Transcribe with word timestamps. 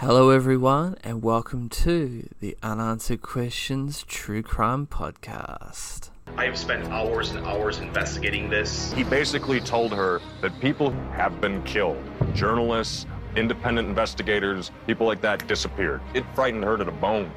Hello, 0.00 0.30
everyone, 0.30 0.96
and 1.02 1.24
welcome 1.24 1.68
to 1.68 2.28
the 2.38 2.56
Unanswered 2.62 3.20
Questions 3.20 4.04
True 4.04 4.44
Crime 4.44 4.86
Podcast. 4.86 6.10
I 6.36 6.44
have 6.44 6.56
spent 6.56 6.86
hours 6.86 7.32
and 7.32 7.44
hours 7.44 7.80
investigating 7.80 8.48
this. 8.48 8.92
He 8.92 9.02
basically 9.02 9.58
told 9.58 9.92
her 9.92 10.20
that 10.40 10.52
people 10.60 10.92
have 11.16 11.40
been 11.40 11.64
killed. 11.64 12.00
Journalists, 12.32 13.06
independent 13.34 13.88
investigators, 13.88 14.70
people 14.86 15.04
like 15.04 15.20
that 15.22 15.48
disappeared. 15.48 16.00
It 16.14 16.24
frightened 16.32 16.62
her 16.62 16.76
to 16.76 16.84
the 16.84 16.92
bone. 16.92 17.32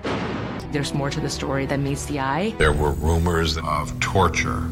There's 0.71 0.93
more 0.93 1.09
to 1.09 1.19
the 1.19 1.31
story 1.31 1.65
than 1.65 1.83
meets 1.83 2.05
the 2.05 2.19
eye. 2.19 2.53
There 2.59 2.73
were 2.73 2.91
rumors 2.91 3.57
of 3.57 3.99
torture 3.99 4.69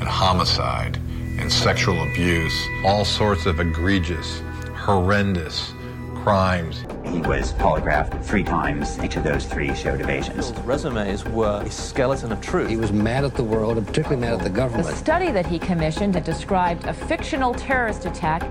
and 0.00 0.04
homicide 0.04 0.96
and 1.38 1.52
sexual 1.52 2.02
abuse, 2.10 2.58
all 2.86 3.04
sorts 3.04 3.44
of 3.44 3.60
egregious, 3.60 4.40
horrendous 4.74 5.74
crimes. 6.22 6.84
He 7.04 7.20
was 7.20 7.52
polygraphed 7.54 8.24
three 8.24 8.44
times. 8.44 8.98
Each 9.02 9.16
of 9.16 9.24
those 9.24 9.44
three 9.44 9.74
showed 9.74 10.00
evasions. 10.00 10.50
His 10.50 10.58
resumes 10.60 11.24
were 11.24 11.62
a 11.62 11.70
skeleton 11.70 12.32
of 12.32 12.40
truth. 12.40 12.68
He 12.68 12.76
was 12.76 12.92
mad 12.92 13.24
at 13.24 13.34
the 13.34 13.44
world 13.44 13.78
and 13.78 13.86
particularly 13.86 14.20
mad 14.20 14.34
at 14.34 14.42
the 14.42 14.50
government. 14.50 14.88
The 14.88 14.96
study 14.96 15.30
that 15.32 15.46
he 15.46 15.58
commissioned 15.58 16.14
had 16.14 16.24
described 16.24 16.84
a 16.86 16.92
fictional 16.92 17.54
terrorist 17.54 18.06
attack 18.06 18.42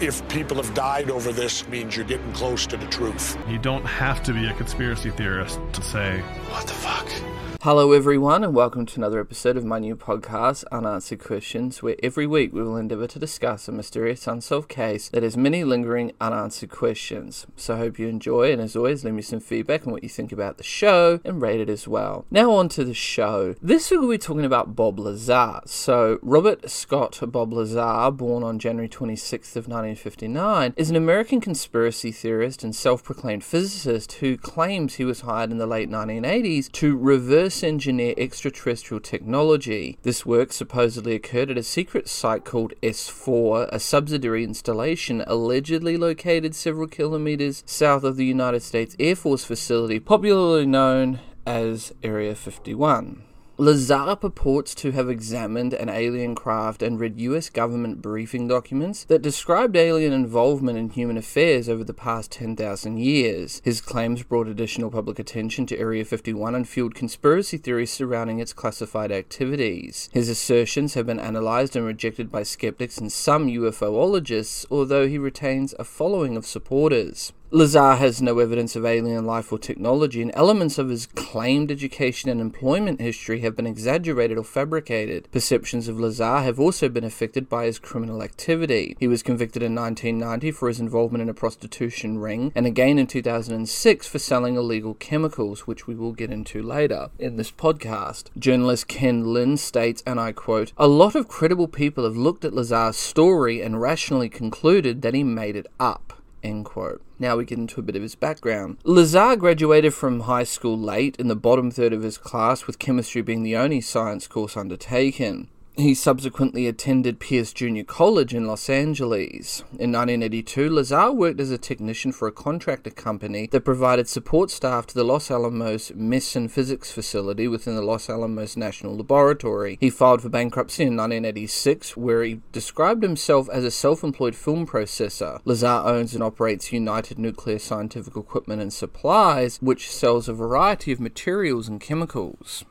if 0.00 0.26
people 0.28 0.56
have 0.56 0.74
died 0.74 1.08
over 1.08 1.32
this 1.32 1.66
means 1.68 1.96
you're 1.96 2.04
getting 2.04 2.32
close 2.32 2.66
to 2.66 2.76
the 2.76 2.86
truth. 2.86 3.38
You 3.48 3.58
don't 3.58 3.84
have 3.84 4.22
to 4.24 4.32
be 4.32 4.46
a 4.46 4.52
conspiracy 4.54 5.10
theorist 5.10 5.60
to 5.72 5.82
say, 5.82 6.20
What 6.50 6.66
the 6.66 6.74
fuck? 6.74 7.33
Hello, 7.64 7.92
everyone, 7.92 8.44
and 8.44 8.54
welcome 8.54 8.84
to 8.84 9.00
another 9.00 9.18
episode 9.18 9.56
of 9.56 9.64
my 9.64 9.78
new 9.78 9.96
podcast, 9.96 10.64
Unanswered 10.70 11.24
Questions, 11.24 11.82
where 11.82 11.96
every 12.02 12.26
week 12.26 12.52
we 12.52 12.62
will 12.62 12.76
endeavour 12.76 13.06
to 13.06 13.18
discuss 13.18 13.66
a 13.66 13.72
mysterious 13.72 14.26
unsolved 14.26 14.68
case 14.68 15.08
that 15.08 15.22
has 15.22 15.34
many 15.34 15.64
lingering 15.64 16.12
unanswered 16.20 16.68
questions. 16.68 17.46
So 17.56 17.72
I 17.72 17.78
hope 17.78 17.98
you 17.98 18.06
enjoy, 18.06 18.52
and 18.52 18.60
as 18.60 18.76
always, 18.76 19.02
leave 19.02 19.14
me 19.14 19.22
some 19.22 19.40
feedback 19.40 19.86
on 19.86 19.94
what 19.94 20.02
you 20.02 20.10
think 20.10 20.30
about 20.30 20.58
the 20.58 20.62
show 20.62 21.20
and 21.24 21.40
rate 21.40 21.58
it 21.58 21.70
as 21.70 21.88
well. 21.88 22.26
Now, 22.30 22.50
on 22.50 22.68
to 22.68 22.84
the 22.84 22.92
show. 22.92 23.54
This 23.62 23.90
week 23.90 24.00
we'll 24.00 24.10
be 24.10 24.18
talking 24.18 24.44
about 24.44 24.76
Bob 24.76 24.98
Lazar. 24.98 25.62
So, 25.64 26.18
Robert 26.20 26.68
Scott 26.68 27.18
Bob 27.32 27.54
Lazar, 27.54 28.10
born 28.10 28.42
on 28.42 28.58
January 28.58 28.90
26th 28.90 29.56
of 29.56 29.68
1959, 29.68 30.74
is 30.76 30.90
an 30.90 30.96
American 30.96 31.40
conspiracy 31.40 32.12
theorist 32.12 32.62
and 32.62 32.76
self-proclaimed 32.76 33.42
physicist 33.42 34.12
who 34.20 34.36
claims 34.36 34.96
he 34.96 35.06
was 35.06 35.22
hired 35.22 35.50
in 35.50 35.56
the 35.56 35.66
late 35.66 35.88
1980s 35.88 36.70
to 36.70 36.94
reverse 36.94 37.53
engineer 37.62 38.14
extraterrestrial 38.16 39.00
technology. 39.00 39.98
This 40.02 40.26
work 40.26 40.52
supposedly 40.52 41.14
occurred 41.14 41.50
at 41.50 41.58
a 41.58 41.62
secret 41.62 42.08
site 42.08 42.44
called 42.44 42.72
S4, 42.82 43.68
a 43.70 43.78
subsidiary 43.78 44.44
installation 44.44 45.22
allegedly 45.26 45.96
located 45.96 46.54
several 46.54 46.88
kilometers 46.88 47.62
south 47.66 48.02
of 48.04 48.16
the 48.16 48.24
United 48.24 48.62
States 48.62 48.96
Air 48.98 49.16
Force 49.16 49.44
facility, 49.44 50.00
popularly 50.00 50.66
known 50.66 51.20
as 51.46 51.92
Area 52.02 52.34
51. 52.34 53.22
Lazar 53.56 54.16
purports 54.16 54.74
to 54.74 54.90
have 54.90 55.08
examined 55.08 55.74
an 55.74 55.88
alien 55.88 56.34
craft 56.34 56.82
and 56.82 56.98
read 56.98 57.20
US 57.20 57.48
government 57.48 58.02
briefing 58.02 58.48
documents 58.48 59.04
that 59.04 59.22
described 59.22 59.76
alien 59.76 60.12
involvement 60.12 60.76
in 60.76 60.90
human 60.90 61.16
affairs 61.16 61.68
over 61.68 61.84
the 61.84 61.94
past 61.94 62.32
10,000 62.32 62.98
years. 62.98 63.62
His 63.64 63.80
claims 63.80 64.24
brought 64.24 64.48
additional 64.48 64.90
public 64.90 65.20
attention 65.20 65.66
to 65.66 65.78
Area 65.78 66.04
51 66.04 66.56
and 66.56 66.68
fueled 66.68 66.96
conspiracy 66.96 67.56
theories 67.56 67.92
surrounding 67.92 68.40
its 68.40 68.52
classified 68.52 69.12
activities. 69.12 70.10
His 70.12 70.28
assertions 70.28 70.94
have 70.94 71.06
been 71.06 71.20
analyzed 71.20 71.76
and 71.76 71.86
rejected 71.86 72.32
by 72.32 72.42
skeptics 72.42 72.98
and 72.98 73.12
some 73.12 73.46
UFOologists, 73.46 74.66
although 74.68 75.06
he 75.06 75.16
retains 75.16 75.76
a 75.78 75.84
following 75.84 76.36
of 76.36 76.44
supporters. 76.44 77.32
Lazar 77.54 77.94
has 77.94 78.20
no 78.20 78.40
evidence 78.40 78.74
of 78.74 78.84
alien 78.84 79.26
life 79.26 79.52
or 79.52 79.60
technology, 79.60 80.20
and 80.20 80.32
elements 80.34 80.76
of 80.76 80.88
his 80.88 81.06
claimed 81.06 81.70
education 81.70 82.28
and 82.28 82.40
employment 82.40 83.00
history 83.00 83.42
have 83.42 83.54
been 83.54 83.64
exaggerated 83.64 84.36
or 84.36 84.42
fabricated. 84.42 85.28
Perceptions 85.30 85.86
of 85.86 86.00
Lazar 86.00 86.40
have 86.40 86.58
also 86.58 86.88
been 86.88 87.04
affected 87.04 87.48
by 87.48 87.66
his 87.66 87.78
criminal 87.78 88.24
activity. 88.24 88.96
He 88.98 89.06
was 89.06 89.22
convicted 89.22 89.62
in 89.62 89.72
1990 89.72 90.50
for 90.50 90.66
his 90.66 90.80
involvement 90.80 91.22
in 91.22 91.28
a 91.28 91.34
prostitution 91.34 92.18
ring, 92.18 92.50
and 92.56 92.66
again 92.66 92.98
in 92.98 93.06
2006 93.06 94.08
for 94.08 94.18
selling 94.18 94.56
illegal 94.56 94.94
chemicals, 94.94 95.64
which 95.64 95.86
we 95.86 95.94
will 95.94 96.12
get 96.12 96.32
into 96.32 96.60
later 96.60 97.10
in 97.20 97.36
this 97.36 97.52
podcast. 97.52 98.30
Journalist 98.36 98.88
Ken 98.88 99.32
Layne 99.32 99.58
states, 99.58 100.02
and 100.04 100.18
I 100.18 100.32
quote, 100.32 100.72
A 100.76 100.88
lot 100.88 101.14
of 101.14 101.28
credible 101.28 101.68
people 101.68 102.02
have 102.02 102.16
looked 102.16 102.44
at 102.44 102.52
Lazar's 102.52 102.96
story 102.96 103.62
and 103.62 103.80
rationally 103.80 104.28
concluded 104.28 105.02
that 105.02 105.14
he 105.14 105.22
made 105.22 105.54
it 105.54 105.68
up. 105.78 106.20
End 106.44 106.66
quote. 106.66 107.00
Now 107.18 107.36
we 107.36 107.44
get 107.44 107.58
into 107.58 107.80
a 107.80 107.82
bit 107.82 107.96
of 107.96 108.02
his 108.02 108.14
background. 108.14 108.78
Lazar 108.84 109.36
graduated 109.36 109.94
from 109.94 110.20
high 110.20 110.44
school 110.44 110.78
late 110.78 111.16
in 111.16 111.28
the 111.28 111.36
bottom 111.36 111.70
third 111.70 111.92
of 111.92 112.02
his 112.02 112.18
class, 112.18 112.66
with 112.66 112.78
chemistry 112.78 113.22
being 113.22 113.42
the 113.42 113.56
only 113.56 113.80
science 113.80 114.26
course 114.26 114.56
undertaken. 114.56 115.48
He 115.76 115.92
subsequently 115.92 116.68
attended 116.68 117.18
Pierce 117.18 117.52
Junior 117.52 117.82
College 117.82 118.32
in 118.32 118.46
Los 118.46 118.70
Angeles. 118.70 119.64
In 119.72 119.90
1982, 119.90 120.70
Lazar 120.70 121.10
worked 121.10 121.40
as 121.40 121.50
a 121.50 121.58
technician 121.58 122.12
for 122.12 122.28
a 122.28 122.32
contractor 122.32 122.90
company 122.90 123.48
that 123.50 123.64
provided 123.64 124.06
support 124.06 124.52
staff 124.52 124.86
to 124.86 124.94
the 124.94 125.02
Los 125.02 125.32
Alamos 125.32 125.90
Meson 125.90 126.48
Physics 126.48 126.92
facility 126.92 127.48
within 127.48 127.74
the 127.74 127.82
Los 127.82 128.08
Alamos 128.08 128.56
National 128.56 128.96
Laboratory. 128.96 129.76
He 129.80 129.90
filed 129.90 130.22
for 130.22 130.28
bankruptcy 130.28 130.84
in 130.84 130.96
1986, 130.96 131.96
where 131.96 132.22
he 132.22 132.40
described 132.52 133.02
himself 133.02 133.48
as 133.50 133.64
a 133.64 133.70
self 133.72 134.04
employed 134.04 134.36
film 134.36 134.68
processor. 134.68 135.40
Lazar 135.44 135.82
owns 135.84 136.14
and 136.14 136.22
operates 136.22 136.72
United 136.72 137.18
Nuclear 137.18 137.58
Scientific 137.58 138.16
Equipment 138.16 138.62
and 138.62 138.72
Supplies, 138.72 139.58
which 139.60 139.90
sells 139.90 140.28
a 140.28 140.34
variety 140.34 140.92
of 140.92 141.00
materials 141.00 141.66
and 141.66 141.80
chemicals. 141.80 142.64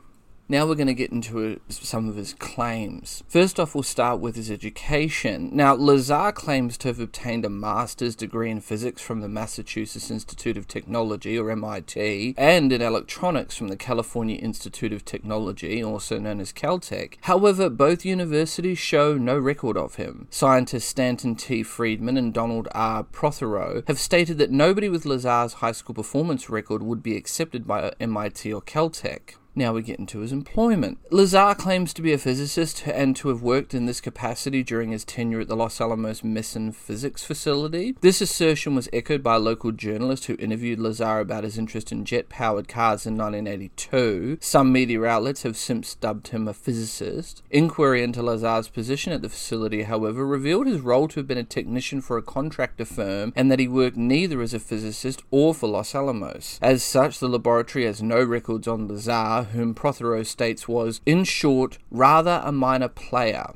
Now 0.46 0.66
we're 0.66 0.74
going 0.74 0.88
to 0.88 0.94
get 0.94 1.10
into 1.10 1.58
some 1.70 2.06
of 2.06 2.16
his 2.16 2.34
claims. 2.34 3.22
First 3.26 3.58
off, 3.58 3.74
we'll 3.74 3.82
start 3.82 4.20
with 4.20 4.36
his 4.36 4.50
education. 4.50 5.48
Now, 5.54 5.72
Lazar 5.72 6.32
claims 6.32 6.76
to 6.78 6.88
have 6.88 7.00
obtained 7.00 7.46
a 7.46 7.48
master's 7.48 8.14
degree 8.14 8.50
in 8.50 8.60
physics 8.60 9.00
from 9.00 9.22
the 9.22 9.28
Massachusetts 9.28 10.10
Institute 10.10 10.58
of 10.58 10.68
Technology, 10.68 11.38
or 11.38 11.50
MIT, 11.50 12.34
and 12.36 12.70
in 12.70 12.82
electronics 12.82 13.56
from 13.56 13.68
the 13.68 13.76
California 13.76 14.36
Institute 14.36 14.92
of 14.92 15.06
Technology, 15.06 15.82
also 15.82 16.18
known 16.18 16.40
as 16.40 16.52
Caltech. 16.52 17.14
However, 17.22 17.70
both 17.70 18.04
universities 18.04 18.78
show 18.78 19.16
no 19.16 19.38
record 19.38 19.78
of 19.78 19.94
him. 19.94 20.28
Scientists 20.28 20.84
Stanton 20.84 21.36
T. 21.36 21.62
Friedman 21.62 22.18
and 22.18 22.34
Donald 22.34 22.68
R. 22.72 23.02
Prothero 23.02 23.82
have 23.86 23.98
stated 23.98 24.36
that 24.36 24.50
nobody 24.50 24.90
with 24.90 25.06
Lazar's 25.06 25.54
high 25.54 25.72
school 25.72 25.94
performance 25.94 26.50
record 26.50 26.82
would 26.82 27.02
be 27.02 27.16
accepted 27.16 27.66
by 27.66 27.94
MIT 27.98 28.52
or 28.52 28.60
Caltech. 28.60 29.36
Now 29.56 29.72
we 29.72 29.82
get 29.82 30.00
into 30.00 30.18
his 30.18 30.32
employment. 30.32 30.98
Lazar 31.10 31.54
claims 31.54 31.94
to 31.94 32.02
be 32.02 32.12
a 32.12 32.18
physicist 32.18 32.88
and 32.88 33.14
to 33.16 33.28
have 33.28 33.40
worked 33.40 33.72
in 33.72 33.86
this 33.86 34.00
capacity 34.00 34.64
during 34.64 34.90
his 34.90 35.04
tenure 35.04 35.40
at 35.40 35.48
the 35.48 35.54
Los 35.54 35.80
Alamos 35.80 36.24
Meson 36.24 36.72
Physics 36.72 37.22
Facility. 37.22 37.94
This 38.00 38.20
assertion 38.20 38.74
was 38.74 38.88
echoed 38.92 39.22
by 39.22 39.36
a 39.36 39.38
local 39.38 39.70
journalist 39.70 40.24
who 40.24 40.34
interviewed 40.40 40.80
Lazar 40.80 41.20
about 41.20 41.44
his 41.44 41.56
interest 41.56 41.92
in 41.92 42.04
jet 42.04 42.28
powered 42.28 42.66
cars 42.66 43.06
in 43.06 43.16
1982. 43.16 44.38
Some 44.40 44.72
media 44.72 45.04
outlets 45.04 45.44
have 45.44 45.56
since 45.56 45.94
dubbed 45.94 46.28
him 46.28 46.48
a 46.48 46.54
physicist. 46.54 47.44
Inquiry 47.50 48.02
into 48.02 48.24
Lazar's 48.24 48.68
position 48.68 49.12
at 49.12 49.22
the 49.22 49.28
facility, 49.28 49.82
however, 49.82 50.26
revealed 50.26 50.66
his 50.66 50.80
role 50.80 51.06
to 51.06 51.20
have 51.20 51.28
been 51.28 51.38
a 51.38 51.44
technician 51.44 52.00
for 52.00 52.18
a 52.18 52.22
contractor 52.22 52.84
firm 52.84 53.32
and 53.36 53.52
that 53.52 53.60
he 53.60 53.68
worked 53.68 53.96
neither 53.96 54.42
as 54.42 54.52
a 54.52 54.58
physicist 54.58 55.22
or 55.30 55.54
for 55.54 55.68
Los 55.68 55.94
Alamos. 55.94 56.58
As 56.60 56.82
such, 56.82 57.20
the 57.20 57.28
laboratory 57.28 57.84
has 57.84 58.02
no 58.02 58.20
records 58.20 58.66
on 58.66 58.88
Lazar 58.88 59.43
whom 59.44 59.74
Prothero 59.74 60.22
states 60.22 60.66
was, 60.68 61.00
in 61.06 61.24
short, 61.24 61.78
rather 61.90 62.42
a 62.44 62.52
minor 62.52 62.88
player. 62.88 63.52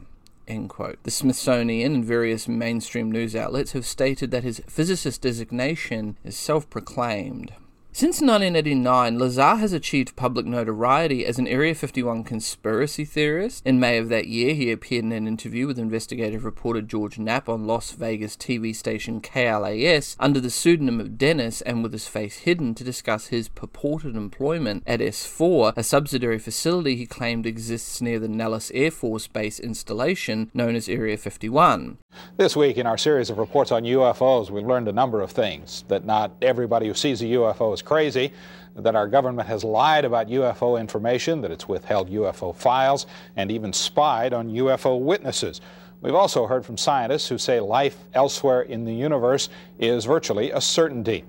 The 0.48 1.10
Smithsonian 1.10 1.94
and 1.94 2.04
various 2.04 2.48
mainstream 2.48 3.12
news 3.12 3.36
outlets 3.36 3.72
have 3.72 3.84
stated 3.84 4.30
that 4.30 4.44
his 4.44 4.62
physicist 4.66 5.20
designation 5.20 6.16
is 6.24 6.36
self 6.36 6.70
proclaimed. 6.70 7.52
Since 7.98 8.20
1989, 8.20 9.18
Lazar 9.18 9.56
has 9.56 9.72
achieved 9.72 10.14
public 10.14 10.46
notoriety 10.46 11.26
as 11.26 11.40
an 11.40 11.48
Area 11.48 11.74
51 11.74 12.22
conspiracy 12.22 13.04
theorist. 13.04 13.66
In 13.66 13.80
May 13.80 13.98
of 13.98 14.08
that 14.08 14.28
year, 14.28 14.54
he 14.54 14.70
appeared 14.70 15.06
in 15.06 15.10
an 15.10 15.26
interview 15.26 15.66
with 15.66 15.80
investigative 15.80 16.44
reporter 16.44 16.80
George 16.80 17.18
Knapp 17.18 17.48
on 17.48 17.66
Las 17.66 17.90
Vegas 17.90 18.36
TV 18.36 18.72
station 18.72 19.20
KLAS 19.20 20.14
under 20.20 20.38
the 20.38 20.48
pseudonym 20.48 21.00
of 21.00 21.18
Dennis 21.18 21.60
and 21.62 21.82
with 21.82 21.92
his 21.92 22.06
face 22.06 22.36
hidden 22.36 22.72
to 22.76 22.84
discuss 22.84 23.26
his 23.26 23.48
purported 23.48 24.14
employment 24.14 24.84
at 24.86 25.00
S4, 25.00 25.72
a 25.76 25.82
subsidiary 25.82 26.38
facility 26.38 26.94
he 26.94 27.04
claimed 27.04 27.46
exists 27.46 28.00
near 28.00 28.20
the 28.20 28.28
Nellis 28.28 28.70
Air 28.74 28.92
Force 28.92 29.26
Base 29.26 29.58
installation 29.58 30.52
known 30.54 30.76
as 30.76 30.88
Area 30.88 31.16
51. 31.16 31.98
This 32.38 32.54
week, 32.54 32.78
in 32.78 32.86
our 32.86 32.96
series 32.96 33.30
of 33.30 33.38
reports 33.38 33.72
on 33.72 33.82
UFOs, 33.82 34.48
we 34.48 34.60
learned 34.60 34.86
a 34.86 34.92
number 34.92 35.20
of 35.22 35.32
things 35.32 35.84
that 35.88 36.04
not 36.04 36.30
everybody 36.40 36.86
who 36.86 36.94
sees 36.94 37.20
a 37.20 37.24
UFO 37.24 37.74
is 37.74 37.82
crazy, 37.82 38.32
that 38.76 38.94
our 38.94 39.08
government 39.08 39.48
has 39.48 39.64
lied 39.64 40.04
about 40.04 40.28
UFO 40.28 40.78
information, 40.78 41.40
that 41.40 41.50
it's 41.50 41.66
withheld 41.66 42.08
UFO 42.10 42.54
files, 42.54 43.06
and 43.34 43.50
even 43.50 43.72
spied 43.72 44.32
on 44.32 44.50
UFO 44.50 45.00
witnesses. 45.00 45.60
We've 46.00 46.14
also 46.14 46.46
heard 46.46 46.64
from 46.64 46.76
scientists 46.76 47.28
who 47.28 47.38
say 47.38 47.58
life 47.58 47.98
elsewhere 48.14 48.62
in 48.62 48.84
the 48.84 48.94
universe 48.94 49.48
is 49.80 50.04
virtually 50.04 50.52
a 50.52 50.60
certainty. 50.60 51.24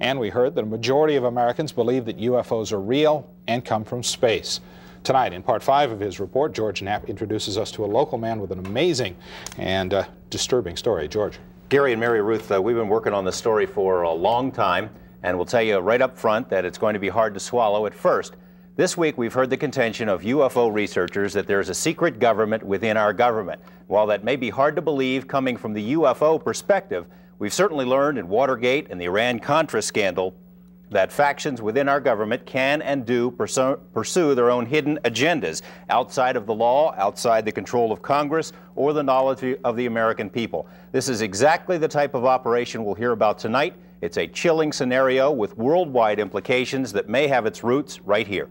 And 0.00 0.18
we 0.18 0.28
heard 0.28 0.56
that 0.56 0.64
a 0.64 0.66
majority 0.66 1.14
of 1.14 1.22
Americans 1.22 1.70
believe 1.70 2.04
that 2.06 2.18
UFOs 2.18 2.72
are 2.72 2.80
real 2.80 3.30
and 3.46 3.64
come 3.64 3.84
from 3.84 4.02
space. 4.02 4.58
Tonight, 5.08 5.32
in 5.32 5.42
part 5.42 5.62
five 5.62 5.90
of 5.90 6.00
his 6.00 6.20
report, 6.20 6.52
George 6.52 6.82
Knapp 6.82 7.08
introduces 7.08 7.56
us 7.56 7.70
to 7.70 7.82
a 7.82 7.86
local 7.86 8.18
man 8.18 8.40
with 8.40 8.50
an 8.50 8.58
amazing 8.58 9.16
and 9.56 9.94
uh, 9.94 10.04
disturbing 10.28 10.76
story. 10.76 11.08
George. 11.08 11.38
Gary 11.70 11.92
and 11.92 12.00
Mary 12.00 12.20
Ruth, 12.20 12.52
uh, 12.52 12.60
we've 12.60 12.76
been 12.76 12.90
working 12.90 13.14
on 13.14 13.24
this 13.24 13.34
story 13.34 13.64
for 13.64 14.02
a 14.02 14.12
long 14.12 14.52
time, 14.52 14.90
and 15.22 15.34
we'll 15.34 15.46
tell 15.46 15.62
you 15.62 15.78
right 15.78 16.02
up 16.02 16.18
front 16.18 16.50
that 16.50 16.66
it's 16.66 16.76
going 16.76 16.92
to 16.92 17.00
be 17.00 17.08
hard 17.08 17.32
to 17.32 17.40
swallow 17.40 17.86
at 17.86 17.94
first. 17.94 18.36
This 18.76 18.98
week, 18.98 19.16
we've 19.16 19.32
heard 19.32 19.48
the 19.48 19.56
contention 19.56 20.10
of 20.10 20.20
UFO 20.20 20.70
researchers 20.70 21.32
that 21.32 21.46
there's 21.46 21.70
a 21.70 21.74
secret 21.74 22.18
government 22.18 22.62
within 22.62 22.98
our 22.98 23.14
government. 23.14 23.62
While 23.86 24.08
that 24.08 24.24
may 24.24 24.36
be 24.36 24.50
hard 24.50 24.76
to 24.76 24.82
believe 24.82 25.26
coming 25.26 25.56
from 25.56 25.72
the 25.72 25.94
UFO 25.94 26.38
perspective, 26.44 27.06
we've 27.38 27.54
certainly 27.54 27.86
learned 27.86 28.18
in 28.18 28.28
Watergate 28.28 28.88
and 28.90 29.00
the 29.00 29.06
Iran 29.06 29.38
Contra 29.38 29.80
scandal 29.80 30.34
that 30.90 31.12
factions 31.12 31.60
within 31.60 31.88
our 31.88 32.00
government 32.00 32.44
can 32.46 32.82
and 32.82 33.04
do 33.04 33.30
pursue, 33.30 34.34
their 34.34 34.50
own 34.50 34.66
hidden 34.66 34.98
agendas 35.04 35.62
outside 35.90 36.36
of 36.36 36.46
the 36.46 36.54
law, 36.54 36.94
outside 36.96 37.44
the 37.44 37.52
control 37.52 37.92
of 37.92 38.02
Congress, 38.02 38.52
or 38.74 38.92
the 38.92 39.02
knowledge 39.02 39.58
of 39.64 39.76
the 39.76 39.86
American 39.86 40.30
people. 40.30 40.66
This 40.92 41.08
is 41.08 41.20
exactly 41.20 41.78
the 41.78 41.88
type 41.88 42.14
of 42.14 42.24
operation 42.24 42.84
we'll 42.84 42.94
hear 42.94 43.12
about 43.12 43.38
tonight. 43.38 43.74
It's 44.00 44.16
a 44.16 44.26
chilling 44.28 44.72
scenario 44.72 45.30
with 45.30 45.58
worldwide 45.58 46.20
implications 46.20 46.92
that 46.92 47.08
may 47.08 47.26
have 47.26 47.46
its 47.46 47.64
roots 47.64 48.00
right 48.00 48.26
here. 48.26 48.48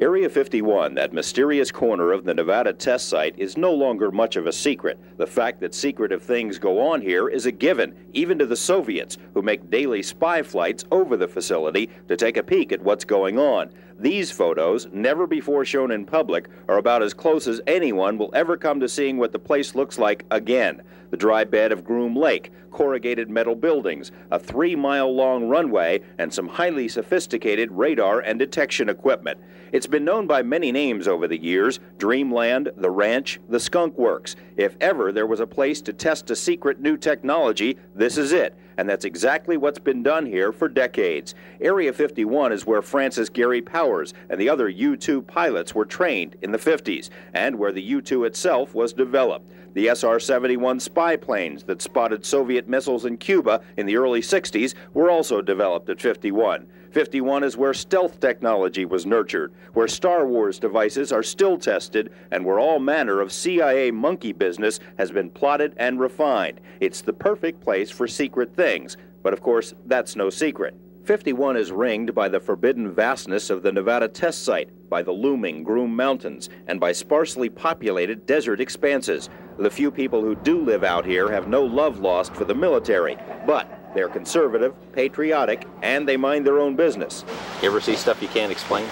Area 0.00 0.30
51, 0.30 0.94
that 0.94 1.12
mysterious 1.12 1.70
corner 1.70 2.10
of 2.10 2.24
the 2.24 2.32
Nevada 2.32 2.72
test 2.72 3.10
site, 3.10 3.34
is 3.36 3.58
no 3.58 3.70
longer 3.70 4.10
much 4.10 4.36
of 4.36 4.46
a 4.46 4.52
secret. 4.52 4.98
The 5.18 5.26
fact 5.26 5.60
that 5.60 5.74
secretive 5.74 6.22
things 6.22 6.58
go 6.58 6.80
on 6.80 7.02
here 7.02 7.28
is 7.28 7.44
a 7.44 7.52
given, 7.52 7.94
even 8.14 8.38
to 8.38 8.46
the 8.46 8.56
Soviets, 8.56 9.18
who 9.34 9.42
make 9.42 9.68
daily 9.68 10.02
spy 10.02 10.42
flights 10.42 10.86
over 10.90 11.18
the 11.18 11.28
facility 11.28 11.90
to 12.08 12.16
take 12.16 12.38
a 12.38 12.42
peek 12.42 12.72
at 12.72 12.80
what's 12.80 13.04
going 13.04 13.38
on. 13.38 13.68
These 14.00 14.30
photos, 14.30 14.88
never 14.94 15.26
before 15.26 15.62
shown 15.66 15.90
in 15.90 16.06
public, 16.06 16.48
are 16.70 16.78
about 16.78 17.02
as 17.02 17.12
close 17.12 17.46
as 17.46 17.60
anyone 17.66 18.16
will 18.16 18.30
ever 18.34 18.56
come 18.56 18.80
to 18.80 18.88
seeing 18.88 19.18
what 19.18 19.30
the 19.30 19.38
place 19.38 19.74
looks 19.74 19.98
like 19.98 20.24
again. 20.30 20.80
The 21.10 21.18
dry 21.18 21.44
bed 21.44 21.70
of 21.70 21.84
Groom 21.84 22.16
Lake, 22.16 22.50
corrugated 22.70 23.28
metal 23.28 23.54
buildings, 23.54 24.10
a 24.30 24.38
three 24.38 24.74
mile 24.74 25.14
long 25.14 25.50
runway, 25.50 26.00
and 26.16 26.32
some 26.32 26.48
highly 26.48 26.88
sophisticated 26.88 27.70
radar 27.72 28.20
and 28.20 28.38
detection 28.38 28.88
equipment. 28.88 29.38
It's 29.70 29.86
been 29.86 30.06
known 30.06 30.26
by 30.26 30.42
many 30.42 30.72
names 30.72 31.06
over 31.06 31.28
the 31.28 31.38
years 31.38 31.78
Dreamland, 31.98 32.70
the 32.78 32.90
Ranch, 32.90 33.38
the 33.50 33.60
Skunk 33.60 33.98
Works. 33.98 34.34
If 34.56 34.78
ever 34.80 35.12
there 35.12 35.26
was 35.26 35.40
a 35.40 35.46
place 35.46 35.82
to 35.82 35.92
test 35.92 36.30
a 36.30 36.36
secret 36.36 36.80
new 36.80 36.96
technology, 36.96 37.76
this 37.94 38.16
is 38.16 38.32
it. 38.32 38.56
And 38.80 38.88
that's 38.88 39.04
exactly 39.04 39.58
what's 39.58 39.78
been 39.78 40.02
done 40.02 40.24
here 40.24 40.52
for 40.52 40.66
decades. 40.66 41.34
Area 41.60 41.92
51 41.92 42.50
is 42.50 42.64
where 42.64 42.80
Francis 42.80 43.28
Gary 43.28 43.60
Powers 43.60 44.14
and 44.30 44.40
the 44.40 44.48
other 44.48 44.70
U 44.70 44.96
2 44.96 45.20
pilots 45.20 45.74
were 45.74 45.84
trained 45.84 46.36
in 46.40 46.50
the 46.50 46.56
50s, 46.56 47.10
and 47.34 47.58
where 47.58 47.72
the 47.72 47.82
U 47.82 48.00
2 48.00 48.24
itself 48.24 48.74
was 48.74 48.94
developed. 48.94 49.52
The 49.72 49.86
SR 49.86 50.18
71 50.18 50.80
spy 50.80 51.14
planes 51.14 51.62
that 51.64 51.80
spotted 51.80 52.24
Soviet 52.24 52.68
missiles 52.68 53.04
in 53.04 53.16
Cuba 53.16 53.60
in 53.76 53.86
the 53.86 53.96
early 53.96 54.20
60s 54.20 54.74
were 54.94 55.10
also 55.10 55.40
developed 55.40 55.88
at 55.88 56.00
51. 56.00 56.66
51 56.90 57.44
is 57.44 57.56
where 57.56 57.72
stealth 57.72 58.18
technology 58.18 58.84
was 58.84 59.06
nurtured, 59.06 59.52
where 59.74 59.86
Star 59.86 60.26
Wars 60.26 60.58
devices 60.58 61.12
are 61.12 61.22
still 61.22 61.56
tested, 61.56 62.10
and 62.32 62.44
where 62.44 62.58
all 62.58 62.80
manner 62.80 63.20
of 63.20 63.32
CIA 63.32 63.92
monkey 63.92 64.32
business 64.32 64.80
has 64.98 65.12
been 65.12 65.30
plotted 65.30 65.72
and 65.76 66.00
refined. 66.00 66.60
It's 66.80 67.00
the 67.00 67.12
perfect 67.12 67.60
place 67.60 67.92
for 67.92 68.08
secret 68.08 68.56
things, 68.56 68.96
but 69.22 69.32
of 69.32 69.40
course, 69.40 69.74
that's 69.86 70.16
no 70.16 70.30
secret. 70.30 70.74
51 71.04 71.56
is 71.56 71.72
ringed 71.72 72.14
by 72.14 72.28
the 72.28 72.40
forbidden 72.40 72.90
vastness 72.90 73.50
of 73.50 73.62
the 73.62 73.72
Nevada 73.72 74.06
test 74.06 74.44
site, 74.44 74.68
by 74.90 75.02
the 75.02 75.12
looming 75.12 75.62
Groom 75.62 75.94
Mountains, 75.94 76.48
and 76.66 76.78
by 76.78 76.92
sparsely 76.92 77.48
populated 77.48 78.26
desert 78.26 78.60
expanses. 78.60 79.30
The 79.60 79.70
few 79.70 79.90
people 79.90 80.22
who 80.22 80.34
do 80.36 80.58
live 80.58 80.82
out 80.84 81.04
here 81.04 81.30
have 81.30 81.46
no 81.46 81.62
love 81.62 81.98
lost 81.98 82.34
for 82.34 82.46
the 82.46 82.54
military, 82.54 83.18
but 83.46 83.68
they're 83.94 84.08
conservative, 84.08 84.74
patriotic, 84.94 85.68
and 85.82 86.08
they 86.08 86.16
mind 86.16 86.46
their 86.46 86.58
own 86.58 86.76
business. 86.76 87.26
You 87.60 87.68
ever 87.68 87.78
see 87.78 87.94
stuff 87.94 88.22
you 88.22 88.28
can't 88.28 88.50
explain? 88.50 88.88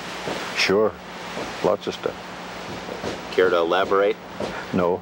Sure. 0.57 0.93
Lots 1.65 1.87
of 1.87 1.95
stuff. 1.95 3.33
Care 3.33 3.49
to 3.49 3.57
elaborate? 3.57 4.17
No. 4.75 5.01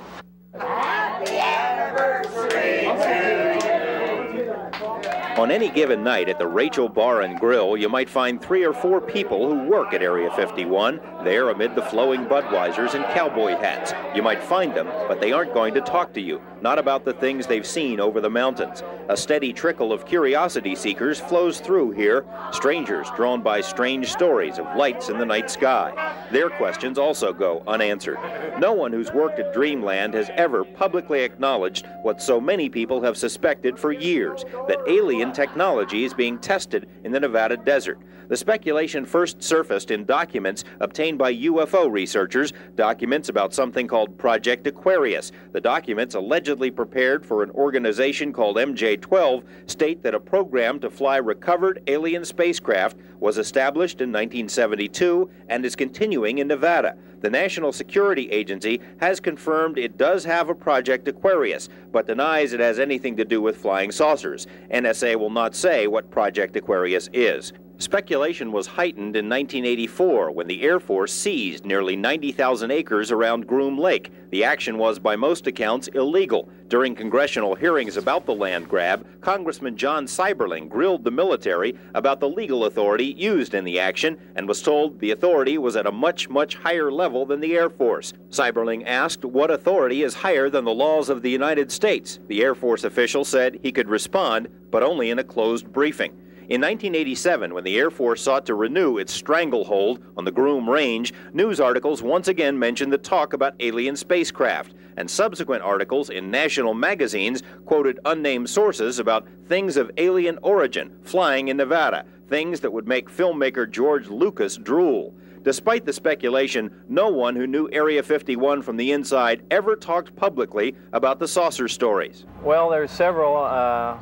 On 5.38 5.50
any 5.50 5.69
given 5.69 6.03
night 6.03 6.31
at 6.31 6.38
the 6.38 6.47
Rachel 6.47 6.88
Bar 6.88 7.21
and 7.21 7.38
Grill, 7.38 7.77
you 7.77 7.91
might 7.91 8.09
find 8.09 8.41
three 8.41 8.65
or 8.65 8.73
four 8.73 9.03
people 9.03 9.47
who 9.47 9.69
work 9.69 9.93
at 9.93 10.00
Area 10.03 10.31
51, 10.31 10.99
there 11.25 11.50
amid 11.50 11.75
the 11.75 11.83
flowing 11.83 12.25
Budweisers 12.25 12.94
and 12.94 13.05
cowboy 13.15 13.50
hats. 13.50 13.93
You 14.17 14.23
might 14.23 14.43
find 14.43 14.75
them, 14.75 14.87
but 15.06 15.21
they 15.21 15.33
aren't 15.33 15.53
going 15.53 15.75
to 15.75 15.83
talk 15.83 16.15
to 16.15 16.23
you, 16.23 16.41
not 16.62 16.79
about 16.79 17.05
the 17.05 17.12
things 17.12 17.47
they've 17.47 17.67
seen 17.67 18.00
over 18.00 18.23
the 18.23 18.31
mountains. 18.31 18.83
A 19.08 19.17
steady 19.17 19.53
trickle 19.53 19.93
of 19.93 20.05
curiosity 20.05 20.75
seekers 20.75 21.20
flows 21.20 21.61
through 21.61 21.93
here, 21.93 22.25
strangers 22.50 23.06
drawn 23.14 23.41
by 23.41 23.61
strange 23.61 24.11
stories 24.11 24.58
of 24.58 24.76
lights 24.76 25.11
in 25.11 25.19
the 25.19 25.25
night 25.25 25.49
sky. 25.49 26.26
Their 26.32 26.50
questions 26.50 26.99
also 26.99 27.32
go 27.32 27.62
unanswered. 27.69 28.19
No 28.58 28.73
one 28.73 28.93
who's 28.93 29.12
worked 29.12 29.38
at 29.38 29.55
Dreamland 29.55 30.14
has 30.14 30.29
ever 30.35 30.64
publicly 30.64 31.20
acknowledged 31.23 31.87
what 32.03 32.20
so 32.20 32.41
many 32.41 32.69
people 32.69 33.00
have 33.00 33.17
suspected 33.17 33.79
for 33.79 33.93
years 33.93 34.44
that 34.67 34.82
alien 34.88 35.32
technology 35.32 36.05
is 36.05 36.12
being 36.12 36.37
tested 36.38 36.88
in 37.05 37.12
the 37.12 37.20
Nevada 37.20 37.56
desert. 37.56 38.00
The 38.28 38.37
speculation 38.37 39.05
first 39.05 39.43
surfaced 39.43 39.90
in 39.90 40.05
documents 40.05 40.64
obtained 40.81 41.19
by 41.19 41.34
UFO 41.34 41.90
researchers, 41.90 42.52
documents 42.75 43.28
about 43.28 43.55
something 43.55 43.87
called 43.87 44.19
Project 44.19 44.67
Aquarius. 44.67 45.31
The 45.52 45.61
documents, 45.61 46.14
allegedly 46.14 46.70
prepared 46.70 47.25
for 47.25 47.43
an 47.43 47.50
organization 47.52 48.32
called 48.32 48.56
MJ 48.56 49.00
12, 49.00 49.44
state 49.67 50.02
that 50.02 50.14
a 50.14 50.20
program 50.20 50.81
to 50.81 50.90
fly 50.90 51.19
recovered 51.19 51.82
alien 51.87 52.25
spacecraft 52.25 52.96
was 53.20 53.38
established 53.38 54.00
in 54.00 54.11
1972 54.11 55.31
and 55.49 55.64
is 55.64 55.76
continuing 55.76 56.38
in 56.38 56.49
Nevada. 56.49 56.96
The 57.20 57.31
National 57.31 57.72
Security 57.72 58.31
Agency 58.31 58.81
has 58.99 59.20
confirmed 59.20 59.79
it 59.79 59.96
does 59.96 60.25
have 60.25 60.49
a 60.49 60.55
Project 60.55 61.08
Aquarius, 61.08 61.69
but 61.90 62.06
denies 62.06 62.52
it 62.52 62.61
has 62.61 62.79
anything 62.79 63.17
to 63.17 63.25
do 63.25 63.40
with 63.40 63.56
flying 63.56 63.90
saucers. 63.90 64.46
NSA 64.72 65.17
will 65.17 65.31
not 65.31 65.55
say 65.55 65.87
what 65.87 66.11
Project 66.11 66.56
Aquarius 66.56 67.08
is. 67.12 67.52
Speculation 67.78 68.53
was 68.53 68.67
heightened 68.67 69.17
in 69.17 69.29
1984 69.29 70.31
when 70.31 70.46
the 70.46 70.62
Air 70.62 70.81
Force 70.81 71.12
seized 71.12 71.67
nearly 71.67 71.94
90,000 71.94 72.70
acres 72.70 73.12
around 73.12 73.46
Groom 73.46 73.77
Lake. 73.79 74.10
The 74.31 74.44
action 74.44 74.79
was, 74.79 74.98
by 74.98 75.15
most 75.15 75.46
accounts, 75.46 75.86
illegal. 75.89 76.48
During 76.69 76.94
congressional 76.94 77.55
hearings 77.55 77.98
about 77.98 78.24
the 78.24 78.34
land 78.34 78.67
grab, 78.67 79.06
Congressman 79.20 79.77
John 79.77 80.06
Seiberling 80.06 80.70
grilled 80.70 81.05
the 81.05 81.10
military 81.10 81.77
about 81.94 82.19
the 82.19 82.31
legal 82.31 82.65
authority 82.65 83.08
used 83.08 83.53
in 83.53 83.65
the 83.65 83.79
action 83.79 84.19
and 84.36 84.48
was 84.48 84.62
told 84.62 84.98
the 84.98 85.10
authority 85.10 85.58
was 85.58 85.77
at 85.77 85.86
a 85.86 85.93
much, 85.93 86.31
much 86.31 86.55
higher 86.55 86.91
level 86.91 87.27
than 87.27 87.41
the 87.41 87.55
Air 87.55 87.69
Force. 87.69 88.15
Seiberling 88.31 88.86
asked 88.86 89.22
what 89.22 89.51
authority 89.51 90.03
is 90.03 90.15
higher 90.15 90.48
than 90.48 90.65
the 90.65 90.72
laws 90.72 91.10
of 91.10 91.20
the 91.20 91.31
United 91.31 91.70
States. 91.70 92.20
The 92.27 92.43
Air 92.43 92.55
Force 92.55 92.84
official 92.84 93.24
said 93.24 93.60
he 93.62 93.70
could 93.70 93.91
respond, 93.91 94.48
but 94.70 94.82
only 94.82 95.10
in 95.10 95.19
a 95.19 95.24
closed 95.24 95.70
briefing. 95.70 96.17
In 96.48 96.60
1987, 96.60 97.53
when 97.53 97.65
the 97.65 97.76
Air 97.76 97.91
Force 97.91 98.22
sought 98.22 98.46
to 98.46 98.55
renew 98.55 98.98
its 98.98 99.12
stranglehold 99.12 100.00
on 100.17 100.24
the 100.24 100.31
Groom 100.31 100.70
Range, 100.70 101.12
news 101.32 101.58
articles 101.58 102.03
once 102.03 102.29
again 102.29 102.56
mentioned 102.56 102.93
the 102.93 102.98
talk 102.98 103.32
about 103.32 103.56
alien 103.58 103.96
spacecraft, 103.96 104.72
and 104.96 105.10
subsequent 105.10 105.65
articles 105.65 106.08
in 106.08 106.31
national 106.31 106.72
magazines 106.72 107.43
quoted 107.65 107.98
unnamed 108.05 108.48
sources 108.48 109.00
about 109.00 109.26
things 109.48 109.76
of 109.76 109.91
alien 109.96 110.38
origin 110.43 110.96
flying 111.03 111.48
in 111.48 111.56
Nevada, 111.56 112.05
things 112.29 112.60
that 112.60 112.72
would 112.72 112.86
make 112.86 113.10
filmmaker 113.10 113.69
George 113.69 114.06
Lucas 114.06 114.56
drool. 114.56 115.12
Despite 115.43 115.84
the 115.84 115.93
speculation, 115.93 116.70
no 116.88 117.08
one 117.08 117.34
who 117.34 117.48
knew 117.48 117.69
Area 117.72 118.05
51 118.05 118.62
from 118.62 118.76
the 118.76 118.93
inside 118.93 119.43
ever 119.50 119.74
talked 119.74 120.15
publicly 120.15 120.76
about 120.93 121.19
the 121.19 121.26
saucer 121.26 121.67
stories. 121.67 122.24
Well, 122.44 122.70
there's 122.70 122.93
several, 122.93 123.36
uh, 123.36 123.96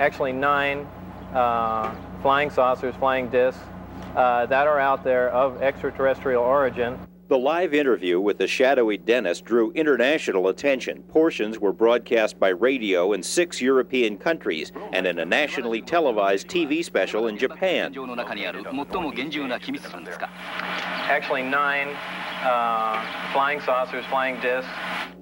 actually 0.00 0.32
nine 0.32 0.88
uh, 1.34 1.94
flying 2.22 2.50
saucers, 2.50 2.94
flying 2.96 3.28
discs 3.28 3.60
uh, 4.16 4.46
that 4.46 4.66
are 4.66 4.78
out 4.78 5.04
there 5.04 5.30
of 5.30 5.60
extraterrestrial 5.62 6.42
origin. 6.42 6.98
The 7.26 7.38
live 7.38 7.72
interview 7.72 8.20
with 8.20 8.36
the 8.36 8.46
shadowy 8.46 8.98
Dennis 8.98 9.40
drew 9.40 9.72
international 9.72 10.48
attention. 10.48 11.02
Portions 11.04 11.58
were 11.58 11.72
broadcast 11.72 12.38
by 12.38 12.50
radio 12.50 13.14
in 13.14 13.22
six 13.22 13.62
European 13.62 14.18
countries 14.18 14.72
and 14.92 15.06
in 15.06 15.18
a 15.18 15.24
nationally 15.24 15.80
televised 15.80 16.48
TV 16.48 16.84
special 16.84 17.28
in 17.28 17.38
Japan. 17.38 17.94
Actually, 21.06 21.42
nine 21.42 21.96
uh, 22.42 23.32
flying 23.32 23.60
saucers, 23.62 24.04
flying 24.06 24.38
discs. 24.42 24.70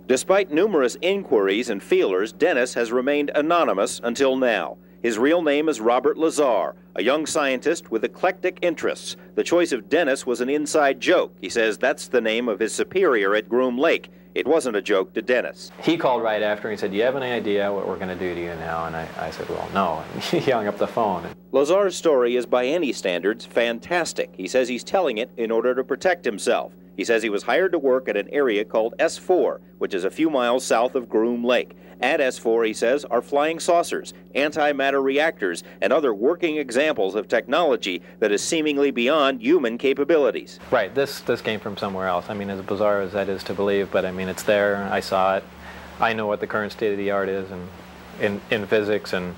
Despite 0.07 0.50
numerous 0.50 0.97
inquiries 1.02 1.71
and 1.71 1.81
feelers, 1.81 2.33
Dennis 2.33 2.75
has 2.75 2.90
remained 2.90 3.31
anonymous 3.37 4.00
until 4.02 4.37
now. 4.37 4.76
His 5.03 5.19
real 5.19 5.43
name 5.43 5.69
is 5.69 5.81
Robert 5.81 6.17
Lazar, 6.17 6.77
a 6.95 7.03
young 7.03 7.27
scientist 7.27 7.91
with 7.91 8.05
eclectic 8.05 8.61
interests. 8.63 9.17
The 9.35 9.43
choice 9.43 9.73
of 9.73 9.89
Dennis 9.89 10.25
was 10.25 10.41
an 10.41 10.49
inside 10.49 11.01
joke. 11.01 11.35
He 11.41 11.49
says 11.49 11.77
that's 11.77 12.07
the 12.07 12.21
name 12.21 12.49
of 12.49 12.61
his 12.61 12.73
superior 12.73 13.35
at 13.35 13.49
Groom 13.49 13.77
Lake. 13.77 14.11
It 14.37 14.47
wasn't 14.47 14.77
a 14.77 14.81
joke 14.83 15.13
to 15.15 15.21
Dennis. 15.21 15.73
He 15.83 15.97
called 15.97 16.23
right 16.23 16.41
after 16.41 16.69
and 16.69 16.79
he 16.79 16.81
said, 16.81 16.93
Do 16.93 16.97
you 16.97 17.03
have 17.03 17.17
any 17.17 17.33
idea 17.33 17.73
what 17.73 17.89
we're 17.89 17.97
going 17.97 18.17
to 18.17 18.19
do 18.19 18.33
to 18.33 18.41
you 18.41 18.55
now? 18.55 18.87
And 18.87 18.95
I, 18.95 19.09
I 19.19 19.31
said, 19.33 19.49
Well, 19.49 19.69
no. 19.75 20.05
And 20.15 20.23
he 20.23 20.53
hung 20.53 20.69
up 20.69 20.79
the 20.79 20.87
phone. 20.87 21.27
Lazar's 21.51 21.97
story 21.97 22.37
is, 22.37 22.47
by 22.47 22.65
any 22.65 22.93
standards, 22.93 23.45
fantastic. 23.45 24.31
He 24.37 24.47
says 24.47 24.69
he's 24.69 24.85
telling 24.85 25.19
it 25.19 25.33
in 25.37 25.51
order 25.51 25.75
to 25.75 25.83
protect 25.83 26.25
himself. 26.25 26.73
He 26.97 27.05
says 27.05 27.23
he 27.23 27.31
was 27.31 27.45
hired 27.45 27.73
to 27.73 27.79
work 27.79 28.09
at 28.09 28.17
an 28.17 28.29
area 28.31 28.65
called 28.65 28.95
S4, 28.99 29.61
which 29.79 29.95
is 29.95 30.05
a 30.05 30.11
few 30.11 30.29
miles 30.29 30.65
south 30.65 30.95
of 30.95 31.09
Groom 31.09 31.45
Lake. 31.45 31.77
At 32.01 32.21
S4, 32.21 32.67
he 32.67 32.75
says, 32.75 33.05
are 33.05 33.23
flying 33.23 33.61
saucers, 33.61 34.13
antimatter 34.35 35.03
reactors, 35.03 35.63
and 35.81 35.93
other 35.93 36.13
working 36.13 36.57
examples 36.57 37.15
of 37.15 37.29
technology 37.29 38.03
that 38.19 38.33
is 38.33 38.43
seemingly 38.43 38.91
beyond 38.91 39.41
human 39.41 39.79
capabilities. 39.79 40.59
Right. 40.71 40.93
This 40.95 41.21
this 41.21 41.41
came 41.41 41.61
from 41.61 41.77
somewhere 41.77 42.09
else. 42.09 42.27
I 42.29 42.35
mean, 42.35 42.51
as 42.51 42.61
bizarre 42.63 43.01
as 43.01 43.13
that 43.13 43.29
is 43.29 43.45
to 43.45 43.55
believe, 43.55 43.91
but 43.93 44.05
I 44.05 44.11
mean, 44.11 44.29
it's 44.29 44.43
there. 44.43 44.89
I 44.91 45.01
saw 45.01 45.37
it. 45.37 45.45
I 46.01 46.13
know 46.13 46.27
what 46.27 46.41
the 46.41 46.47
current 46.49 46.73
state 46.73 46.91
of 46.91 46.99
the 46.99 47.13
art 47.13 47.29
is, 47.29 47.51
and 47.51 47.69
in 48.21 48.41
in 48.51 48.67
physics, 48.67 49.13
and 49.13 49.35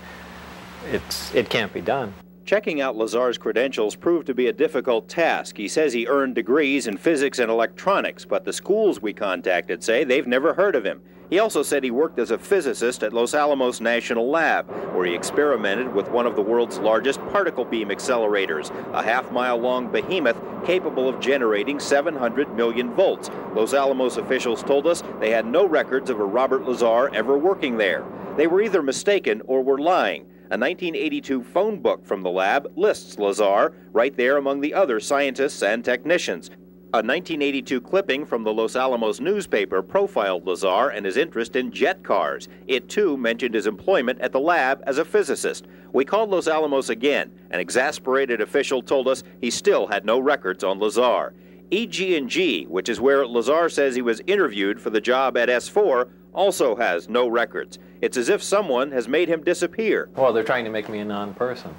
it's 0.91 1.35
it 1.35 1.51
can't 1.51 1.73
be 1.73 1.83
done. 1.83 2.15
Checking 2.45 2.83
out 2.83 2.95
Lazar's 2.95 3.39
credentials 3.39 3.97
proved 3.97 4.27
to 4.27 4.35
be 4.35 4.49
a 4.49 4.53
difficult 4.53 5.09
task. 5.09 5.57
He 5.57 5.67
says 5.67 5.95
he 5.95 6.07
earned 6.07 6.35
degrees 6.35 6.87
in 6.87 6.99
physics 6.99 7.39
and 7.39 7.51
electronics, 7.51 8.27
but 8.27 8.45
the 8.45 8.53
schools 8.53 9.01
we 9.01 9.15
contacted 9.15 9.83
say 9.83 10.05
they've 10.05 10.27
never 10.27 10.53
heard 10.53 10.77
of 10.77 10.85
him. 10.85 11.01
He 11.31 11.39
also 11.39 11.63
said 11.63 11.83
he 11.83 11.91
worked 11.91 12.19
as 12.19 12.31
a 12.31 12.37
physicist 12.37 13.03
at 13.03 13.15
Los 13.15 13.33
Alamos 13.33 13.81
National 13.81 14.29
Lab, 14.29 14.69
where 14.95 15.07
he 15.07 15.15
experimented 15.15 15.95
with 15.95 16.11
one 16.11 16.27
of 16.27 16.37
the 16.37 16.43
world's 16.43 16.79
largest 16.79 17.19
particle 17.29 17.65
beam 17.65 17.89
accelerators, 17.89 18.71
a 18.93 19.03
half 19.03 19.33
mile 19.33 19.57
long 19.57 19.91
behemoth 19.91 20.37
capable 20.67 21.09
of 21.09 21.21
generating 21.21 21.81
700 21.81 22.55
million 22.55 22.93
volts. 22.93 23.31
Los 23.55 23.73
Alamos 23.73 24.19
officials 24.19 24.63
told 24.63 24.87
us 24.87 25.03
they 25.19 25.31
had 25.31 25.47
no 25.47 25.67
records 25.67 26.11
of 26.11 26.21
a 26.21 26.25
Robert 26.25 26.67
Lazar 26.67 27.09
ever 27.15 27.39
working 27.39 27.79
there. 27.79 28.05
They 28.37 28.47
were 28.47 28.61
either 28.61 28.83
mistaken 28.83 29.41
or 29.47 29.63
were 29.63 29.79
lying. 29.79 30.27
A 30.51 30.59
1982 30.59 31.43
phone 31.43 31.81
book 31.81 32.05
from 32.05 32.23
the 32.23 32.31
lab 32.31 32.71
lists 32.77 33.19
Lazar 33.19 33.73
right 33.93 34.15
there 34.15 34.37
among 34.37 34.61
the 34.61 34.75
other 34.75 35.01
scientists 35.01 35.63
and 35.63 35.83
technicians. 35.83 36.49
A 36.93 37.01
1982 37.01 37.81
clipping 37.81 38.27
from 38.27 38.45
the 38.45 38.53
Los 38.53 38.77
Alamos 38.77 39.21
newspaper 39.21 39.83
profiled 39.83 40.47
Lazar 40.47 40.91
and 40.91 41.07
his 41.07 41.17
interest 41.17 41.57
in 41.57 41.73
jet 41.73 42.03
cars. 42.03 42.49
It 42.67 42.91
too 42.91 43.17
mentioned 43.17 43.55
his 43.55 43.67
employment 43.67 44.21
at 44.21 44.33
the 44.33 44.39
lab 44.39 44.83
as 44.87 44.99
a 44.99 45.05
physicist. 45.07 45.67
We 45.95 46.05
called 46.05 46.29
Los 46.29 46.47
Alamos 46.47 46.91
again. 46.91 47.33
An 47.51 47.59
exasperated 47.59 48.43
official 48.43 48.83
told 48.83 49.09
us 49.09 49.25
he 49.41 49.51
still 49.51 49.87
had 49.87 50.05
no 50.05 50.19
records 50.19 50.63
on 50.63 50.79
Lazar. 50.79 51.33
EG&G, 51.73 52.67
which 52.67 52.91
is 52.91 53.01
where 53.01 53.27
Lazar 53.27 53.71
says 53.71 53.95
he 53.95 54.03
was 54.03 54.21
interviewed 54.27 54.79
for 54.79 54.91
the 54.91 55.01
job 55.01 55.39
at 55.39 55.49
S4, 55.49 56.11
also 56.35 56.77
has 56.77 57.09
no 57.09 57.29
records. 57.29 57.79
It's 58.05 58.19
as 58.19 58.29
if 58.29 58.43
someone 58.43 58.91
has 58.91 59.09
made 59.09 59.31
him 59.31 59.43
disappear. 59.43 60.11
Well, 60.15 60.35
they're 60.35 60.45
trying 60.45 60.67
to 60.67 60.71
make 60.71 60.91
me 60.91 60.99
a 60.99 61.07
non-person. 61.07 61.75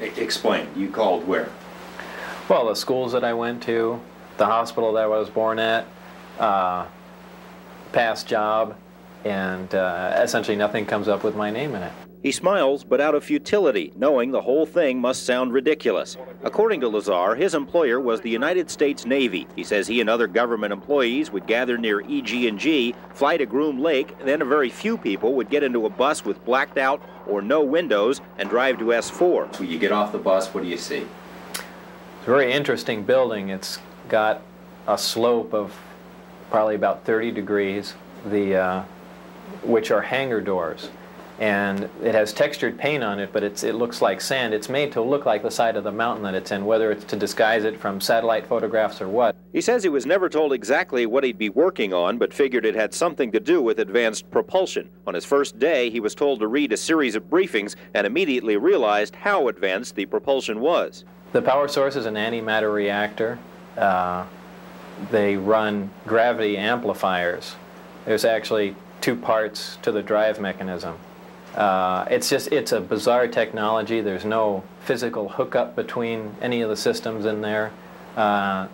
Explain. 0.00 0.68
You 0.76 0.90
called 0.90 1.26
where? 1.26 1.48
Well, 2.46 2.66
the 2.66 2.76
schools 2.76 3.12
that 3.12 3.24
I 3.24 3.32
went 3.32 3.62
to, 3.62 3.98
the 4.36 4.44
hospital 4.44 4.92
that 4.92 5.04
I 5.04 5.06
was 5.06 5.30
born 5.30 5.58
at, 5.58 5.86
uh, 6.38 6.84
past 7.92 8.26
job, 8.26 8.76
and 9.24 9.74
uh, 9.74 10.20
essentially 10.22 10.58
nothing 10.58 10.84
comes 10.84 11.08
up 11.08 11.24
with 11.24 11.34
my 11.34 11.50
name 11.50 11.74
in 11.74 11.84
it. 11.84 11.92
He 12.26 12.32
smiles, 12.32 12.82
but 12.82 13.00
out 13.00 13.14
of 13.14 13.22
futility, 13.22 13.92
knowing 13.94 14.32
the 14.32 14.40
whole 14.40 14.66
thing 14.66 15.00
must 15.00 15.24
sound 15.24 15.52
ridiculous. 15.52 16.16
According 16.42 16.80
to 16.80 16.88
Lazar, 16.88 17.36
his 17.36 17.54
employer 17.54 18.00
was 18.00 18.20
the 18.20 18.28
United 18.28 18.68
States 18.68 19.06
Navy. 19.06 19.46
He 19.54 19.62
says 19.62 19.86
he 19.86 20.00
and 20.00 20.10
other 20.10 20.26
government 20.26 20.72
employees 20.72 21.30
would 21.30 21.46
gather 21.46 21.78
near 21.78 22.00
EG&G, 22.00 22.96
fly 23.14 23.36
to 23.36 23.46
Groom 23.46 23.78
Lake, 23.78 24.18
then 24.24 24.42
a 24.42 24.44
very 24.44 24.70
few 24.70 24.98
people 24.98 25.34
would 25.34 25.50
get 25.50 25.62
into 25.62 25.86
a 25.86 25.88
bus 25.88 26.24
with 26.24 26.44
blacked 26.44 26.78
out 26.78 27.00
or 27.28 27.42
no 27.42 27.62
windows 27.62 28.20
and 28.38 28.50
drive 28.50 28.80
to 28.80 28.86
S4. 28.86 29.60
When 29.60 29.70
you 29.70 29.78
get 29.78 29.92
off 29.92 30.10
the 30.10 30.18
bus, 30.18 30.52
what 30.52 30.64
do 30.64 30.68
you 30.68 30.78
see? 30.78 31.06
It's 31.52 31.60
a 32.22 32.24
very 32.24 32.52
interesting 32.52 33.04
building. 33.04 33.50
It's 33.50 33.78
got 34.08 34.42
a 34.88 34.98
slope 34.98 35.54
of 35.54 35.78
probably 36.50 36.74
about 36.74 37.04
30 37.04 37.30
degrees, 37.30 37.94
the 38.24 38.56
uh, 38.56 38.84
which 39.62 39.92
are 39.92 40.00
hangar 40.00 40.40
doors 40.40 40.90
and 41.38 41.90
it 42.02 42.14
has 42.14 42.32
textured 42.32 42.78
paint 42.78 43.04
on 43.04 43.18
it, 43.18 43.30
but 43.32 43.42
it 43.42 43.62
looks 43.74 44.00
like 44.00 44.20
sand. 44.20 44.54
It's 44.54 44.70
made 44.70 44.90
to 44.92 45.02
look 45.02 45.26
like 45.26 45.42
the 45.42 45.50
side 45.50 45.76
of 45.76 45.84
the 45.84 45.92
mountain 45.92 46.22
that 46.24 46.34
it's 46.34 46.50
in, 46.50 46.64
whether 46.64 46.90
it's 46.90 47.04
to 47.04 47.16
disguise 47.16 47.64
it 47.64 47.78
from 47.78 48.00
satellite 48.00 48.46
photographs 48.46 49.02
or 49.02 49.08
what. 49.08 49.36
He 49.52 49.60
says 49.60 49.82
he 49.82 49.90
was 49.90 50.06
never 50.06 50.30
told 50.30 50.54
exactly 50.54 51.04
what 51.04 51.24
he'd 51.24 51.36
be 51.36 51.50
working 51.50 51.92
on, 51.92 52.16
but 52.16 52.32
figured 52.32 52.64
it 52.64 52.74
had 52.74 52.94
something 52.94 53.30
to 53.32 53.40
do 53.40 53.60
with 53.60 53.80
advanced 53.80 54.30
propulsion. 54.30 54.88
On 55.06 55.12
his 55.12 55.26
first 55.26 55.58
day, 55.58 55.90
he 55.90 56.00
was 56.00 56.14
told 56.14 56.40
to 56.40 56.46
read 56.46 56.72
a 56.72 56.76
series 56.76 57.16
of 57.16 57.28
briefings 57.28 57.76
and 57.92 58.06
immediately 58.06 58.56
realized 58.56 59.14
how 59.14 59.48
advanced 59.48 59.94
the 59.94 60.06
propulsion 60.06 60.60
was. 60.60 61.04
The 61.32 61.42
power 61.42 61.68
source 61.68 61.96
is 61.96 62.06
an 62.06 62.14
antimatter 62.14 62.72
reactor. 62.72 63.38
Uh, 63.76 64.24
they 65.10 65.36
run 65.36 65.90
gravity 66.06 66.56
amplifiers. 66.56 67.56
There's 68.06 68.24
actually 68.24 68.74
two 69.02 69.16
parts 69.16 69.76
to 69.82 69.92
the 69.92 70.02
drive 70.02 70.40
mechanism. 70.40 70.96
Uh, 71.56 72.06
it's 72.10 72.28
just 72.28 72.52
it's 72.52 72.72
a 72.72 72.80
bizarre 72.80 73.26
technology. 73.26 74.02
There's 74.02 74.26
no 74.26 74.62
physical 74.80 75.28
hookup 75.28 75.74
between 75.74 76.34
any 76.42 76.60
of 76.60 76.68
the 76.68 76.76
systems 76.76 77.24
in 77.24 77.40
there. 77.40 77.72
Uh, 78.14 78.68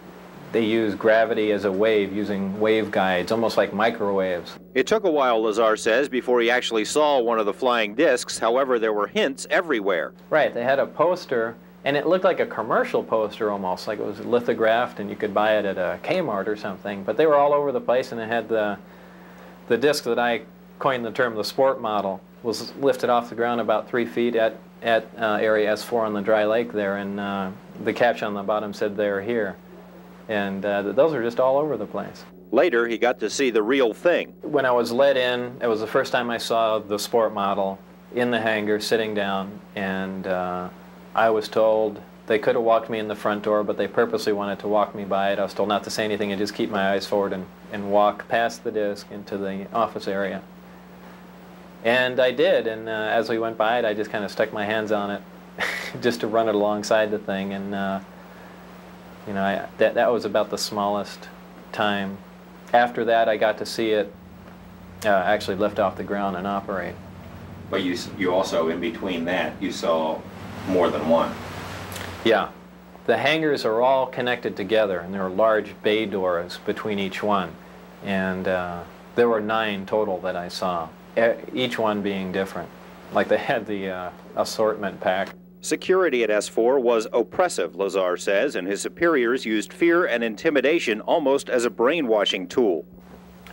they 0.50 0.64
use 0.64 0.94
gravity 0.94 1.52
as 1.52 1.64
a 1.64 1.72
wave 1.72 2.12
using 2.12 2.52
waveguides, 2.54 3.30
almost 3.30 3.56
like 3.56 3.72
microwaves. 3.72 4.58
It 4.74 4.86
took 4.86 5.04
a 5.04 5.10
while, 5.10 5.40
Lazar 5.40 5.76
says, 5.76 6.10
before 6.10 6.40
he 6.42 6.50
actually 6.50 6.84
saw 6.84 7.20
one 7.20 7.38
of 7.38 7.46
the 7.46 7.54
flying 7.54 7.94
discs. 7.94 8.38
However, 8.38 8.78
there 8.78 8.92
were 8.92 9.06
hints 9.06 9.46
everywhere. 9.48 10.12
Right. 10.28 10.52
They 10.52 10.62
had 10.62 10.78
a 10.78 10.86
poster, 10.86 11.54
and 11.84 11.96
it 11.96 12.06
looked 12.06 12.24
like 12.24 12.40
a 12.40 12.46
commercial 12.46 13.02
poster 13.02 13.50
almost, 13.50 13.88
like 13.88 13.98
it 13.98 14.04
was 14.04 14.20
lithographed, 14.20 15.00
and 15.00 15.08
you 15.08 15.16
could 15.16 15.32
buy 15.32 15.56
it 15.56 15.64
at 15.64 15.78
a 15.78 15.98
Kmart 16.02 16.48
or 16.48 16.56
something. 16.56 17.02
But 17.02 17.16
they 17.16 17.24
were 17.24 17.36
all 17.36 17.54
over 17.54 17.72
the 17.72 17.80
place, 17.80 18.12
and 18.12 18.20
it 18.20 18.28
had 18.28 18.48
the 18.48 18.78
the 19.68 19.78
disc 19.78 20.04
that 20.04 20.18
I 20.18 20.42
coined 20.80 21.04
the 21.04 21.12
term 21.12 21.34
the 21.36 21.44
sport 21.44 21.80
model 21.80 22.20
was 22.42 22.74
lifted 22.76 23.10
off 23.10 23.28
the 23.28 23.34
ground 23.34 23.60
about 23.60 23.88
three 23.88 24.06
feet 24.06 24.36
at, 24.36 24.56
at 24.82 25.06
uh, 25.18 25.38
area 25.40 25.72
S4 25.72 26.06
on 26.06 26.12
the 26.12 26.20
dry 26.20 26.44
lake 26.44 26.72
there, 26.72 26.96
and 26.96 27.20
uh, 27.20 27.50
the 27.84 27.92
caption 27.92 28.26
on 28.26 28.34
the 28.34 28.42
bottom 28.42 28.72
said 28.72 28.96
they're 28.96 29.22
here. 29.22 29.56
And 30.28 30.64
uh, 30.64 30.82
those 30.92 31.12
are 31.14 31.22
just 31.22 31.40
all 31.40 31.58
over 31.58 31.76
the 31.76 31.86
place. 31.86 32.24
Later, 32.50 32.86
he 32.86 32.98
got 32.98 33.18
to 33.20 33.30
see 33.30 33.50
the 33.50 33.62
real 33.62 33.94
thing. 33.94 34.34
When 34.42 34.66
I 34.66 34.72
was 34.72 34.92
let 34.92 35.16
in, 35.16 35.56
it 35.60 35.66
was 35.66 35.80
the 35.80 35.86
first 35.86 36.12
time 36.12 36.30
I 36.30 36.38
saw 36.38 36.78
the 36.78 36.98
sport 36.98 37.32
model 37.32 37.78
in 38.14 38.30
the 38.30 38.40
hangar 38.40 38.78
sitting 38.80 39.14
down, 39.14 39.58
and 39.74 40.26
uh, 40.26 40.68
I 41.14 41.30
was 41.30 41.48
told 41.48 42.00
they 42.26 42.38
could 42.38 42.54
have 42.54 42.64
walked 42.64 42.88
me 42.88 42.98
in 42.98 43.08
the 43.08 43.16
front 43.16 43.42
door, 43.42 43.64
but 43.64 43.76
they 43.76 43.88
purposely 43.88 44.32
wanted 44.32 44.58
to 44.60 44.68
walk 44.68 44.94
me 44.94 45.04
by 45.04 45.32
it. 45.32 45.38
I 45.38 45.42
was 45.42 45.54
told 45.54 45.68
not 45.68 45.84
to 45.84 45.90
say 45.90 46.04
anything 46.04 46.30
and 46.30 46.38
just 46.38 46.54
keep 46.54 46.70
my 46.70 46.92
eyes 46.92 47.06
forward 47.06 47.32
and, 47.32 47.46
and 47.72 47.90
walk 47.90 48.28
past 48.28 48.64
the 48.64 48.70
disc 48.70 49.10
into 49.10 49.36
the 49.38 49.66
office 49.72 50.06
area. 50.06 50.42
And 51.84 52.20
I 52.20 52.30
did, 52.30 52.66
and 52.68 52.88
uh, 52.88 52.92
as 52.92 53.28
we 53.28 53.38
went 53.38 53.58
by 53.58 53.78
it, 53.78 53.84
I 53.84 53.92
just 53.92 54.10
kind 54.10 54.24
of 54.24 54.30
stuck 54.30 54.52
my 54.52 54.64
hands 54.64 54.92
on 54.92 55.10
it 55.10 55.22
just 56.00 56.20
to 56.20 56.28
run 56.28 56.48
it 56.48 56.54
alongside 56.54 57.10
the 57.10 57.18
thing. 57.18 57.52
And, 57.52 57.74
uh, 57.74 58.00
you 59.26 59.34
know, 59.34 59.42
I, 59.42 59.66
that, 59.78 59.94
that 59.94 60.12
was 60.12 60.24
about 60.24 60.50
the 60.50 60.58
smallest 60.58 61.28
time. 61.72 62.18
After 62.72 63.04
that, 63.06 63.28
I 63.28 63.36
got 63.36 63.58
to 63.58 63.66
see 63.66 63.90
it 63.90 64.12
uh, 65.04 65.08
actually 65.08 65.56
lift 65.56 65.80
off 65.80 65.96
the 65.96 66.04
ground 66.04 66.36
and 66.36 66.46
operate. 66.46 66.94
But 67.68 67.82
you, 67.82 67.96
you 68.16 68.32
also, 68.32 68.68
in 68.68 68.80
between 68.80 69.24
that, 69.24 69.60
you 69.60 69.72
saw 69.72 70.20
more 70.68 70.88
than 70.88 71.08
one. 71.08 71.34
Yeah. 72.24 72.50
The 73.06 73.16
hangars 73.16 73.64
are 73.64 73.82
all 73.82 74.06
connected 74.06 74.56
together, 74.56 75.00
and 75.00 75.12
there 75.12 75.22
are 75.22 75.30
large 75.30 75.74
bay 75.82 76.06
doors 76.06 76.58
between 76.64 77.00
each 77.00 77.24
one. 77.24 77.50
And 78.04 78.46
uh, 78.46 78.84
there 79.16 79.28
were 79.28 79.40
nine 79.40 79.86
total 79.86 80.20
that 80.20 80.36
I 80.36 80.46
saw 80.46 80.88
each 81.54 81.78
one 81.78 82.02
being 82.02 82.32
different. 82.32 82.68
Like 83.12 83.28
they 83.28 83.38
had 83.38 83.66
the 83.66 83.90
uh, 83.90 84.10
assortment 84.36 85.00
pack. 85.00 85.34
Security 85.60 86.24
at 86.24 86.30
S4 86.30 86.80
was 86.82 87.06
oppressive, 87.12 87.76
Lazar 87.76 88.16
says, 88.16 88.56
and 88.56 88.66
his 88.66 88.80
superiors 88.80 89.46
used 89.46 89.72
fear 89.72 90.06
and 90.06 90.24
intimidation 90.24 91.00
almost 91.02 91.48
as 91.48 91.64
a 91.64 91.70
brainwashing 91.70 92.48
tool. 92.48 92.84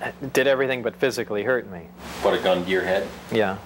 It 0.02 0.34
did 0.34 0.48
everything 0.48 0.82
but 0.82 0.96
physically 0.96 1.44
hurt 1.44 1.70
me. 1.70 1.88
Put 2.22 2.34
a 2.34 2.42
gun 2.42 2.64
to 2.64 2.70
your 2.70 2.84
head? 2.84 3.08
Yeah. 3.32 3.58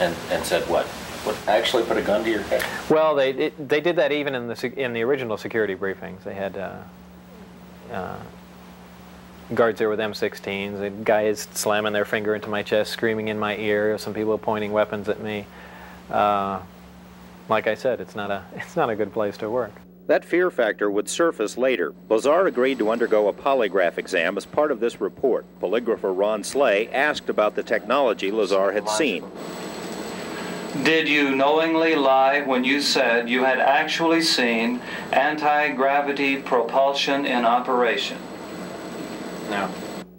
And, 0.00 0.14
and 0.30 0.44
said 0.44 0.68
what? 0.68 0.86
What 1.24 1.36
actually 1.46 1.84
put 1.84 1.96
a 1.96 2.02
gun 2.02 2.24
to 2.24 2.30
your 2.30 2.42
head? 2.42 2.64
Well, 2.90 3.14
they 3.14 3.30
it, 3.30 3.68
they 3.68 3.80
did 3.80 3.96
that 3.96 4.12
even 4.12 4.34
in 4.34 4.46
the 4.46 4.72
in 4.76 4.92
the 4.92 5.02
original 5.02 5.38
security 5.38 5.74
briefings. 5.74 6.22
They 6.22 6.34
had 6.34 6.58
uh, 6.58 6.76
uh, 7.90 8.16
guards 9.52 9.78
there 9.78 9.90
with 9.90 9.98
M16s, 9.98 10.80
and 10.80 11.04
guys 11.04 11.48
slamming 11.52 11.92
their 11.92 12.04
finger 12.04 12.34
into 12.34 12.48
my 12.48 12.62
chest, 12.62 12.92
screaming 12.92 13.28
in 13.28 13.38
my 13.38 13.56
ear, 13.56 13.98
some 13.98 14.14
people 14.14 14.38
pointing 14.38 14.72
weapons 14.72 15.08
at 15.08 15.20
me. 15.20 15.46
uh, 16.10 16.60
like 17.48 17.66
I 17.66 17.74
said, 17.74 18.00
it's 18.00 18.16
not 18.16 18.30
a 18.30 18.44
it's 18.54 18.76
not 18.76 18.90
a 18.90 18.96
good 18.96 19.12
place 19.12 19.36
to 19.38 19.50
work. 19.50 19.72
That 20.06 20.24
fear 20.24 20.50
factor 20.50 20.90
would 20.90 21.08
surface 21.08 21.56
later. 21.56 21.94
Lazar 22.10 22.46
agreed 22.46 22.78
to 22.78 22.90
undergo 22.90 23.26
a 23.26 23.32
polygraph 23.32 23.96
exam 23.96 24.36
as 24.36 24.44
part 24.44 24.70
of 24.70 24.78
this 24.78 25.00
report. 25.00 25.46
Polygrapher 25.60 26.16
Ron 26.16 26.44
Slay 26.44 26.88
asked 26.88 27.30
about 27.30 27.54
the 27.54 27.62
technology 27.62 28.30
Lazar 28.30 28.72
had 28.72 28.86
seen. 28.88 29.24
Did 30.82 31.08
you 31.08 31.34
knowingly 31.34 31.94
lie 31.94 32.42
when 32.42 32.64
you 32.64 32.82
said 32.82 33.30
you 33.30 33.44
had 33.44 33.60
actually 33.60 34.20
seen 34.20 34.80
anti 35.12 35.70
gravity 35.70 36.36
propulsion 36.36 37.24
in 37.24 37.46
operation? 37.46 38.18
No. 39.50 39.70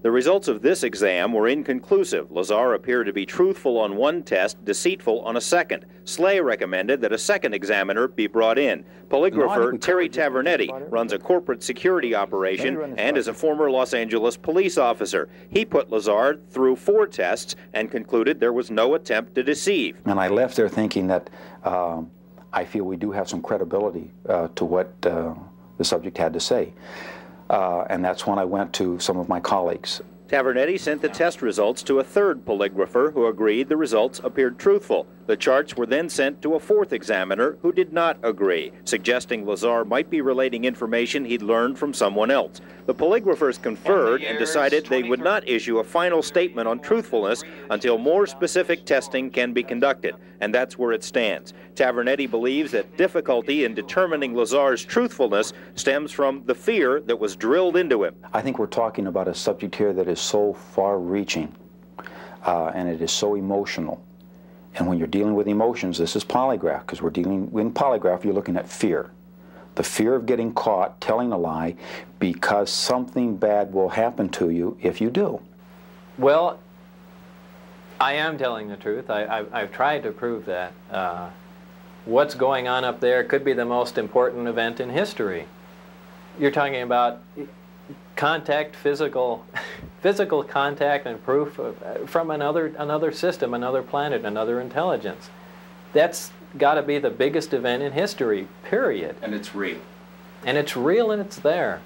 The 0.05 0.11
results 0.11 0.47
of 0.47 0.61
this 0.61 0.83
exam 0.83 1.33
were 1.33 1.47
inconclusive. 1.47 2.29
Lazar 2.29 2.75
appeared 2.75 3.07
to 3.07 3.11
be 3.11 3.25
truthful 3.25 3.79
on 3.79 3.95
one 3.95 4.21
test, 4.21 4.63
deceitful 4.63 5.21
on 5.21 5.35
a 5.35 5.41
second. 5.41 5.87
Slay 6.03 6.39
recommended 6.39 7.01
that 7.01 7.11
a 7.11 7.17
second 7.17 7.55
examiner 7.55 8.07
be 8.07 8.27
brought 8.27 8.59
in. 8.59 8.85
Polygrapher 9.09 9.71
no, 9.71 9.77
Terry 9.79 10.07
Tavernetti 10.07 10.69
runs 10.91 11.11
a 11.11 11.17
corporate 11.17 11.63
security 11.63 12.13
operation 12.13 12.93
and 12.99 13.17
is 13.17 13.27
a 13.27 13.33
former 13.33 13.71
Los 13.71 13.95
Angeles 13.95 14.37
police 14.37 14.77
officer. 14.77 15.27
He 15.49 15.65
put 15.65 15.89
Lazar 15.89 16.39
through 16.51 16.75
four 16.75 17.07
tests 17.07 17.55
and 17.73 17.89
concluded 17.89 18.39
there 18.39 18.53
was 18.53 18.69
no 18.69 18.93
attempt 18.93 19.33
to 19.33 19.41
deceive. 19.41 19.97
And 20.05 20.19
I 20.19 20.27
left 20.27 20.55
there 20.55 20.69
thinking 20.69 21.07
that 21.07 21.31
uh, 21.63 22.03
I 22.53 22.63
feel 22.63 22.83
we 22.83 22.95
do 22.95 23.09
have 23.09 23.27
some 23.27 23.41
credibility 23.41 24.11
uh, 24.29 24.49
to 24.49 24.65
what 24.65 24.93
uh, 25.03 25.33
the 25.79 25.83
subject 25.83 26.15
had 26.15 26.31
to 26.33 26.39
say. 26.39 26.75
Uh, 27.49 27.85
and 27.89 28.03
that's 28.03 28.25
when 28.25 28.39
I 28.39 28.45
went 28.45 28.73
to 28.73 28.99
some 28.99 29.17
of 29.17 29.29
my 29.29 29.39
colleagues. 29.39 30.01
Tavernetti 30.27 30.79
sent 30.79 31.01
the 31.01 31.09
test 31.09 31.41
results 31.41 31.83
to 31.83 31.99
a 31.99 32.03
third 32.03 32.45
polygrapher 32.45 33.13
who 33.13 33.27
agreed 33.27 33.69
the 33.69 33.77
results 33.77 34.19
appeared 34.23 34.57
truthful. 34.57 35.05
The 35.27 35.35
charts 35.35 35.75
were 35.75 35.87
then 35.87 36.07
sent 36.07 36.43
to 36.43 36.53
a 36.53 36.59
fourth 36.59 36.93
examiner 36.93 37.57
who 37.63 37.71
did 37.71 37.91
not 37.91 38.19
agree, 38.21 38.71
suggesting 38.83 39.43
Lazar 39.43 39.83
might 39.83 40.07
be 40.07 40.21
relating 40.21 40.65
information 40.65 41.25
he'd 41.25 41.41
learned 41.41 41.79
from 41.79 41.95
someone 41.95 42.29
else. 42.29 42.61
The 42.85 42.93
polygraphers 42.93 43.59
conferred 43.59 44.21
and 44.21 44.37
decided 44.37 44.85
they 44.85 45.01
would 45.01 45.21
not 45.21 45.47
issue 45.47 45.79
a 45.79 45.83
final 45.83 46.21
statement 46.21 46.67
on 46.67 46.77
truthfulness 46.79 47.43
until 47.71 47.97
more 47.97 48.27
specific 48.27 48.85
testing 48.85 49.31
can 49.31 49.51
be 49.51 49.63
conducted, 49.63 50.13
and 50.41 50.53
that's 50.53 50.77
where 50.77 50.91
it 50.91 51.03
stands. 51.03 51.53
Tavernetti 51.73 52.29
believes 52.29 52.71
that 52.73 52.95
difficulty 52.95 53.65
in 53.65 53.73
determining 53.73 54.35
Lazar's 54.35 54.85
truthfulness 54.85 55.53
stems 55.73 56.11
from 56.11 56.43
the 56.45 56.53
fear 56.53 56.99
that 57.01 57.19
was 57.19 57.35
drilled 57.35 57.77
into 57.77 58.03
him. 58.03 58.15
I 58.31 58.41
think 58.41 58.59
we're 58.59 58.67
talking 58.67 59.07
about 59.07 59.27
a 59.27 59.33
subject 59.33 59.73
here 59.73 59.91
that 59.93 60.07
is 60.07 60.19
so 60.19 60.53
far 60.53 60.99
reaching 60.99 61.51
uh, 62.45 62.71
and 62.75 62.87
it 62.87 63.01
is 63.01 63.11
so 63.11 63.33
emotional 63.33 64.03
and 64.75 64.87
when 64.87 64.97
you're 64.97 65.07
dealing 65.07 65.35
with 65.35 65.47
emotions, 65.47 65.97
this 65.97 66.15
is 66.15 66.23
polygraph, 66.23 66.81
because 66.81 67.01
we're 67.01 67.09
dealing, 67.09 67.49
in 67.53 67.71
polygraph, 67.71 68.23
you're 68.23 68.33
looking 68.33 68.57
at 68.57 68.67
fear. 68.67 69.09
The 69.75 69.83
fear 69.83 70.15
of 70.15 70.25
getting 70.25 70.53
caught 70.53 70.99
telling 71.01 71.31
a 71.31 71.37
lie 71.37 71.75
because 72.19 72.69
something 72.69 73.37
bad 73.37 73.73
will 73.73 73.89
happen 73.89 74.29
to 74.29 74.49
you 74.49 74.77
if 74.81 75.01
you 75.01 75.09
do. 75.09 75.41
Well, 76.17 76.59
I 77.99 78.13
am 78.13 78.37
telling 78.37 78.67
the 78.67 78.77
truth. 78.77 79.09
I, 79.09 79.45
have 79.51 79.71
tried 79.71 80.03
to 80.03 80.11
prove 80.11 80.45
that. 80.45 80.73
Uh, 80.89 81.29
what's 82.05 82.35
going 82.35 82.67
on 82.67 82.83
up 82.83 82.99
there 82.99 83.23
could 83.23 83.43
be 83.43 83.53
the 83.53 83.65
most 83.65 83.97
important 83.97 84.47
event 84.47 84.79
in 84.79 84.89
history. 84.89 85.45
You're 86.39 86.51
talking 86.51 86.81
about 86.81 87.21
contact, 88.15 88.75
physical, 88.75 89.45
physical 90.01 90.43
contact 90.43 91.05
and 91.05 91.23
proof 91.23 91.59
of, 91.59 91.81
uh, 91.83 92.05
from 92.05 92.31
another, 92.31 92.67
another 92.77 93.11
system, 93.11 93.53
another 93.53 93.81
planet, 93.81 94.25
another 94.25 94.59
intelligence. 94.61 95.29
That's 95.93 96.31
got 96.57 96.75
to 96.75 96.83
be 96.83 96.99
the 96.99 97.09
biggest 97.09 97.53
event 97.53 97.83
in 97.83 97.91
history, 97.91 98.47
period. 98.63 99.15
And 99.21 99.33
it's 99.33 99.55
real. 99.55 99.79
And 100.45 100.57
it's 100.57 100.75
real 100.75 101.11
and 101.11 101.21
it's 101.21 101.37
there. 101.37 101.81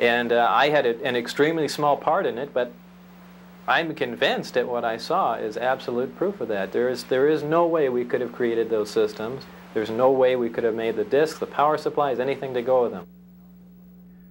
And 0.00 0.32
uh, 0.32 0.46
I 0.50 0.68
had 0.68 0.86
a, 0.86 1.02
an 1.04 1.16
extremely 1.16 1.68
small 1.68 1.96
part 1.96 2.26
in 2.26 2.38
it, 2.38 2.52
but 2.52 2.72
I'm 3.68 3.94
convinced 3.94 4.54
that 4.54 4.68
what 4.68 4.84
I 4.84 4.96
saw 4.96 5.34
is 5.34 5.56
absolute 5.56 6.16
proof 6.16 6.40
of 6.40 6.48
that. 6.48 6.72
There 6.72 6.88
is, 6.88 7.04
there 7.04 7.28
is 7.28 7.42
no 7.42 7.66
way 7.66 7.88
we 7.88 8.04
could 8.04 8.20
have 8.20 8.32
created 8.32 8.70
those 8.70 8.90
systems. 8.90 9.44
There's 9.74 9.90
no 9.90 10.10
way 10.10 10.36
we 10.36 10.48
could 10.48 10.64
have 10.64 10.74
made 10.74 10.96
the 10.96 11.04
disks, 11.04 11.38
the 11.38 11.46
power 11.46 11.76
supplies, 11.76 12.20
anything 12.20 12.54
to 12.54 12.62
go 12.62 12.82
with 12.82 12.92
them. 12.92 13.06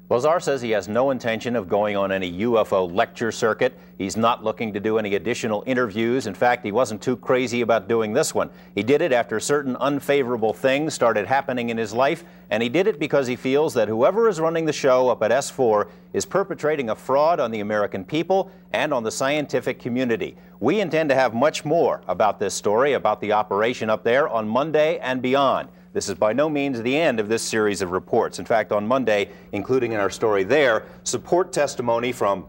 Lazar 0.08 0.40
says 0.40 0.62
he 0.62 0.70
has 0.70 0.88
no 0.88 1.10
intention 1.10 1.56
of 1.56 1.68
going 1.68 1.98
on 1.98 2.12
any 2.12 2.32
UFO 2.42 2.94
lecture 2.94 3.32
circuit. 3.32 3.76
He's 3.98 4.16
not 4.16 4.44
looking 4.44 4.72
to 4.74 4.80
do 4.80 5.00
any 5.00 5.16
additional 5.16 5.64
interviews. 5.66 6.28
In 6.28 6.36
fact, 6.36 6.64
he 6.64 6.72
wasn't 6.72 7.02
too 7.02 7.18
crazy 7.18 7.62
about 7.62 7.88
doing 7.88 8.14
this 8.14 8.32
one. 8.32 8.52
He 8.76 8.84
did 8.84 9.02
it 9.02 9.12
after 9.12 9.40
certain 9.40 9.76
unfavorable 9.78 10.54
things 10.54 10.94
started 10.94 11.26
happening 11.26 11.70
in 11.70 11.78
his 11.78 11.92
life, 11.92 12.24
and 12.52 12.62
he 12.62 12.70
did 12.70 12.86
it 12.86 13.00
because 13.00 13.26
he 13.26 13.36
feels 13.36 13.74
that 13.74 13.88
whoever 13.88 14.30
is 14.30 14.40
running 14.40 14.66
the 14.66 14.74
show 14.74 15.10
up 15.10 15.24
at 15.24 15.32
S4 15.32 15.90
is 16.14 16.24
perpetrating 16.24 16.92
a 16.92 16.96
fraud 16.96 17.40
on 17.40 17.50
the 17.50 17.62
American 17.62 18.06
people 18.06 18.52
and 18.74 18.94
on 18.94 19.02
the 19.02 19.12
scientific 19.12 19.80
community. 19.80 20.38
We 20.60 20.82
intend 20.82 21.10
to 21.10 21.16
have 21.16 21.34
much 21.34 21.66
more 21.66 22.02
about 22.08 22.38
this 22.38 22.54
story, 22.54 22.94
about 22.94 23.22
the 23.22 23.32
operation 23.32 23.90
up 23.90 24.04
there, 24.04 24.30
on 24.30 24.48
Monday 24.48 25.00
and 25.00 25.20
beyond. 25.20 25.70
This 25.96 26.10
is 26.10 26.16
by 26.16 26.34
no 26.34 26.50
means 26.50 26.82
the 26.82 26.98
end 26.98 27.22
of 27.22 27.30
this 27.30 27.42
series 27.42 27.82
of 27.82 27.92
reports. 27.92 28.38
In 28.38 28.44
fact, 28.44 28.74
on 28.74 28.86
Monday, 28.86 29.30
including 29.54 29.94
in 29.94 30.00
our 30.02 30.10
story 30.10 30.44
there, 30.44 30.84
support 31.06 31.54
testimony 31.54 32.12
from 32.12 32.48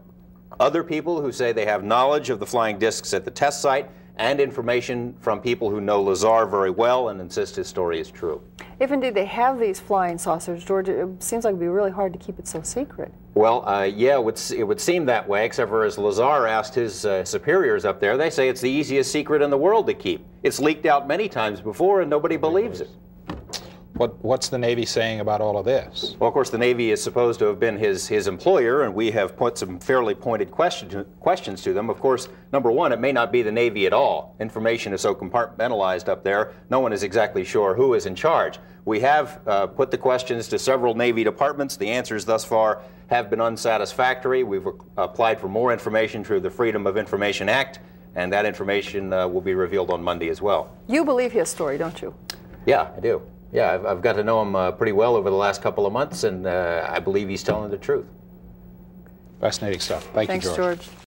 other 0.59 0.83
people 0.83 1.21
who 1.21 1.31
say 1.31 1.53
they 1.53 1.65
have 1.65 1.81
knowledge 1.81 2.29
of 2.29 2.39
the 2.39 2.45
flying 2.45 2.77
discs 2.77 3.13
at 3.13 3.23
the 3.23 3.31
test 3.31 3.61
site 3.61 3.89
and 4.17 4.41
information 4.41 5.15
from 5.21 5.39
people 5.39 5.69
who 5.69 5.79
know 5.79 6.01
Lazar 6.01 6.45
very 6.45 6.71
well 6.71 7.07
and 7.07 7.21
insist 7.21 7.55
his 7.55 7.69
story 7.69 8.01
is 8.01 8.11
true. 8.11 8.43
If 8.81 8.91
indeed 8.91 9.13
they 9.13 9.23
have 9.23 9.61
these 9.61 9.79
flying 9.79 10.17
saucers, 10.17 10.65
George, 10.65 10.89
it 10.89 11.23
seems 11.23 11.45
like 11.45 11.51
it 11.51 11.53
would 11.53 11.61
be 11.63 11.69
really 11.69 11.91
hard 11.91 12.11
to 12.11 12.19
keep 12.19 12.39
it 12.39 12.49
so 12.49 12.61
secret. 12.63 13.13
Well, 13.33 13.65
uh, 13.65 13.83
yeah, 13.83 14.15
it 14.15 14.23
would, 14.25 14.41
it 14.53 14.65
would, 14.65 14.81
seem 14.81 15.05
that 15.05 15.25
way, 15.25 15.45
except 15.45 15.69
for 15.69 15.85
as 15.85 15.97
Lazar 15.97 16.47
asked 16.47 16.75
his 16.75 17.05
uh, 17.05 17.23
superiors 17.23 17.85
up 17.85 18.01
there, 18.01 18.17
they 18.17 18.29
say 18.29 18.49
it's 18.49 18.59
the 18.59 18.69
easiest 18.69 19.09
secret 19.09 19.41
in 19.41 19.49
the 19.49 19.57
world 19.57 19.87
to 19.87 19.93
keep. 19.93 20.25
It's 20.43 20.59
leaked 20.59 20.85
out 20.85 21.07
many 21.07 21.29
times 21.29 21.61
before 21.61 22.01
and 22.01 22.09
nobody 22.09 22.35
believes 22.35 22.81
it. 22.81 22.89
What, 23.97 24.23
what's 24.23 24.49
the 24.49 24.59
Navy 24.59 24.85
saying 24.85 25.21
about 25.21 25.41
all 25.41 25.57
of 25.57 25.65
this? 25.65 26.15
Well, 26.19 26.27
of 26.27 26.33
course, 26.35 26.51
the 26.51 26.57
Navy 26.59 26.91
is 26.91 27.01
supposed 27.01 27.39
to 27.39 27.45
have 27.45 27.59
been 27.59 27.79
his, 27.79 28.07
his 28.07 28.27
employer, 28.27 28.83
and 28.83 28.93
we 28.93 29.09
have 29.09 29.35
put 29.35 29.57
some 29.57 29.79
fairly 29.79 30.13
pointed 30.13 30.51
question, 30.51 31.03
questions 31.19 31.63
to 31.63 31.73
them. 31.73 31.89
Of 31.89 31.99
course, 31.99 32.29
number 32.53 32.69
one, 32.69 32.91
it 32.91 32.99
may 32.99 33.11
not 33.11 33.31
be 33.31 33.41
the 33.41 33.51
Navy 33.51 33.87
at 33.87 33.93
all. 33.93 34.35
Information 34.39 34.93
is 34.93 35.01
so 35.01 35.15
compartmentalized 35.15 36.09
up 36.09 36.23
there, 36.23 36.53
no 36.69 36.79
one 36.79 36.93
is 36.93 37.01
exactly 37.01 37.43
sure 37.43 37.73
who 37.73 37.95
is 37.95 38.05
in 38.05 38.13
charge. 38.13 38.59
We 38.85 38.99
have 38.99 39.41
uh, 39.47 39.65
put 39.65 39.89
the 39.89 39.97
questions 39.97 40.47
to 40.49 40.59
several 40.59 40.93
Navy 40.93 41.23
departments. 41.23 41.75
The 41.75 41.89
answers 41.89 42.23
thus 42.23 42.45
far 42.45 42.83
have 43.07 43.31
been 43.31 43.41
unsatisfactory. 43.41 44.43
We've 44.43 44.67
applied 44.95 45.41
for 45.41 45.47
more 45.47 45.73
information 45.73 46.23
through 46.23 46.41
the 46.41 46.51
Freedom 46.51 46.85
of 46.85 46.97
Information 46.97 47.49
Act, 47.49 47.79
and 48.13 48.31
that 48.31 48.45
information 48.45 49.11
uh, 49.11 49.27
will 49.27 49.41
be 49.41 49.55
revealed 49.55 49.89
on 49.89 50.03
Monday 50.03 50.29
as 50.29 50.39
well. 50.39 50.77
You 50.87 51.03
believe 51.03 51.31
his 51.31 51.49
story, 51.49 51.79
don't 51.79 51.99
you? 51.99 52.13
Yeah, 52.67 52.91
I 52.95 52.99
do 52.99 53.23
yeah, 53.51 53.73
I've, 53.73 53.85
I've, 53.85 54.01
got 54.01 54.13
to 54.13 54.23
know 54.23 54.41
him 54.41 54.55
uh, 54.55 54.71
pretty 54.71 54.91
well 54.91 55.15
over 55.15 55.29
the 55.29 55.35
last 55.35 55.61
couple 55.61 55.85
of 55.85 55.93
months, 55.93 56.23
and 56.23 56.45
uh, 56.45 56.87
I 56.89 56.99
believe 56.99 57.29
he's 57.29 57.43
telling 57.43 57.71
the 57.71 57.77
truth. 57.77 58.05
Fascinating 59.39 59.79
stuff. 59.79 60.03
Thank 60.13 60.29
Thanks, 60.29 60.45
you, 60.45 60.55
George. 60.55 60.79
George. 60.79 61.06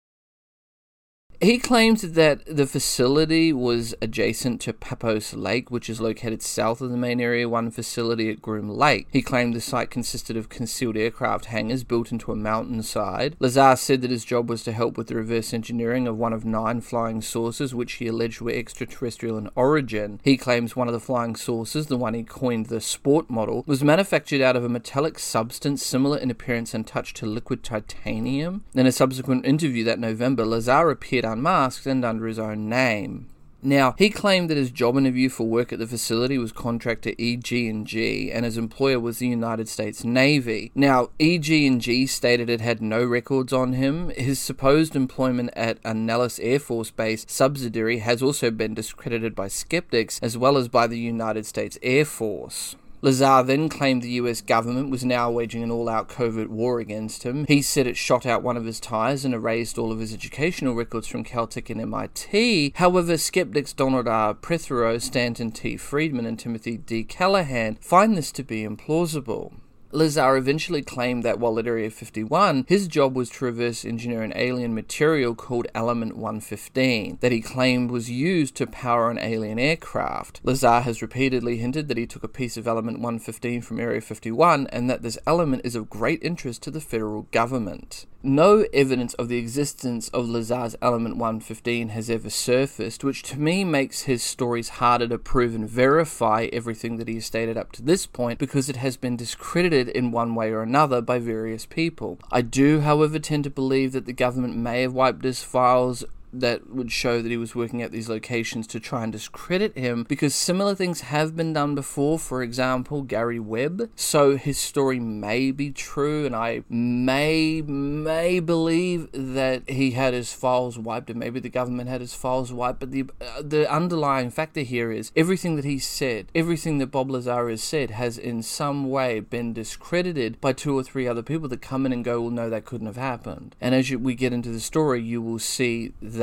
He 1.41 1.57
claimed 1.57 1.99
that 1.99 2.45
the 2.45 2.67
facility 2.67 3.53
was 3.53 3.95
adjacent 4.01 4.59
to 4.61 4.73
Papoose 4.73 5.33
Lake, 5.33 5.71
which 5.71 5.89
is 5.89 6.01
located 6.01 6.41
south 6.41 6.81
of 6.81 6.91
the 6.91 6.97
main 6.97 7.21
Area 7.21 7.47
1 7.47 7.71
facility 7.71 8.29
at 8.29 8.41
Groom 8.41 8.69
Lake. 8.69 9.07
He 9.09 9.21
claimed 9.21 9.53
the 9.53 9.61
site 9.61 9.89
consisted 9.89 10.35
of 10.35 10.49
concealed 10.49 10.97
aircraft 10.97 11.45
hangars 11.45 11.85
built 11.85 12.11
into 12.11 12.33
a 12.33 12.35
mountainside. 12.35 13.37
Lazar 13.39 13.77
said 13.77 14.01
that 14.01 14.11
his 14.11 14.25
job 14.25 14.49
was 14.49 14.65
to 14.65 14.73
help 14.73 14.97
with 14.97 15.07
the 15.07 15.15
reverse 15.15 15.53
engineering 15.53 16.09
of 16.09 16.17
one 16.17 16.33
of 16.33 16.43
nine 16.43 16.81
flying 16.81 17.21
saucers, 17.21 17.73
which 17.73 17.93
he 17.93 18.07
alleged 18.07 18.41
were 18.41 18.51
extraterrestrial 18.51 19.37
in 19.37 19.49
origin. 19.55 20.19
He 20.25 20.35
claims 20.35 20.75
one 20.75 20.89
of 20.89 20.93
the 20.93 20.99
flying 20.99 21.37
saucers, 21.37 21.87
the 21.87 21.95
one 21.95 22.15
he 22.15 22.23
coined 22.23 22.65
the 22.65 22.81
sport 22.81 23.29
model, 23.29 23.63
was 23.65 23.81
manufactured 23.81 24.41
out 24.41 24.57
of 24.57 24.65
a 24.65 24.69
metallic 24.69 25.17
substance 25.17 25.85
similar 25.85 26.17
in 26.17 26.29
appearance 26.29 26.73
and 26.73 26.85
touch 26.85 27.13
to 27.13 27.25
liquid 27.25 27.63
titanium. 27.63 28.65
In 28.73 28.85
a 28.85 28.91
subsequent 28.91 29.45
interview 29.45 29.85
that 29.85 29.99
November, 29.99 30.45
Lazar 30.45 30.89
appeared 30.89 31.28
unmasked 31.29 31.85
and 31.85 32.03
under 32.03 32.27
his 32.27 32.39
own 32.39 32.67
name. 32.67 33.27
Now, 33.61 33.93
he 33.97 34.09
claimed 34.09 34.49
that 34.49 34.57
his 34.57 34.71
job 34.71 34.95
interview 34.95 35.27
for 35.27 35.45
work 35.45 35.73
at 35.73 35.79
the 35.79 35.87
facility 35.87 36.37
was 36.37 36.53
contractor 36.53 37.11
EG&G 37.19 38.31
and 38.31 38.45
his 38.45 38.57
employer 38.57 39.01
was 39.01 39.19
the 39.19 39.27
United 39.27 39.67
States 39.67 40.05
Navy. 40.05 40.71
Now, 40.73 41.09
EG&G 41.19 42.07
stated 42.07 42.49
it 42.49 42.61
had 42.61 42.81
no 42.81 43.03
records 43.03 43.51
on 43.51 43.73
him. 43.73 44.11
His 44.11 44.39
supposed 44.39 44.95
employment 44.95 45.49
at 45.57 45.77
a 45.83 45.93
Nellis 45.93 46.39
Air 46.39 46.59
Force 46.59 46.89
Base 46.89 47.25
subsidiary 47.27 47.97
has 47.97 48.23
also 48.23 48.49
been 48.49 48.73
discredited 48.73 49.35
by 49.35 49.49
skeptics 49.49 50.19
as 50.21 50.37
well 50.37 50.57
as 50.57 50.69
by 50.69 50.87
the 50.87 50.99
United 50.99 51.45
States 51.45 51.77
Air 51.83 52.05
Force. 52.05 52.77
Lazar 53.01 53.43
then 53.43 53.69
claimed 53.69 54.01
the 54.01 54.11
US 54.11 54.41
government 54.41 54.89
was 54.89 55.05
now 55.05 55.31
waging 55.31 55.63
an 55.63 55.71
all 55.71 55.87
out 55.87 56.09
covert 56.09 56.49
war 56.49 56.79
against 56.79 57.23
him. 57.23 57.45
He 57.47 57.61
said 57.61 57.87
it 57.87 57.95
shot 57.95 58.25
out 58.25 58.43
one 58.43 58.57
of 58.57 58.65
his 58.65 58.79
tires 58.79 59.23
and 59.23 59.33
erased 59.33 59.77
all 59.77 59.91
of 59.91 59.99
his 59.99 60.13
educational 60.13 60.75
records 60.75 61.07
from 61.07 61.23
Caltech 61.23 61.69
and 61.69 61.79
MIT. 61.79 62.73
However, 62.75 63.17
skeptics 63.17 63.71
Donald 63.71 64.07
R. 64.07 64.33
Prothero, 64.33 64.97
Stanton 64.97 65.51
T. 65.51 65.77
Friedman, 65.77 66.25
and 66.25 66.37
Timothy 66.37 66.77
D. 66.77 67.03
Callahan 67.05 67.77
find 67.81 68.17
this 68.17 68.31
to 68.33 68.43
be 68.43 68.63
implausible. 68.63 69.53
Lazar 69.91 70.37
eventually 70.37 70.83
claimed 70.83 71.23
that 71.23 71.39
while 71.39 71.57
at 71.57 71.65
Area 71.65 71.89
51, 71.89 72.65
his 72.67 72.87
job 72.87 73.15
was 73.15 73.29
to 73.31 73.45
reverse 73.45 73.83
engineer 73.83 74.21
an 74.21 74.33
alien 74.35 74.75
material 74.75 75.33
called 75.33 75.65
Element 75.73 76.15
115 76.15 77.17
that 77.21 77.31
he 77.31 77.41
claimed 77.41 77.89
was 77.89 78.09
used 78.09 78.55
to 78.55 78.67
power 78.67 79.09
an 79.09 79.17
alien 79.17 79.57
aircraft. 79.57 80.41
Lazar 80.43 80.81
has 80.81 81.01
repeatedly 81.01 81.57
hinted 81.57 81.87
that 81.87 81.97
he 81.97 82.05
took 82.05 82.23
a 82.23 82.27
piece 82.27 82.55
of 82.55 82.67
Element 82.67 82.99
115 82.99 83.61
from 83.63 83.79
Area 83.79 83.99
51 83.99 84.67
and 84.67 84.89
that 84.89 85.01
this 85.01 85.17
element 85.25 85.63
is 85.65 85.75
of 85.75 85.89
great 85.89 86.21
interest 86.21 86.61
to 86.63 86.71
the 86.71 86.81
federal 86.81 87.23
government. 87.31 88.05
No 88.21 88.65
evidence 88.73 89.13
of 89.13 89.29
the 89.29 89.37
existence 89.37 90.09
of 90.09 90.27
Lazar's 90.27 90.75
Element 90.81 91.15
115 91.15 91.87
has 91.89 92.09
ever 92.09 92.29
surfaced, 92.29 93.01
which 93.01 93.23
to 93.23 93.39
me 93.39 93.63
makes 93.63 94.01
his 94.01 94.21
stories 94.21 94.67
harder 94.69 95.07
to 95.07 95.17
prove 95.17 95.55
and 95.55 95.69
verify 95.69 96.49
everything 96.51 96.97
that 96.97 97.07
he 97.07 97.15
has 97.15 97.25
stated 97.25 97.55
up 97.55 97.71
to 97.71 97.81
this 97.81 98.05
point 98.05 98.37
because 98.37 98.67
it 98.67 98.75
has 98.75 98.97
been 98.97 99.15
discredited 99.15 99.87
in 99.87 100.11
one 100.11 100.35
way 100.35 100.51
or 100.51 100.61
another 100.61 100.99
by 100.99 101.17
various 101.17 101.65
people. 101.65 102.19
I 102.29 102.41
do, 102.41 102.81
however, 102.81 103.19
tend 103.19 103.45
to 103.45 103.49
believe 103.49 103.93
that 103.93 104.05
the 104.05 104.11
government 104.11 104.57
may 104.57 104.81
have 104.81 104.93
wiped 104.93 105.23
his 105.23 105.41
files 105.41 106.03
that 106.31 106.69
would 106.69 106.91
show 106.91 107.21
that 107.21 107.29
he 107.29 107.37
was 107.37 107.55
working 107.55 107.81
at 107.81 107.91
these 107.91 108.09
locations 108.09 108.67
to 108.67 108.79
try 108.79 109.03
and 109.03 109.11
discredit 109.11 109.77
him 109.77 110.05
because 110.07 110.35
similar 110.35 110.75
things 110.75 111.01
have 111.01 111.35
been 111.35 111.53
done 111.53 111.75
before. 111.75 112.19
For 112.19 112.43
example, 112.43 113.01
Gary 113.01 113.39
Webb. 113.39 113.89
So 113.95 114.37
his 114.37 114.57
story 114.57 114.99
may 114.99 115.51
be 115.51 115.71
true, 115.71 116.25
and 116.25 116.35
I 116.35 116.63
may 116.69 117.61
may 117.61 118.39
believe 118.39 119.09
that 119.13 119.69
he 119.69 119.91
had 119.91 120.13
his 120.13 120.33
files 120.33 120.77
wiped, 120.77 121.09
and 121.09 121.19
maybe 121.19 121.39
the 121.39 121.49
government 121.49 121.89
had 121.89 122.01
his 122.01 122.13
files 122.13 122.53
wiped. 122.53 122.79
But 122.79 122.91
the 122.91 123.05
uh, 123.21 123.41
the 123.41 123.71
underlying 123.71 124.29
factor 124.29 124.61
here 124.61 124.91
is 124.91 125.11
everything 125.15 125.55
that 125.55 125.65
he 125.65 125.79
said, 125.79 126.27
everything 126.35 126.77
that 126.77 126.87
Bob 126.87 127.09
Lazar 127.09 127.49
has 127.49 127.63
said, 127.63 127.91
has 127.91 128.17
in 128.17 128.43
some 128.43 128.89
way 128.89 129.19
been 129.19 129.53
discredited 129.53 130.39
by 130.41 130.53
two 130.53 130.77
or 130.77 130.83
three 130.83 131.07
other 131.07 131.23
people 131.23 131.47
that 131.49 131.61
come 131.61 131.85
in 131.85 131.93
and 131.93 132.05
go, 132.05 132.21
"Well, 132.21 132.31
no, 132.31 132.49
that 132.49 132.65
couldn't 132.65 132.87
have 132.87 132.97
happened." 132.97 133.55
And 133.59 133.73
as 133.73 133.89
you, 133.89 133.99
we 133.99 134.15
get 134.15 134.33
into 134.33 134.49
the 134.49 134.59
story, 134.59 135.01
you 135.01 135.21
will 135.21 135.39
see 135.39 135.93
that 136.01 136.18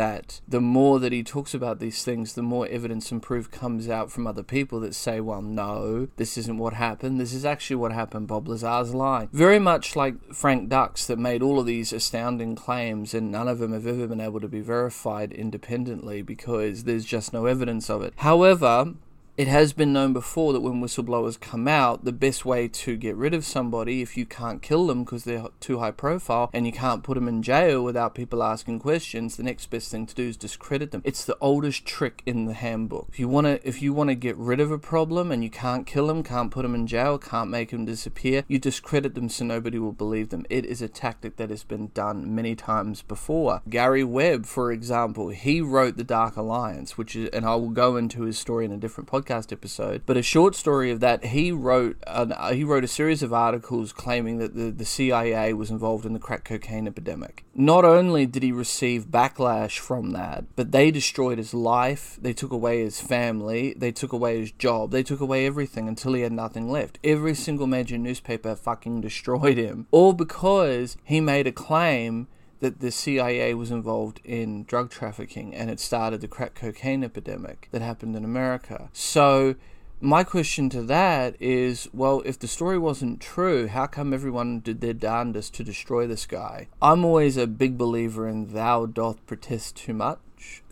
the 0.49 0.61
more 0.61 1.01
that 1.01 1.13
he 1.13 1.23
talks 1.23 1.55
about 1.55 1.81
these 1.81 2.05
things, 2.05 2.35
the 2.35 2.43
more 2.43 2.67
evidence 2.69 3.11
and 3.11 3.23
proof 3.23 3.51
comes 3.51 3.89
out 3.89 4.11
from 4.11 4.27
other 4.27 4.43
people 4.43 4.81
that 4.81 4.95
say, 4.95 5.21
well, 5.21 5.43
no, 5.43 6.09
this 6.17 6.39
isn't 6.39 6.59
what 6.59 6.75
happened. 6.75 7.21
This 7.21 7.33
is 7.33 7.45
actually 7.45 7.77
what 7.77 7.93
happened. 7.93 8.29
Bob 8.29 8.49
Lazar's 8.49 8.95
lying. 8.95 9.29
Very 9.33 9.59
much 9.59 9.97
like 9.97 10.35
Frank 10.35 10.69
Dux, 10.69 11.07
that 11.07 11.19
made 11.19 11.43
all 11.43 11.59
of 11.59 11.67
these 11.67 11.93
astounding 11.93 12.55
claims, 12.55 13.15
and 13.15 13.33
none 13.33 13.49
of 13.49 13.59
them 13.59 13.73
have 13.73 13.87
ever 13.87 14.07
been 14.07 14.21
able 14.21 14.41
to 14.41 14.49
be 14.49 14.61
verified 14.61 15.33
independently 15.33 16.23
because 16.23 16.85
there's 16.85 17.05
just 17.05 17.33
no 17.33 17.47
evidence 17.47 17.91
of 17.91 18.03
it. 18.03 18.15
However, 18.17 18.95
it 19.37 19.49
has 19.49 19.75
been 19.75 19.93
known 19.93 20.15
before 20.15 20.55
that 20.55 20.61
when 20.61 20.81
whistleblowers 20.81 21.39
come 21.39 21.69
out, 21.69 22.05
the 22.05 22.13
best 22.13 22.47
way 22.47 22.69
to 22.69 22.97
get 22.97 23.15
rid 23.17 23.35
of 23.35 23.45
somebody, 23.45 24.01
if 24.01 24.17
you 24.17 24.25
can't 24.25 24.63
kill 24.63 24.87
them 24.87 25.05
because 25.05 25.25
they're 25.25 25.49
too 25.61 25.79
high 25.79 25.91
profile 25.91 26.49
and 26.55 26.65
you 26.65 26.73
can't 26.73 27.03
put 27.03 27.15
them 27.15 27.29
in 27.29 27.43
jail 27.43 27.85
without 27.85 28.15
people 28.15 28.43
asking 28.43 28.79
questions, 28.79 29.37
the 29.37 29.43
next 29.43 29.67
best 29.67 29.91
thing 29.91 30.07
to 30.07 30.15
do 30.15 30.29
is 30.29 30.39
discredit 30.39 30.91
them. 30.91 31.03
It's 31.05 31.25
the 31.25 31.37
oldest 31.39 31.85
trick 31.85 32.23
in 32.25 32.47
the 32.47 32.55
handbook. 32.55 33.09
If 33.11 33.19
you 33.21 33.29
want 33.29 33.47
to, 33.47 33.69
if 33.69 33.83
you 33.83 33.93
want 33.93 34.09
to 34.09 34.15
get 34.15 34.37
rid 34.39 34.59
of 34.59 34.71
a 34.71 34.79
problem 34.79 35.31
and 35.31 35.45
you 35.45 35.51
can't 35.51 35.87
kill 35.87 36.07
them, 36.07 36.23
can't 36.23 36.51
put 36.51 36.63
them 36.63 36.75
in 36.75 36.87
jail, 36.87 37.19
can't 37.19 37.51
make 37.51 37.71
them 37.71 37.85
disappear, 37.85 38.43
you 38.49 38.59
discredit 38.59 39.15
them 39.15 39.29
so 39.29 39.45
nobody 39.45 39.79
will 39.79 39.93
believe 39.93 40.31
them. 40.31 40.47
It 40.49 40.65
is 40.65 40.81
a 40.81 40.89
tactic 40.89 41.37
that 41.37 41.51
has 41.51 41.63
been 41.63 41.91
done 41.93 42.35
many 42.35 42.55
times 42.55 43.03
before. 43.03 43.61
Gary 43.69 44.05
Webb, 44.05 44.47
for 44.47 44.73
example, 44.73 45.29
he 45.29 45.61
wrote 45.61 45.99
the 45.99 46.05
Dark 46.05 46.37
Alliance, 46.37 46.97
which 46.97 47.15
is, 47.15 47.29
and 47.31 47.45
I 47.45 47.55
will 47.57 47.69
go 47.69 47.97
into 47.97 48.23
his 48.23 48.39
story 48.39 48.65
in 48.65 48.73
a 48.73 48.79
different 48.79 49.11
podcast 49.11 49.26
podcast 49.27 49.53
episode. 49.53 50.03
But 50.07 50.17
a 50.17 50.23
short 50.23 50.55
story 50.55 50.91
of 50.91 51.01
that, 51.01 51.27
he 51.27 51.53
wrote 51.53 51.97
an, 52.07 52.33
uh, 52.33 52.53
he 52.53 52.65
wrote 52.65 52.85
a 52.85 52.89
series 52.89 53.23
of 53.23 53.33
articles 53.33 53.93
claiming 53.93 54.39
that 54.39 54.55
the, 54.55 54.71
the 54.71 54.85
CIA 54.85 55.53
was 55.53 55.71
involved 55.71 56.07
in 56.07 56.13
the 56.13 56.19
crack 56.19 56.45
cocaine 56.45 56.87
epidemic. 56.87 57.45
Not 57.55 57.85
only 57.85 58.27
did 58.27 58.43
he 58.43 58.53
receive 58.53 59.07
backlash 59.07 59.79
from 59.79 60.11
that, 60.11 60.45
but 60.57 60.73
they 60.73 60.91
destroyed 60.91 61.39
his 61.39 61.55
life. 61.55 62.19
They 62.21 62.33
took 62.33 62.53
away 62.53 62.83
his 62.83 63.01
family. 63.01 63.75
They 63.77 63.93
took 63.93 64.13
away 64.13 64.41
his 64.41 64.53
job. 64.53 64.91
They 64.91 65.03
took 65.03 65.21
away 65.21 65.47
everything 65.47 65.89
until 65.89 66.13
he 66.13 66.23
had 66.23 66.33
nothing 66.33 66.71
left. 66.71 66.99
Every 67.03 67.35
single 67.35 67.67
major 67.67 67.99
newspaper 67.99 68.55
fucking 68.55 69.01
destroyed 69.07 69.59
him, 69.59 69.87
all 69.91 70.13
because 70.13 70.97
he 71.05 71.21
made 71.21 71.47
a 71.47 71.53
claim 71.53 72.29
that 72.61 72.81
the 72.81 72.91
CIA 72.91 73.55
was 73.55 73.71
involved 73.71 74.21
in 74.25 74.65
drug 74.65 74.91
trafficking 74.91 75.55
and 75.55 75.71
it 75.71 75.81
started 75.81 76.21
the 76.21 76.29
crack 76.29 76.55
cocaine 76.55 77.05
epidemic 77.05 77.69
that 77.71 77.83
happened 77.83 78.17
in 78.17 78.25
America. 78.25 78.89
So, 78.93 79.57
my 80.01 80.25
question 80.25 80.69
to 80.71 80.83
that 80.83 81.41
is 81.41 81.89
well, 81.93 82.23
if 82.27 82.39
the 82.39 82.47
story 82.47 82.79
wasn't 82.79 83.21
true, 83.21 83.67
how 83.67 83.87
come 83.87 84.13
everyone 84.13 84.61
did 84.61 84.81
their 84.81 84.93
darndest 84.93 85.55
to 85.55 85.65
destroy 85.65 86.07
this 86.07 86.27
guy? 86.27 86.69
I'm 86.83 87.05
always 87.05 87.37
a 87.37 87.47
big 87.47 87.79
believer 87.79 88.29
in 88.29 88.53
thou 88.53 88.87
doth 88.87 89.25
protest 89.27 89.77
too 89.77 89.95
much. 89.95 90.19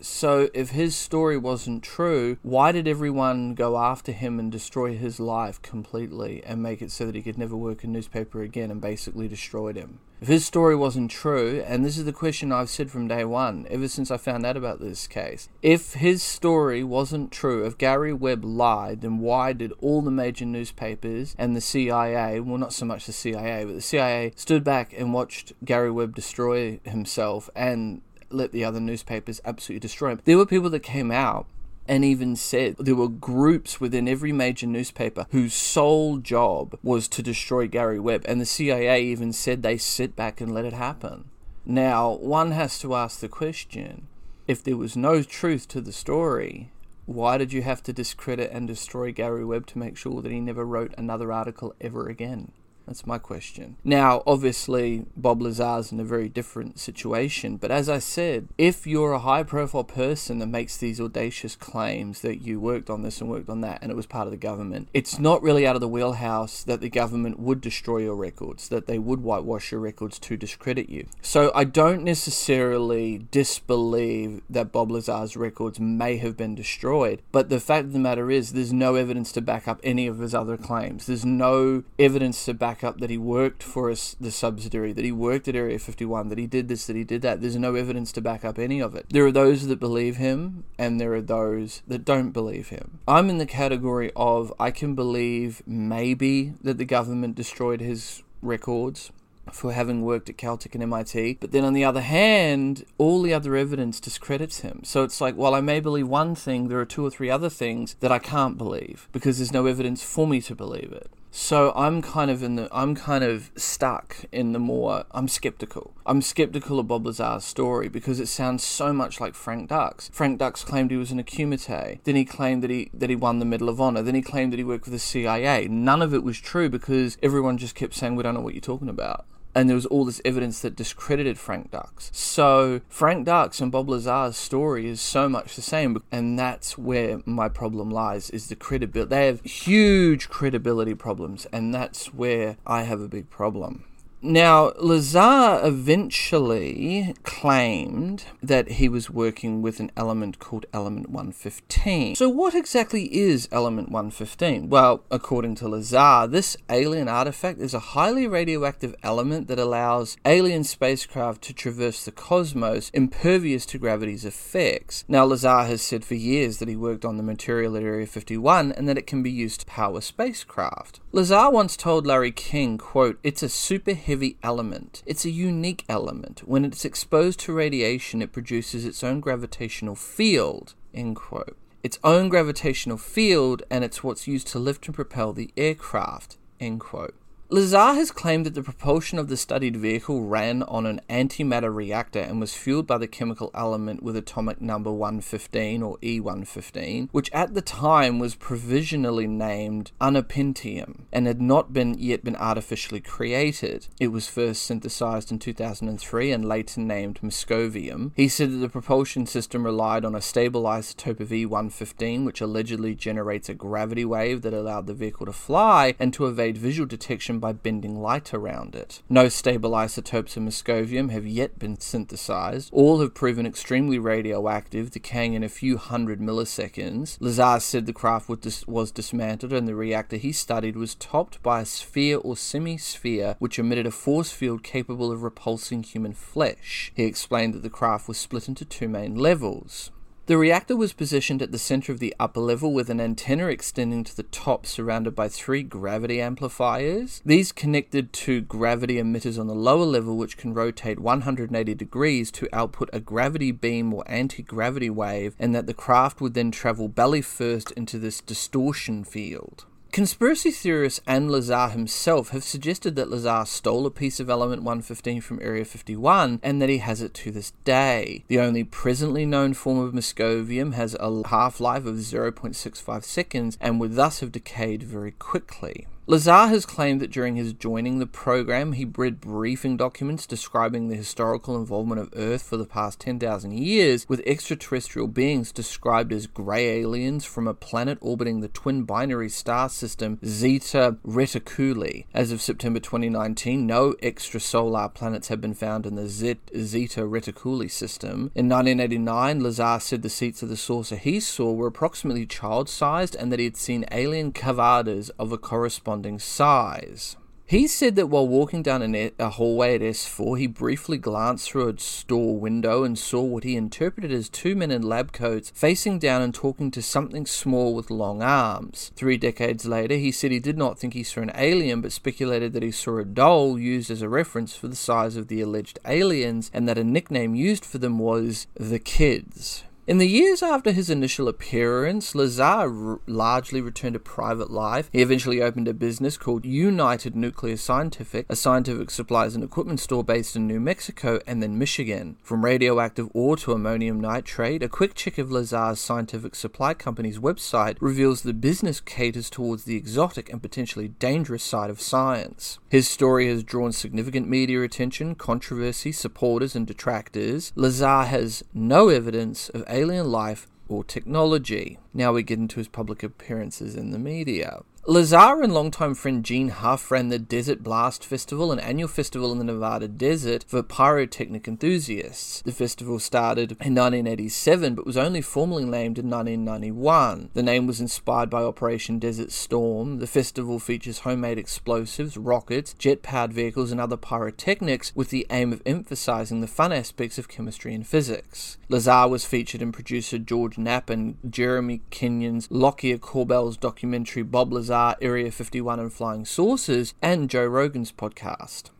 So, 0.01 0.49
if 0.53 0.71
his 0.71 0.95
story 0.95 1.37
wasn't 1.37 1.83
true, 1.83 2.37
why 2.43 2.71
did 2.71 2.87
everyone 2.87 3.55
go 3.55 3.77
after 3.77 4.11
him 4.11 4.39
and 4.39 4.51
destroy 4.51 4.95
his 4.95 5.19
life 5.19 5.61
completely 5.61 6.43
and 6.43 6.61
make 6.61 6.81
it 6.81 6.91
so 6.91 7.05
that 7.05 7.15
he 7.15 7.21
could 7.21 7.37
never 7.37 7.55
work 7.55 7.83
in 7.83 7.91
newspaper 7.91 8.41
again 8.41 8.71
and 8.71 8.81
basically 8.81 9.27
destroyed 9.27 9.75
him? 9.75 9.99
If 10.21 10.29
his 10.29 10.45
story 10.45 10.75
wasn't 10.75 11.11
true, 11.11 11.63
and 11.67 11.83
this 11.83 11.97
is 11.97 12.05
the 12.05 12.13
question 12.13 12.51
I've 12.51 12.69
said 12.69 12.89
from 12.89 13.07
day 13.07 13.25
one, 13.25 13.67
ever 13.69 13.87
since 13.87 14.09
I 14.09 14.17
found 14.17 14.45
out 14.45 14.55
about 14.55 14.79
this 14.79 15.07
case, 15.07 15.49
if 15.61 15.95
his 15.95 16.23
story 16.23 16.83
wasn't 16.83 17.31
true, 17.31 17.65
if 17.65 17.77
Gary 17.77 18.13
Webb 18.13 18.45
lied, 18.45 19.01
then 19.01 19.19
why 19.19 19.51
did 19.51 19.73
all 19.81 20.01
the 20.01 20.11
major 20.11 20.45
newspapers 20.45 21.35
and 21.37 21.55
the 21.55 21.61
CIA, 21.61 22.39
well, 22.39 22.57
not 22.57 22.73
so 22.73 22.85
much 22.85 23.05
the 23.05 23.13
CIA, 23.13 23.65
but 23.65 23.75
the 23.75 23.81
CIA 23.81 24.31
stood 24.35 24.63
back 24.63 24.93
and 24.97 25.13
watched 25.13 25.51
Gary 25.65 25.91
Webb 25.91 26.15
destroy 26.15 26.79
himself 26.85 27.49
and 27.55 28.01
let 28.29 28.51
the 28.51 28.63
other 28.63 28.79
newspapers 28.79 29.41
absolutely 29.45 29.81
destroy 29.81 30.11
him? 30.11 30.21
There 30.25 30.37
were 30.37 30.45
people 30.45 30.69
that 30.71 30.81
came 30.81 31.11
out 31.11 31.47
and 31.87 32.03
even 32.03 32.35
said 32.35 32.75
there 32.77 32.95
were 32.95 33.07
groups 33.07 33.79
within 33.79 34.07
every 34.07 34.31
major 34.31 34.65
newspaper 34.65 35.27
whose 35.31 35.53
sole 35.53 36.17
job 36.17 36.77
was 36.81 37.07
to 37.09 37.21
destroy 37.21 37.67
Gary 37.67 37.99
Webb, 37.99 38.23
and 38.25 38.41
the 38.41 38.45
CIA 38.45 39.03
even 39.03 39.31
said 39.31 39.61
they 39.61 39.77
sit 39.77 40.15
back 40.15 40.41
and 40.41 40.53
let 40.53 40.65
it 40.65 40.73
happen. 40.73 41.25
Now, 41.65 42.13
one 42.13 42.51
has 42.51 42.79
to 42.79 42.95
ask 42.95 43.19
the 43.19 43.29
question 43.29 44.07
if 44.47 44.63
there 44.63 44.77
was 44.77 44.95
no 44.95 45.23
truth 45.23 45.67
to 45.69 45.81
the 45.81 45.91
story, 45.91 46.71
why 47.05 47.37
did 47.37 47.53
you 47.53 47.61
have 47.61 47.83
to 47.83 47.93
discredit 47.93 48.51
and 48.51 48.67
destroy 48.67 49.11
Gary 49.11 49.45
Webb 49.45 49.67
to 49.67 49.79
make 49.79 49.97
sure 49.97 50.21
that 50.21 50.31
he 50.31 50.39
never 50.39 50.65
wrote 50.65 50.93
another 50.97 51.31
article 51.31 51.73
ever 51.81 52.07
again? 52.07 52.51
That's 52.85 53.07
my 53.07 53.17
question. 53.17 53.77
Now, 53.83 54.21
obviously, 54.27 55.05
Bob 55.17 55.41
Lazar's 55.41 55.91
in 55.91 55.99
a 55.99 56.03
very 56.03 56.29
different 56.29 56.79
situation, 56.79 57.57
but 57.57 57.71
as 57.71 57.89
I 57.89 57.99
said, 57.99 58.47
if 58.57 58.85
you're 58.85 59.13
a 59.13 59.19
high 59.19 59.43
profile 59.43 59.83
person 59.83 60.39
that 60.39 60.47
makes 60.47 60.77
these 60.77 61.01
audacious 61.01 61.55
claims 61.55 62.21
that 62.21 62.41
you 62.41 62.59
worked 62.59 62.89
on 62.89 63.01
this 63.01 63.21
and 63.21 63.29
worked 63.29 63.49
on 63.49 63.61
that 63.61 63.79
and 63.81 63.91
it 63.91 63.95
was 63.95 64.05
part 64.05 64.27
of 64.27 64.31
the 64.31 64.37
government, 64.37 64.89
it's 64.93 65.17
not 65.17 65.41
really 65.41 65.65
out 65.65 65.75
of 65.75 65.81
the 65.81 65.87
wheelhouse 65.87 66.63
that 66.63 66.81
the 66.81 66.89
government 66.89 67.39
would 67.39 67.59
destroy 67.59 67.97
your 67.97 68.15
records, 68.15 68.69
that 68.69 68.85
they 68.85 68.99
would 68.99 69.21
whitewash 69.21 69.71
your 69.71 69.81
records 69.81 70.19
to 70.19 70.37
discredit 70.37 70.89
you. 70.89 71.07
So 71.21 71.51
I 71.55 71.63
don't 71.63 72.03
necessarily 72.03 73.25
disbelieve 73.31 74.41
that 74.49 74.71
Bob 74.71 74.91
Lazar's 74.91 75.35
records 75.35 75.79
may 75.79 76.17
have 76.17 76.37
been 76.37 76.53
destroyed, 76.53 77.21
but 77.31 77.49
the 77.49 77.59
fact 77.59 77.85
of 77.85 77.93
the 77.93 77.99
matter 77.99 78.29
is, 78.29 78.53
there's 78.53 78.73
no 78.73 78.95
evidence 78.95 79.31
to 79.31 79.41
back 79.41 79.67
up 79.67 79.79
any 79.83 80.07
of 80.07 80.19
his 80.19 80.35
other 80.35 80.57
claims. 80.57 81.07
There's 81.07 81.25
no 81.25 81.83
evidence 81.97 82.45
to 82.45 82.53
back 82.53 82.74
back 82.75 82.83
up 82.83 82.99
that 82.99 83.09
he 83.09 83.17
worked 83.17 83.63
for 83.63 83.89
us, 83.89 84.17
the 84.19 84.31
subsidiary, 84.31 84.91
that 84.91 85.05
he 85.05 85.11
worked 85.11 85.47
at 85.47 85.55
Area 85.55 85.79
51, 85.79 86.27
that 86.27 86.37
he 86.37 86.45
did 86.45 86.67
this, 86.67 86.85
that 86.87 86.95
he 86.95 87.05
did 87.05 87.21
that. 87.21 87.39
There's 87.39 87.55
no 87.55 87.75
evidence 87.75 88.11
to 88.13 88.21
back 88.21 88.43
up 88.43 88.59
any 88.59 88.81
of 88.81 88.95
it. 88.95 89.05
There 89.09 89.25
are 89.25 89.31
those 89.31 89.67
that 89.67 89.79
believe 89.79 90.17
him, 90.17 90.65
and 90.77 90.99
there 90.99 91.13
are 91.13 91.21
those 91.21 91.81
that 91.87 92.03
don't 92.03 92.31
believe 92.31 92.69
him. 92.69 92.99
I'm 93.07 93.29
in 93.29 93.37
the 93.37 93.45
category 93.45 94.11
of 94.13 94.53
I 94.59 94.71
can 94.71 94.93
believe 94.93 95.63
maybe 95.65 96.53
that 96.61 96.77
the 96.77 96.83
government 96.83 97.35
destroyed 97.35 97.79
his 97.79 98.23
records 98.41 99.09
for 99.53 99.71
having 99.71 100.01
worked 100.01 100.29
at 100.29 100.37
Caltech 100.37 100.73
and 100.73 100.83
MIT. 100.83 101.37
But 101.39 101.51
then 101.53 101.63
on 101.63 101.73
the 101.73 101.85
other 101.85 102.01
hand, 102.01 102.83
all 102.97 103.21
the 103.21 103.33
other 103.33 103.55
evidence 103.55 104.01
discredits 104.01 104.61
him. 104.61 104.81
So 104.83 105.03
it's 105.03 105.21
like, 105.21 105.35
while 105.35 105.53
I 105.53 105.61
may 105.61 105.79
believe 105.79 106.09
one 106.09 106.35
thing, 106.35 106.67
there 106.67 106.79
are 106.79 106.85
two 106.85 107.05
or 107.05 107.11
three 107.11 107.29
other 107.29 107.49
things 107.49 107.95
that 108.01 108.11
I 108.11 108.19
can't 108.19 108.57
believe 108.57 109.07
because 109.13 109.37
there's 109.37 109.53
no 109.53 109.65
evidence 109.65 110.03
for 110.03 110.27
me 110.27 110.41
to 110.41 110.55
believe 110.55 110.91
it. 110.91 111.09
So 111.37 111.73
I'm 111.75 112.01
kind 112.01 112.31
of 112.31 112.41
in 112.43 112.55
the 112.55 112.69
I'm 112.71 112.95
kind 112.95 113.21
of 113.21 113.51
stuck 113.57 114.23
in 114.31 114.53
the 114.53 114.57
more 114.57 115.03
I'm 115.11 115.27
skeptical. 115.27 115.93
I'm 116.05 116.21
skeptical 116.21 116.79
of 116.79 116.87
Bob 116.87 117.05
Lazar's 117.05 117.43
story 117.43 117.89
because 117.89 118.21
it 118.21 118.27
sounds 118.27 118.63
so 118.63 118.93
much 118.93 119.19
like 119.19 119.35
Frank 119.35 119.67
Dux. 119.67 120.09
Frank 120.13 120.39
Dux 120.39 120.63
claimed 120.63 120.91
he 120.91 120.97
was 120.97 121.11
an 121.11 121.21
Akumite. 121.21 121.99
Then 122.05 122.15
he 122.15 122.23
claimed 122.23 122.63
that 122.63 122.69
he 122.69 122.89
that 122.93 123.09
he 123.09 123.17
won 123.17 123.39
the 123.39 123.45
Medal 123.45 123.67
of 123.67 123.81
Honor. 123.81 124.01
Then 124.01 124.15
he 124.15 124.21
claimed 124.21 124.53
that 124.53 124.59
he 124.59 124.63
worked 124.63 124.85
for 124.85 124.91
the 124.91 124.97
CIA. 124.97 125.67
None 125.67 126.01
of 126.01 126.13
it 126.13 126.23
was 126.23 126.39
true 126.39 126.69
because 126.69 127.17
everyone 127.21 127.57
just 127.57 127.75
kept 127.75 127.95
saying 127.95 128.15
we 128.15 128.23
don't 128.23 128.33
know 128.33 128.39
what 128.39 128.53
you're 128.53 128.61
talking 128.61 128.89
about 128.89 129.25
and 129.55 129.69
there 129.69 129.75
was 129.75 129.85
all 129.87 130.05
this 130.05 130.21
evidence 130.25 130.59
that 130.61 130.75
discredited 130.75 131.39
Frank 131.39 131.71
Dux. 131.71 132.11
So 132.13 132.81
Frank 132.89 133.25
Dux 133.25 133.61
and 133.61 133.71
Bob 133.71 133.89
Lazar's 133.89 134.35
story 134.35 134.87
is 134.87 134.99
so 134.99 135.29
much 135.29 135.55
the 135.55 135.61
same, 135.61 136.03
and 136.11 136.37
that's 136.37 136.77
where 136.77 137.21
my 137.25 137.47
problem 137.47 137.89
lies: 137.89 138.29
is 138.29 138.47
the 138.47 138.55
credibility. 138.55 139.09
They 139.09 139.27
have 139.27 139.41
huge 139.43 140.29
credibility 140.29 140.93
problems, 140.93 141.47
and 141.53 141.73
that's 141.73 142.13
where 142.13 142.57
I 142.67 142.83
have 142.83 142.99
a 142.99 143.07
big 143.07 143.29
problem. 143.29 143.85
Now, 144.21 144.71
Lazar 144.79 145.59
eventually 145.63 147.13
claimed 147.23 148.25
that 148.41 148.71
he 148.71 148.89
was 148.89 149.09
working 149.09 149.61
with 149.61 149.79
an 149.79 149.91
element 149.95 150.39
called 150.39 150.65
element 150.73 151.09
115. 151.09 152.15
So, 152.15 152.29
what 152.29 152.55
exactly 152.55 153.03
is 153.15 153.47
element 153.51 153.89
115? 153.89 154.69
Well, 154.69 155.03
according 155.11 155.55
to 155.55 155.67
Lazar, 155.67 156.27
this 156.27 156.57
alien 156.69 157.07
artifact 157.07 157.59
is 157.59 157.75
a 157.75 157.79
highly 157.79 158.27
radioactive 158.27 158.95
element 159.03 159.47
that 159.47 159.59
allows 159.59 160.17
alien 160.25 160.63
spacecraft 160.63 161.43
to 161.43 161.53
traverse 161.53 162.03
the 162.03 162.11
cosmos 162.11 162.89
impervious 162.93 163.65
to 163.67 163.77
gravity's 163.77 164.25
effects. 164.25 165.05
Now, 165.07 165.25
Lazar 165.25 165.65
has 165.65 165.81
said 165.83 166.03
for 166.03 166.15
years 166.15 166.57
that 166.57 166.69
he 166.69 166.75
worked 166.75 167.05
on 167.05 167.17
the 167.17 167.23
material 167.23 167.77
at 167.77 167.83
Area 167.83 168.07
51 168.07 168.71
and 168.71 168.89
that 168.89 168.97
it 168.97 169.05
can 169.05 169.21
be 169.21 169.31
used 169.31 169.59
to 169.61 169.65
power 169.67 170.01
spacecraft. 170.01 170.99
Lazar 171.11 171.49
once 171.49 171.77
told 171.77 172.07
Larry 172.07 172.31
King, 172.31 172.77
quote, 172.77 173.19
It's 173.23 173.43
a 173.43 173.49
super 173.49 173.93
heavy 174.05 174.37
element. 174.43 175.01
It's 175.05 175.25
a 175.25 175.31
unique 175.31 175.83
element. 175.89 176.41
When 176.45 176.63
it's 176.63 176.85
exposed 176.85 177.39
to 177.41 177.53
radiation, 177.53 178.21
it 178.21 178.31
produces 178.31 178.85
its 178.85 179.03
own 179.03 179.19
gravitational 179.19 179.95
field, 179.95 180.75
end 180.93 181.15
quote. 181.15 181.57
Its 181.83 181.97
own 182.03 182.29
gravitational 182.29 182.97
field, 182.97 183.63
and 183.69 183.83
it's 183.83 184.03
what's 184.03 184.27
used 184.27 184.47
to 184.49 184.59
lift 184.59 184.85
and 184.85 184.95
propel 184.95 185.33
the 185.33 185.51
aircraft, 185.57 186.37
end 186.59 186.79
quote. 186.79 187.15
Lazar 187.49 187.93
has 187.93 188.09
claimed 188.09 188.43
that 188.47 188.55
the 188.55 188.63
propulsion 188.63 189.19
of 189.19 189.27
the 189.27 189.37
studied 189.37 189.77
vehicle 189.77 190.23
ran 190.23 190.63
on 190.63 190.87
an 190.87 190.99
antimatter 191.07 191.73
reactor 191.73 192.19
and 192.19 192.39
was 192.39 192.55
fueled 192.55 192.87
by 192.87 192.97
the 192.97 193.07
chemical 193.07 193.51
element 193.53 194.01
with 194.01 194.17
atomic 194.17 194.59
number 194.59 194.91
115 194.91 195.83
or 195.83 195.99
E115, 195.99 197.09
which 197.11 197.31
at 197.31 197.53
the 197.53 197.61
time 197.61 198.17
was 198.17 198.33
provisionally 198.33 199.27
named 199.27 199.91
ununpentium 200.01 201.05
and 201.13 201.27
had 201.27 201.39
not 201.39 201.71
been 201.71 201.95
yet 201.99 202.23
been 202.23 202.35
artificially 202.35 202.99
created. 202.99 203.89
It 203.99 204.07
was 204.07 204.27
first 204.27 204.63
synthesized 204.63 205.31
in 205.31 205.37
2003 205.37 206.31
and 206.31 206.45
later 206.45 206.81
named 206.81 207.19
moscovium. 207.21 208.11
He 208.15 208.27
said 208.27 208.53
that 208.53 208.57
the 208.57 208.69
propulsion 208.69 209.27
system 209.27 209.65
relied 209.65 210.03
on 210.03 210.15
a 210.15 210.21
stable 210.21 210.63
isotope 210.63 211.19
of 211.19 211.29
E115, 211.29 212.25
which 212.25 212.41
allegedly 212.41 212.95
generates 212.95 213.49
a 213.49 213.53
gravity 213.53 214.03
wave 214.03 214.41
that 214.41 214.53
allowed 214.53 214.87
the 214.87 214.95
vehicle 214.95 215.27
to 215.27 215.33
fly 215.33 215.93
and 215.99 216.11
to 216.11 216.25
evade 216.25 216.57
visual 216.57 216.87
detection 216.87 217.34
by 217.39 217.53
bending 217.53 218.01
light 218.01 218.33
around 218.33 218.75
it. 218.75 219.01
No 219.09 219.29
stable 219.29 219.75
isotopes 219.75 220.37
of 220.37 220.43
moscovium 220.43 221.11
have 221.11 221.25
yet 221.25 221.59
been 221.59 221.79
synthesized. 221.79 222.69
All 222.71 223.01
have 223.01 223.13
proven 223.13 223.45
extremely 223.45 223.99
radioactive, 223.99 224.91
decaying 224.91 225.33
in 225.33 225.43
a 225.43 225.49
few 225.49 225.77
hundred 225.77 226.19
milliseconds. 226.19 227.17
Lazar 227.19 227.59
said 227.59 227.85
the 227.85 227.93
craft 227.93 228.29
was 228.67 228.91
dismantled 228.91 229.53
and 229.53 229.67
the 229.67 229.75
reactor 229.75 230.17
he 230.17 230.31
studied 230.31 230.75
was 230.75 230.95
topped 230.95 231.41
by 231.43 231.61
a 231.61 231.65
sphere 231.65 232.17
or 232.17 232.35
semi-sphere 232.37 233.35
which 233.39 233.59
emitted 233.59 233.85
a 233.85 233.91
force 233.91 234.31
field 234.31 234.63
capable 234.63 235.11
of 235.11 235.23
repulsing 235.23 235.83
human 235.83 236.13
flesh. 236.13 236.91
He 236.95 237.03
explained 237.03 237.53
that 237.53 237.63
the 237.63 237.69
craft 237.69 238.07
was 238.07 238.17
split 238.17 238.47
into 238.47 238.65
two 238.65 238.87
main 238.87 239.15
levels. 239.15 239.91
The 240.27 240.39
reactor 240.39 240.75
was 240.75 240.91
positioned 240.91 241.43
at 241.43 241.51
the 241.51 241.59
center 241.59 241.91
of 241.91 241.99
the 241.99 242.15
upper 242.19 242.39
level 242.39 242.73
with 242.73 242.89
an 242.89 242.99
antenna 242.99 243.45
extending 243.45 244.03
to 244.05 244.15
the 244.15 244.23
top 244.23 244.65
surrounded 244.65 245.13
by 245.13 245.27
three 245.27 245.61
gravity 245.61 246.19
amplifiers. 246.19 247.21
These 247.23 247.51
connected 247.51 248.11
to 248.13 248.41
gravity 248.41 248.95
emitters 248.95 249.39
on 249.39 249.45
the 249.45 249.53
lower 249.53 249.85
level 249.85 250.17
which 250.17 250.35
can 250.35 250.55
rotate 250.55 250.99
180 250.99 251.75
degrees 251.75 252.31
to 252.31 252.49
output 252.51 252.89
a 252.91 252.99
gravity 252.99 253.51
beam 253.51 253.93
or 253.93 254.03
anti-gravity 254.07 254.89
wave 254.89 255.35
and 255.37 255.53
that 255.53 255.67
the 255.67 255.75
craft 255.75 256.19
would 256.21 256.33
then 256.33 256.49
travel 256.49 256.87
belly 256.87 257.21
first 257.21 257.69
into 257.73 257.99
this 257.99 258.19
distortion 258.19 259.03
field. 259.03 259.65
Conspiracy 259.95 260.51
theorists 260.51 260.99
and 261.07 261.31
Lazar 261.31 261.69
himself 261.69 262.31
have 262.31 262.43
suggested 262.43 262.97
that 262.97 263.09
Lazar 263.09 263.45
stole 263.45 263.85
a 263.85 263.89
piece 263.89 264.19
of 264.19 264.29
element 264.29 264.61
115 264.61 265.21
from 265.21 265.39
Area 265.41 265.63
51 265.63 266.41
and 266.43 266.61
that 266.61 266.67
he 266.67 266.79
has 266.79 267.01
it 267.01 267.13
to 267.13 267.31
this 267.31 267.53
day. 267.63 268.25
The 268.27 268.41
only 268.41 268.65
presently 268.65 269.25
known 269.25 269.53
form 269.53 269.79
of 269.79 269.93
moscovium 269.93 270.73
has 270.73 270.97
a 270.99 271.25
half 271.29 271.61
life 271.61 271.85
of 271.85 271.95
0.65 271.95 273.05
seconds 273.05 273.57
and 273.61 273.79
would 273.79 273.95
thus 273.95 274.19
have 274.19 274.33
decayed 274.33 274.83
very 274.83 275.11
quickly. 275.11 275.87
Lazar 276.07 276.49
has 276.49 276.67
claimed 276.67 277.01
that 277.01 277.09
during 277.09 277.35
his 277.35 277.51
joining 277.51 277.97
the 277.97 278.05
program, 278.05 278.73
he 278.73 278.85
read 278.85 279.19
briefing 279.19 279.75
documents 279.75 280.27
describing 280.27 280.87
the 280.87 280.95
historical 280.95 281.57
involvement 281.57 281.99
of 281.99 282.13
Earth 282.15 282.43
for 282.43 282.57
the 282.57 282.65
past 282.67 282.99
10,000 282.99 283.51
years, 283.51 284.07
with 284.07 284.21
extraterrestrial 284.23 285.07
beings 285.07 285.51
described 285.51 286.13
as 286.13 286.27
grey 286.27 286.79
aliens 286.81 287.25
from 287.25 287.47
a 287.47 287.55
planet 287.55 287.97
orbiting 288.01 288.41
the 288.41 288.47
twin 288.47 288.83
binary 288.83 289.29
star 289.29 289.67
system 289.67 290.19
Zeta 290.23 290.97
Reticuli. 291.03 292.05
As 292.13 292.31
of 292.31 292.39
September 292.39 292.79
2019, 292.79 293.65
no 293.65 293.93
extrasolar 293.93 294.93
planets 294.93 295.29
have 295.29 295.41
been 295.41 295.55
found 295.55 295.87
in 295.87 295.95
the 295.95 296.07
Zeta 296.07 297.01
Reticuli 297.01 297.71
system. 297.71 298.29
In 298.35 298.47
1989, 298.47 299.41
Lazar 299.41 299.79
said 299.79 300.03
the 300.03 300.09
seats 300.09 300.43
of 300.43 300.49
the 300.49 300.57
saucer 300.57 300.97
he 300.97 301.19
saw 301.19 301.51
were 301.51 301.65
approximately 301.65 302.27
child 302.27 302.69
sized 302.69 303.15
and 303.15 303.31
that 303.31 303.39
he 303.39 303.45
had 303.45 303.57
seen 303.57 303.85
alien 303.91 304.31
cavadas 304.31 305.09
of 305.17 305.31
a 305.31 305.39
corresponding 305.39 305.94
corresponding 305.95 306.19
size. 306.19 307.17
He 307.47 307.67
said 307.67 307.95
that 307.95 308.07
while 308.07 308.27
walking 308.27 308.63
down 308.63 308.81
a, 308.95 309.11
a, 309.19 309.29
hallway 309.29 309.75
at 309.75 309.81
S4, 309.81 310.39
he 310.39 310.47
briefly 310.47 310.97
glanced 310.97 311.51
through 311.51 311.69
a 311.69 311.77
store 311.77 312.39
window 312.39 312.83
and 312.83 312.97
saw 312.97 313.21
what 313.21 313.43
he 313.43 313.55
interpreted 313.55 314.11
as 314.11 314.29
two 314.29 314.55
men 314.55 314.71
in 314.71 314.81
lab 314.81 315.11
coats 315.11 315.51
facing 315.53 315.99
down 315.99 316.23
and 316.23 316.33
talking 316.33 316.71
to 316.71 316.81
something 316.81 317.27
small 317.27 317.75
with 317.75 317.91
long 317.91 318.23
arms. 318.23 318.91
Three 318.95 319.17
decades 319.17 319.67
later, 319.67 319.95
he 319.95 320.11
said 320.11 320.31
he 320.31 320.39
did 320.39 320.57
not 320.57 320.79
think 320.79 320.95
he 320.95 321.03
saw 321.03 321.21
an 321.21 321.31
alien, 321.35 321.81
but 321.81 321.91
speculated 321.91 322.53
that 322.53 322.63
he 322.63 322.71
saw 322.71 322.97
a 322.97 323.05
doll 323.05 323.59
used 323.59 323.91
as 323.91 324.01
a 324.01 324.09
reference 324.09 324.55
for 324.55 324.67
the 324.67 324.75
size 324.75 325.15
of 325.15 325.27
the 325.27 325.41
alleged 325.41 325.77
aliens, 325.85 326.49
and 326.51 326.67
that 326.67 326.79
a 326.79 326.83
nickname 326.83 327.35
used 327.35 327.63
for 327.63 327.77
them 327.77 327.99
was 327.99 328.47
the 328.55 328.79
Kids. 328.79 329.63
In 329.87 329.99
the 329.99 330.07
years 330.07 330.41
after 330.41 330.71
his 330.71 330.89
initial 330.89 331.27
appearance, 331.27 332.15
Lazar 332.15 332.43
r- 332.43 332.99
largely 333.05 333.61
returned 333.61 333.93
to 333.93 333.99
private 333.99 334.49
life. 334.49 334.89
He 334.91 335.03
eventually 335.03 335.43
opened 335.43 335.67
a 335.67 335.75
business 335.75 336.17
called 336.17 336.43
United 336.43 337.15
Nuclear 337.15 337.55
Scientific, 337.55 338.25
a 338.27 338.35
scientific 338.35 338.89
supplies 338.89 339.35
and 339.35 339.43
equipment 339.43 339.79
store 339.79 340.03
based 340.03 340.35
in 340.35 340.47
New 340.47 340.59
Mexico 340.59 341.19
and 341.27 341.43
then 341.43 341.59
Michigan. 341.59 342.17
From 342.23 342.43
radioactive 342.43 343.09
ore 343.13 343.37
to 343.37 343.51
ammonium 343.51 343.99
nitrate, 343.99 344.63
a 344.63 344.69
quick 344.69 344.95
check 344.95 345.19
of 345.19 345.31
Lazar's 345.31 345.79
scientific 345.79 346.33
supply 346.33 346.73
company's 346.73 347.19
website 347.19 347.77
reveals 347.79 348.23
the 348.23 348.33
business 348.33 348.79
caters 348.79 349.29
towards 349.29 349.65
the 349.65 349.75
exotic 349.75 350.31
and 350.31 350.41
potentially 350.41 350.87
dangerous 350.87 351.43
side 351.43 351.69
of 351.69 351.79
science. 351.79 352.57
His 352.69 352.87
story 352.87 353.27
has 353.27 353.43
drawn 353.43 353.71
significant 353.71 354.27
media 354.27 354.63
attention, 354.63 355.13
controversy, 355.13 355.91
supporters, 355.91 356.55
and 356.55 356.65
detractors. 356.65 357.53
Lazar 357.55 358.05
has 358.05 358.43
no 358.51 358.89
evidence 358.89 359.49
of 359.49 359.63
alien 359.75 360.09
life 360.09 360.47
or 360.69 360.83
technology. 360.83 361.77
Now 361.93 362.13
we 362.13 362.23
get 362.23 362.39
into 362.39 362.59
his 362.59 362.69
public 362.69 363.03
appearances 363.03 363.75
in 363.75 363.91
the 363.91 363.99
media. 363.99 364.61
Lazar 364.87 365.41
and 365.41 365.51
longtime 365.51 365.95
friend 365.95 366.23
Gene 366.23 366.49
Huff 366.49 366.91
ran 366.91 367.09
the 367.09 367.17
Desert 367.17 367.63
Blast 367.63 368.05
Festival, 368.05 368.51
an 368.51 368.59
annual 368.59 368.87
festival 368.87 369.31
in 369.31 369.39
the 369.39 369.43
Nevada 369.43 369.87
desert 369.87 370.45
for 370.47 370.61
pyrotechnic 370.61 371.47
enthusiasts. 371.47 372.43
The 372.43 372.51
festival 372.51 372.99
started 372.99 373.53
in 373.53 373.73
1987 373.73 374.75
but 374.75 374.85
was 374.85 374.95
only 374.95 375.21
formally 375.21 375.65
named 375.65 375.97
in 375.97 376.07
1991. 376.11 377.31
The 377.33 377.41
name 377.41 377.65
was 377.65 377.81
inspired 377.81 378.29
by 378.29 378.43
Operation 378.43 378.99
Desert 378.99 379.31
Storm. 379.31 379.97
The 379.97 380.05
festival 380.05 380.59
features 380.59 380.99
homemade 380.99 381.39
explosives, 381.39 382.15
rockets, 382.15 382.75
jet 382.75 383.01
powered 383.01 383.33
vehicles, 383.33 383.71
and 383.71 383.81
other 383.81 383.97
pyrotechnics 383.97 384.95
with 384.95 385.09
the 385.09 385.25
aim 385.31 385.51
of 385.51 385.63
emphasizing 385.65 386.41
the 386.41 386.47
fun 386.47 386.71
aspects 386.71 387.17
of 387.17 387.27
chemistry 387.27 387.73
and 387.73 387.87
physics. 387.87 388.59
Lazar 388.69 389.07
was 389.07 389.25
featured 389.25 389.63
in 389.63 389.71
producer 389.71 390.19
George 390.19 390.59
Knapp 390.59 390.91
and 390.91 391.17
Jeremy 391.27 391.81
Kenyon's 391.89 392.47
Lockyer 392.51 392.99
Corbell's 392.99 393.57
documentary 393.57 394.21
Bob 394.21 394.53
Lazar 394.53 394.74
Area 395.01 395.31
51 395.31 395.79
and 395.79 395.93
Flying 395.93 396.25
Saucers, 396.25 396.93
and 397.01 397.29
Joe 397.29 397.45
Rogan's 397.45 397.91
podcast. 397.91 398.71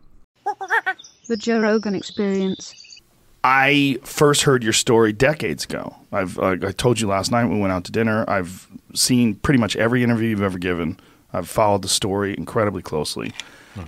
The 1.28 1.38
Joe 1.38 1.60
Rogan 1.60 1.96
Experience. 1.96 3.02
I 3.44 3.98
first 4.04 4.44
heard 4.44 4.64
your 4.64 4.74
story 4.74 5.12
decades 5.12 5.66
ago. 5.66 5.96
I've 6.12 6.38
uh, 6.38 6.58
I 6.62 6.72
told 6.72 7.00
you 7.00 7.08
last 7.08 7.32
night 7.32 7.46
we 7.46 7.60
went 7.60 7.74
out 7.74 7.84
to 7.86 7.92
dinner. 7.92 8.26
I've 8.28 8.68
seen 8.94 9.34
pretty 9.34 9.60
much 9.60 9.76
every 9.76 10.04
interview 10.04 10.30
you've 10.30 10.44
ever 10.44 10.60
given. 10.60 11.00
I've 11.34 11.50
followed 11.50 11.82
the 11.82 11.88
story 11.88 12.36
incredibly 12.38 12.84
closely. 12.84 13.32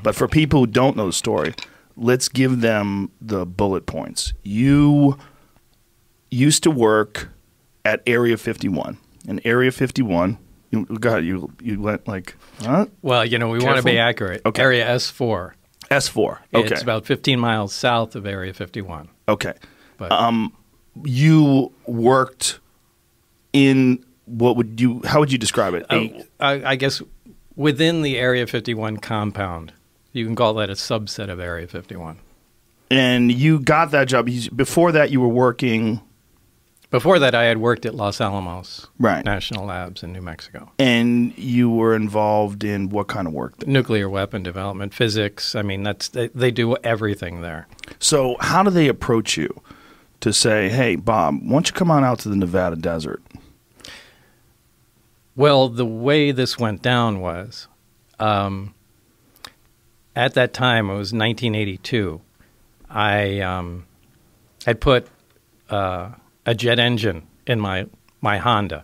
But 0.02 0.16
for 0.16 0.28
people 0.28 0.62
who 0.62 0.68
don't 0.68 0.98
know 0.98 1.06
the 1.06 1.14
story, 1.14 1.54
let's 1.96 2.28
give 2.28 2.62
them 2.62 3.12
the 3.22 3.46
bullet 3.46 3.86
points. 3.86 4.34
You 4.44 5.18
used 6.32 6.64
to 6.64 6.72
work 6.72 7.30
at 7.86 8.02
Area 8.06 8.38
51. 8.38 8.98
And 9.28 9.42
Area 9.46 9.72
51, 9.72 10.38
you, 10.72 10.86
God, 10.86 11.24
you 11.24 11.52
you 11.62 11.80
went 11.82 12.08
like, 12.08 12.36
huh? 12.62 12.88
Well, 13.02 13.26
you 13.26 13.40
know, 13.40 13.50
we 13.50 13.60
want 13.60 13.78
to 13.78 13.84
be 13.84 13.98
accurate. 14.00 14.42
Okay. 14.46 14.62
Area 14.62 14.86
S4. 14.88 15.54
S4. 15.90 16.38
Okay. 16.54 16.74
It's 16.74 16.82
about 16.82 17.06
15 17.06 17.40
miles 17.40 17.74
south 17.74 18.16
of 18.16 18.26
Area 18.26 18.54
51. 18.54 19.08
Okay. 19.30 19.54
But- 19.98 20.12
um, 20.12 20.52
you 21.04 21.72
worked 21.86 22.60
in 23.54 24.04
what 24.26 24.58
would 24.58 24.82
you? 24.82 25.02
How 25.06 25.20
would 25.20 25.32
you 25.32 25.38
describe 25.38 25.74
it? 25.74 25.86
Uh, 25.90 26.60
I 26.66 26.76
guess 26.76 27.02
within 27.56 28.02
the 28.02 28.18
Area 28.18 28.46
51 28.46 28.98
compound, 28.98 29.72
you 30.12 30.26
can 30.26 30.36
call 30.36 30.54
that 30.56 30.70
a 30.70 30.74
subset 30.74 31.30
of 31.30 31.40
Area 31.40 31.68
51. 31.68 32.18
and 32.92 33.32
you 33.32 33.60
got 33.60 33.92
that 33.92 34.08
job. 34.08 34.30
Before 34.56 34.92
that, 34.92 35.12
you 35.12 35.20
were 35.22 35.28
working, 35.28 36.02
Before 36.90 37.20
that, 37.20 37.36
I 37.36 37.44
had 37.46 37.58
worked 37.58 37.86
at 37.86 37.96
Los 37.96 38.22
Alamos 38.22 38.88
Right. 38.98 39.26
National 39.26 39.66
Labs 39.66 40.04
in 40.04 40.14
New 40.14 40.22
Mexico. 40.22 40.72
and 40.80 41.38
you 41.38 41.70
were 41.70 41.94
involved 41.96 42.64
in 42.64 42.90
what 42.90 43.08
kind 43.08 43.28
of 43.28 43.34
work? 43.34 43.68
Nuclear 43.68 44.08
weapon 44.10 44.42
development, 44.42 44.94
physics. 44.94 45.54
I 45.54 45.64
mean, 45.64 45.84
that's 45.84 46.08
they, 46.08 46.28
they 46.30 46.50
do 46.50 46.78
everything 46.78 47.42
there. 47.42 47.68
So, 48.00 48.38
how 48.40 48.64
do 48.64 48.70
they 48.70 48.88
approach 48.88 49.36
you 49.36 49.62
to 50.22 50.32
say, 50.32 50.70
"Hey, 50.70 50.96
Bob, 50.96 51.42
why 51.44 51.50
don't 51.52 51.68
you 51.68 51.74
come 51.74 51.92
on 51.92 52.06
out 52.06 52.20
to 52.20 52.30
the 52.30 52.36
Nevada 52.38 52.78
desert?" 52.78 53.22
Well, 55.36 55.70
the 55.70 55.86
way 55.86 56.32
this 56.32 56.58
went 56.58 56.82
down 56.82 57.20
was, 57.20 57.68
um, 58.20 58.74
at 60.16 60.34
that 60.34 60.54
time, 60.54 60.86
it 60.90 60.94
was 60.94 61.14
1982. 61.14 62.22
I 62.90 63.40
um, 63.42 63.86
had 64.66 64.80
put 64.82 65.08
uh, 65.70 66.12
a 66.48 66.56
jet 66.56 66.80
engine 66.80 67.28
in 67.46 67.60
my 67.60 67.86
my 68.22 68.38
Honda, 68.38 68.84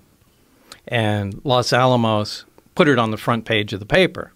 and 0.87 1.41
Los 1.43 1.73
Alamos 1.73 2.45
put 2.75 2.87
it 2.87 2.99
on 2.99 3.09
the 3.09 3.17
front 3.17 3.45
page 3.45 3.73
of 3.73 3.79
the 3.79 3.85
paper. 3.85 4.31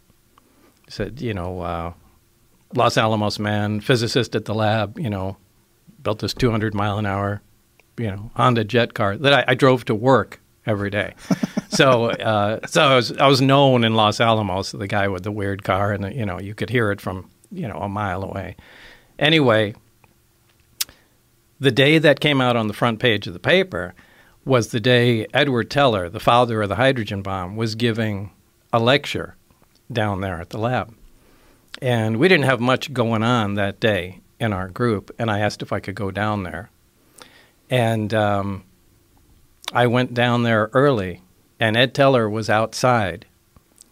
Said, 0.89 1.21
you 1.21 1.33
know, 1.33 1.61
uh, 1.61 1.93
Los 2.73 2.97
Alamos 2.97 3.37
man, 3.37 3.81
physicist 3.81 4.35
at 4.35 4.45
the 4.45 4.55
lab, 4.55 4.97
you 4.97 5.09
know, 5.09 5.37
built 6.01 6.19
this 6.19 6.33
200 6.33 6.73
mile 6.73 6.97
an 6.97 7.05
hour, 7.05 7.41
you 7.97 8.09
know, 8.09 8.31
Honda 8.35 8.63
jet 8.63 8.93
car 8.93 9.17
that 9.17 9.33
I, 9.33 9.43
I 9.49 9.55
drove 9.55 9.83
to 9.85 9.95
work 9.95 10.39
every 10.65 10.89
day. 10.89 11.13
so, 11.69 12.11
uh, 12.11 12.65
so 12.65 12.81
I 12.81 12.95
was 12.95 13.11
I 13.17 13.27
was 13.27 13.41
known 13.41 13.83
in 13.83 13.95
Los 13.95 14.21
Alamos, 14.21 14.71
the 14.71 14.87
guy 14.87 15.09
with 15.09 15.23
the 15.23 15.31
weird 15.31 15.63
car, 15.63 15.91
and 15.91 16.15
you 16.15 16.25
know, 16.25 16.39
you 16.39 16.55
could 16.55 16.69
hear 16.69 16.91
it 16.91 17.01
from 17.01 17.29
you 17.51 17.67
know 17.67 17.79
a 17.79 17.89
mile 17.89 18.23
away. 18.23 18.55
Anyway, 19.19 19.73
the 21.59 21.71
day 21.71 21.97
that 21.97 22.19
came 22.19 22.41
out 22.41 22.55
on 22.55 22.67
the 22.67 22.73
front 22.73 22.99
page 22.99 23.27
of 23.27 23.33
the 23.33 23.39
paper 23.39 23.93
was 24.45 24.69
the 24.69 24.79
day 24.79 25.25
Edward 25.33 25.69
Teller, 25.69 26.09
the 26.09 26.19
father 26.19 26.61
of 26.61 26.69
the 26.69 26.75
hydrogen 26.75 27.21
bomb, 27.21 27.55
was 27.55 27.75
giving 27.75 28.31
a 28.71 28.79
lecture 28.79 29.35
down 29.91 30.21
there 30.21 30.39
at 30.39 30.51
the 30.51 30.57
lab. 30.57 30.93
And 31.81 32.17
we 32.17 32.27
didn't 32.27 32.45
have 32.45 32.59
much 32.59 32.93
going 32.93 33.23
on 33.23 33.55
that 33.55 33.79
day 33.79 34.21
in 34.39 34.53
our 34.53 34.67
group, 34.67 35.13
and 35.19 35.29
I 35.29 35.39
asked 35.39 35.61
if 35.61 35.73
I 35.73 35.79
could 35.79 35.95
go 35.95 36.11
down 36.11 36.43
there. 36.43 36.69
And 37.69 38.13
um, 38.13 38.63
I 39.73 39.87
went 39.87 40.13
down 40.13 40.43
there 40.43 40.69
early, 40.73 41.21
and 41.59 41.75
Ed 41.75 41.93
Teller 41.93 42.29
was 42.29 42.49
outside, 42.49 43.25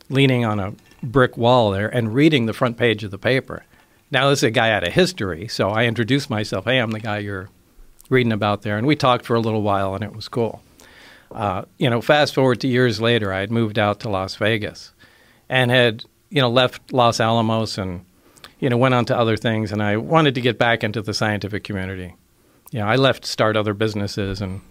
leaning 0.09 0.45
on 0.45 0.59
a 0.59 0.73
brick 1.03 1.37
wall 1.37 1.71
there 1.71 1.89
and 1.89 2.13
reading 2.13 2.45
the 2.45 2.53
front 2.53 2.77
page 2.77 3.03
of 3.03 3.11
the 3.11 3.17
paper. 3.17 3.65
Now, 4.11 4.29
this 4.29 4.39
is 4.39 4.43
a 4.43 4.51
guy 4.51 4.71
out 4.71 4.87
of 4.87 4.93
history, 4.93 5.47
so 5.47 5.69
I 5.69 5.85
introduced 5.85 6.29
myself. 6.29 6.65
Hey, 6.65 6.77
I'm 6.77 6.91
the 6.91 6.99
guy 6.99 7.19
you're 7.19 7.49
reading 8.09 8.31
about 8.31 8.61
there. 8.61 8.77
And 8.77 8.85
we 8.85 8.95
talked 8.95 9.25
for 9.25 9.35
a 9.35 9.39
little 9.39 9.61
while, 9.61 9.95
and 9.95 10.03
it 10.03 10.15
was 10.15 10.27
cool. 10.27 10.61
Uh, 11.31 11.63
you 11.77 11.89
know, 11.89 12.01
fast 12.01 12.35
forward 12.35 12.61
to 12.61 12.67
years 12.67 13.01
later, 13.01 13.33
I 13.33 13.39
had 13.39 13.51
moved 13.51 13.79
out 13.79 13.99
to 14.01 14.09
Las 14.09 14.35
Vegas 14.35 14.93
and 15.49 15.71
had, 15.71 16.05
you 16.29 16.39
know, 16.41 16.49
left 16.49 16.93
Los 16.93 17.19
Alamos 17.19 17.77
and, 17.77 18.05
you 18.59 18.69
know, 18.69 18.77
went 18.77 18.93
on 18.93 19.05
to 19.05 19.17
other 19.17 19.35
things. 19.35 19.71
And 19.71 19.81
I 19.81 19.97
wanted 19.97 20.35
to 20.35 20.41
get 20.41 20.59
back 20.59 20.83
into 20.83 21.01
the 21.01 21.13
scientific 21.13 21.63
community. 21.63 22.15
You 22.71 22.79
know, 22.79 22.87
I 22.87 22.95
left 22.95 23.23
to 23.23 23.29
start 23.29 23.57
other 23.57 23.73
businesses 23.73 24.39
and, 24.39 24.61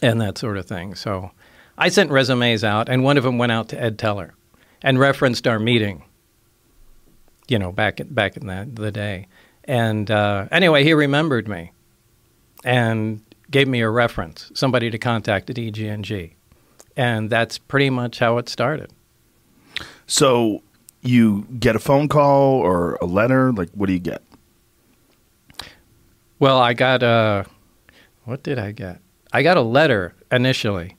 and 0.00 0.20
that 0.20 0.38
sort 0.38 0.56
of 0.56 0.66
thing. 0.66 0.94
So 0.94 1.32
I 1.76 1.88
sent 1.88 2.10
resumes 2.10 2.64
out, 2.64 2.88
and 2.88 3.04
one 3.04 3.18
of 3.18 3.24
them 3.24 3.38
went 3.38 3.52
out 3.52 3.68
to 3.70 3.82
Ed 3.82 3.98
Teller 3.98 4.34
and 4.82 4.98
referenced 4.98 5.46
our 5.46 5.58
meeting, 5.58 6.04
you 7.48 7.58
know, 7.58 7.72
back, 7.72 8.00
back 8.10 8.36
in 8.36 8.46
the, 8.46 8.68
the 8.72 8.92
day. 8.92 9.28
And 9.64 10.10
uh, 10.10 10.46
anyway, 10.50 10.84
he 10.84 10.94
remembered 10.94 11.48
me 11.48 11.72
and 12.64 13.22
gave 13.50 13.68
me 13.68 13.80
a 13.80 13.90
reference, 13.90 14.50
somebody 14.54 14.90
to 14.90 14.98
contact 14.98 15.50
at 15.50 15.58
EG&G. 15.58 16.34
And 16.96 17.30
that's 17.30 17.58
pretty 17.58 17.90
much 17.90 18.18
how 18.18 18.38
it 18.38 18.48
started. 18.48 18.90
So, 20.06 20.62
you 21.02 21.46
get 21.58 21.76
a 21.76 21.78
phone 21.78 22.08
call 22.08 22.54
or 22.54 22.94
a 23.00 23.06
letter. 23.06 23.52
Like, 23.52 23.70
what 23.72 23.86
do 23.86 23.92
you 23.92 23.98
get? 23.98 24.22
Well, 26.38 26.58
I 26.58 26.74
got 26.74 27.02
a, 27.02 27.46
what 28.24 28.42
did 28.42 28.58
I 28.58 28.72
get? 28.72 29.00
I 29.32 29.42
got 29.42 29.56
a 29.56 29.62
letter 29.62 30.14
initially 30.30 30.96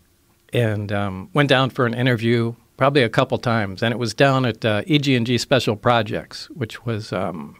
and 0.53 0.91
um, 0.91 1.29
went 1.33 1.49
down 1.49 1.69
for 1.69 1.85
an 1.85 1.93
interview 1.93 2.55
probably 2.77 3.03
a 3.03 3.09
couple 3.09 3.37
times. 3.37 3.83
And 3.83 3.91
it 3.91 3.97
was 3.97 4.13
down 4.13 4.45
at 4.45 4.63
uh, 4.63 4.83
EG&G 4.87 5.37
Special 5.39 5.75
Projects, 5.75 6.49
which 6.51 6.85
was 6.85 7.11
um, 7.11 7.57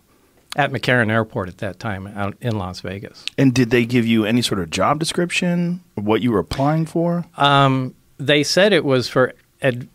at 0.56 0.72
McCarran 0.72 1.12
Airport 1.12 1.50
at 1.50 1.58
that 1.58 1.80
time 1.80 2.08
out 2.08 2.38
in 2.40 2.58
Las 2.58 2.82
Vegas. 2.82 3.26
And 3.38 3.54
did 3.54 3.72
they 3.72 3.86
give 3.86 4.06
you 4.06 4.26
any 4.26 4.42
sort 4.42 4.60
of 4.60 4.70
job 4.70 5.00
description 5.00 5.84
of 5.98 6.06
what 6.06 6.22
you 6.22 6.32
were 6.32 6.40
applying 6.40 6.86
for? 6.86 7.26
Um, 7.36 7.96
they 8.18 8.44
said 8.44 8.74
it 8.74 8.86
was 8.86 9.10
for 9.10 9.34
ed- 9.62 9.90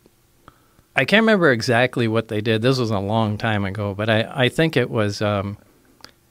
I 0.95 1.05
can't 1.05 1.23
remember 1.23 1.51
exactly 1.51 2.07
what 2.07 2.27
they 2.27 2.39
did. 2.39 2.61
This 2.61 2.77
was 2.77 2.91
a 2.91 2.99
long 2.99 3.37
time 3.37 3.65
ago, 3.65 3.95
but 3.95 4.09
I, 4.09 4.45
I 4.45 4.49
think 4.49 4.77
it 4.77 4.91
was 4.91 5.23
um, 5.23 5.57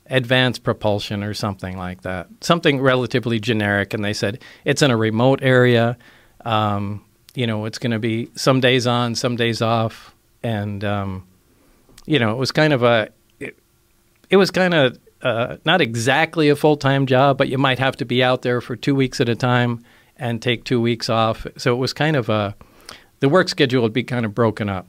advanced 0.07 0.63
propulsion 0.63 1.25
or 1.25 1.35
something 1.35 1.77
like 1.77 2.03
that. 2.03 2.29
Something 2.41 2.81
relatively 2.81 3.41
generic. 3.41 3.93
And 3.93 4.05
they 4.05 4.13
said 4.13 4.41
it's 4.65 4.81
in 4.81 4.91
a 4.93 4.97
remote 4.97 5.41
area. 5.43 5.99
Um, 6.45 7.05
you 7.35 7.47
know, 7.47 7.65
it's 7.65 7.79
going 7.79 7.93
to 7.93 7.99
be 7.99 8.31
some 8.35 8.61
days 8.61 8.87
on, 8.87 9.15
some 9.15 9.37
days 9.37 9.63
off. 9.63 10.15
And, 10.43 10.85
um, 10.85 11.27
you 12.05 12.19
know, 12.19 12.33
it 12.33 12.39
was 12.39 12.53
kind 12.53 12.73
of 12.73 12.83
a, 12.83 13.09
it, 13.41 13.59
it 14.31 14.37
was 14.37 14.51
kind 14.51 14.75
of 14.75 14.99
uh, 15.23 15.57
not 15.65 15.81
exactly 15.81 16.49
a 16.49 16.57
full 16.57 16.77
time 16.77 17.07
job, 17.07 17.39
but 17.39 17.49
you 17.49 17.59
might 17.59 17.79
have 17.79 17.97
to 17.97 18.05
be 18.05 18.23
out 18.23 18.43
there 18.43 18.61
for 18.61 18.77
two 18.77 18.95
weeks 18.95 19.21
at 19.21 19.29
a 19.29 19.37
time 19.37 19.85
and 20.17 20.43
take 20.43 20.65
two 20.65 20.81
weeks 20.81 21.09
off. 21.09 21.47
So 21.57 21.73
it 21.73 21.79
was 21.79 21.93
kind 21.93 22.17
of 22.17 22.29
a, 22.29 22.55
the 23.21 23.29
work 23.29 23.49
schedule 23.49 23.83
would 23.83 23.93
be 23.93 24.05
kind 24.05 24.27
of 24.27 24.35
broken 24.35 24.69
up. 24.69 24.87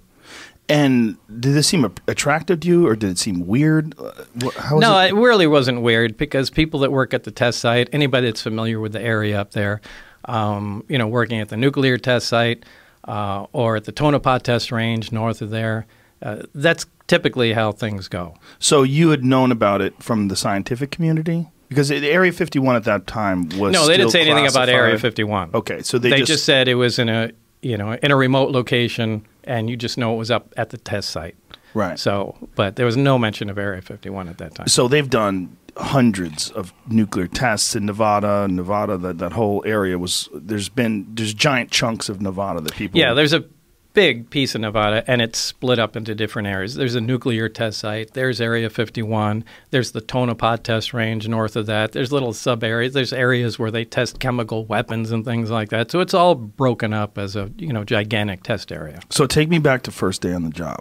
And 0.69 1.17
did 1.27 1.53
this 1.53 1.67
seem 1.67 1.83
attractive 2.07 2.61
to 2.61 2.67
you, 2.67 2.87
or 2.87 2.95
did 2.95 3.11
it 3.11 3.17
seem 3.17 3.45
weird? 3.45 3.93
Uh, 3.99 4.11
How 4.57 4.75
was 4.75 4.81
no, 4.81 4.97
it? 4.97 5.09
it 5.09 5.13
really 5.13 5.45
wasn't 5.45 5.81
weird 5.81 6.15
because 6.15 6.49
people 6.49 6.79
that 6.81 6.91
work 6.91 7.13
at 7.13 7.25
the 7.25 7.31
test 7.31 7.59
site, 7.59 7.89
anybody 7.91 8.27
that's 8.27 8.41
familiar 8.41 8.79
with 8.79 8.93
the 8.93 9.01
area 9.01 9.39
up 9.39 9.51
there, 9.51 9.81
um, 10.25 10.83
you 10.87 10.97
know, 10.97 11.07
working 11.07 11.39
at 11.39 11.49
the 11.49 11.57
nuclear 11.57 11.97
test 11.97 12.27
site 12.27 12.63
uh, 13.07 13.45
or 13.51 13.75
at 13.75 13.85
the 13.85 13.91
Tonopah 13.91 14.39
test 14.39 14.71
range 14.71 15.11
north 15.11 15.41
of 15.41 15.49
there, 15.49 15.85
uh, 16.21 16.43
that's 16.55 16.85
typically 17.07 17.53
how 17.53 17.71
things 17.71 18.07
go. 18.07 18.35
So 18.59 18.83
you 18.83 19.09
had 19.09 19.23
known 19.23 19.51
about 19.51 19.81
it 19.81 20.01
from 20.01 20.29
the 20.29 20.35
scientific 20.35 20.91
community 20.91 21.49
because 21.69 21.91
it- 21.91 22.03
Area 22.03 22.31
51 22.31 22.75
at 22.75 22.83
that 22.85 23.07
time 23.07 23.49
was 23.57 23.73
no, 23.73 23.87
they 23.87 23.97
didn't 23.97 24.11
say 24.11 24.21
anything 24.21 24.47
about 24.47 24.69
Area 24.69 24.97
51. 24.97 25.51
Okay, 25.53 25.81
so 25.81 25.97
they, 25.97 26.09
they 26.09 26.17
just, 26.19 26.27
just, 26.31 26.45
said 26.45 26.67
it 26.67 26.75
was 26.75 26.99
in 26.99 27.09
a 27.09 27.31
you 27.61 27.77
know 27.77 27.93
in 27.93 28.11
a 28.11 28.15
remote 28.15 28.51
location, 28.51 29.25
and 29.43 29.69
you 29.69 29.75
just 29.75 29.97
know 29.97 30.13
it 30.13 30.17
was 30.17 30.31
up 30.31 30.53
at 30.57 30.69
the 30.69 30.77
test 30.77 31.09
site. 31.09 31.35
Right. 31.73 31.97
So, 31.97 32.35
but 32.55 32.75
there 32.75 32.85
was 32.85 32.95
no 32.95 33.17
mention 33.17 33.49
of 33.49 33.57
Area 33.57 33.81
51 33.81 34.29
at 34.29 34.37
that 34.37 34.53
time. 34.53 34.67
So 34.67 34.87
they've 34.87 35.09
done 35.09 35.57
hundreds 35.77 36.51
of 36.51 36.73
nuclear 36.87 37.27
tests 37.27 37.75
in 37.75 37.85
Nevada. 37.85 38.47
Nevada, 38.47 38.97
that 38.97 39.17
that 39.19 39.33
whole 39.33 39.63
area 39.65 39.97
was. 39.97 40.29
There's 40.33 40.69
been 40.69 41.07
there's 41.15 41.33
giant 41.33 41.71
chunks 41.71 42.09
of 42.09 42.21
Nevada 42.21 42.61
that 42.61 42.73
people. 42.73 42.99
Yeah, 42.99 43.13
there's 43.13 43.33
a 43.33 43.45
big 43.93 44.29
piece 44.29 44.55
of 44.55 44.61
Nevada, 44.61 45.03
and 45.07 45.21
it's 45.21 45.37
split 45.37 45.79
up 45.79 45.95
into 45.95 46.15
different 46.15 46.47
areas. 46.47 46.75
There's 46.75 46.95
a 46.95 47.01
nuclear 47.01 47.47
test 47.47 47.79
site. 47.79 48.13
There's 48.13 48.41
Area 48.41 48.69
51. 48.69 49.45
There's 49.69 49.91
the 49.91 50.01
Tonopah 50.01 50.57
test 50.57 50.93
range 50.93 51.27
north 51.27 51.55
of 51.55 51.67
that. 51.67 51.91
There's 51.91 52.11
little 52.11 52.33
sub 52.33 52.63
areas. 52.63 52.93
There's 52.93 53.13
areas 53.13 53.57
where 53.57 53.71
they 53.71 53.85
test 53.85 54.19
chemical 54.19 54.65
weapons 54.65 55.11
and 55.11 55.23
things 55.23 55.49
like 55.49 55.69
that. 55.69 55.91
So 55.91 55.99
it's 55.99 56.13
all 56.13 56.35
broken 56.35 56.93
up 56.93 57.17
as 57.17 57.35
a 57.35 57.51
you 57.57 57.71
know 57.73 57.83
gigantic 57.83 58.43
test 58.43 58.71
area. 58.71 58.99
So 59.09 59.25
take 59.25 59.49
me 59.49 59.59
back 59.59 59.83
to 59.83 59.91
first 59.91 60.21
day 60.21 60.33
on 60.33 60.43
the 60.43 60.49
job. 60.49 60.79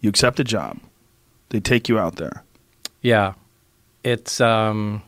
You 0.00 0.08
accept 0.08 0.40
a 0.40 0.44
job. 0.44 0.78
They 1.50 1.60
take 1.60 1.88
you 1.88 1.98
out 1.98 2.16
there. 2.16 2.44
Yeah, 3.06 3.34
it's 4.02 4.40
um, 4.40 5.00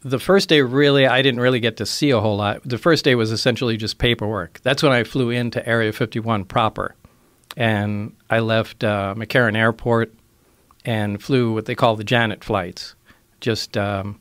the 0.00 0.18
first 0.18 0.48
day 0.48 0.62
really 0.62 1.06
I 1.06 1.20
didn't 1.20 1.40
really 1.40 1.60
get 1.60 1.76
to 1.76 1.84
see 1.84 2.08
a 2.08 2.20
whole 2.20 2.38
lot. 2.38 2.62
The 2.64 2.78
first 2.78 3.04
day 3.04 3.14
was 3.16 3.30
essentially 3.30 3.76
just 3.76 3.98
paperwork. 3.98 4.60
That's 4.62 4.82
when 4.82 4.92
I 4.92 5.04
flew 5.04 5.28
into 5.28 5.68
Area 5.68 5.92
51 5.92 6.46
proper, 6.46 6.94
and 7.54 8.16
I 8.30 8.38
left 8.38 8.82
uh, 8.82 9.14
McCarran 9.14 9.54
Airport 9.54 10.14
and 10.86 11.22
flew 11.22 11.52
what 11.52 11.66
they 11.66 11.74
call 11.74 11.96
the 11.96 12.04
Janet 12.04 12.42
flights, 12.42 12.94
just 13.42 13.76
um, 13.76 14.18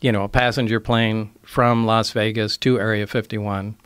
you 0.00 0.12
know 0.12 0.24
a 0.24 0.30
passenger 0.30 0.80
plane 0.80 1.30
from 1.42 1.84
Las 1.84 2.12
Vegas 2.12 2.56
to 2.56 2.80
Area 2.80 3.06
51, 3.06 3.76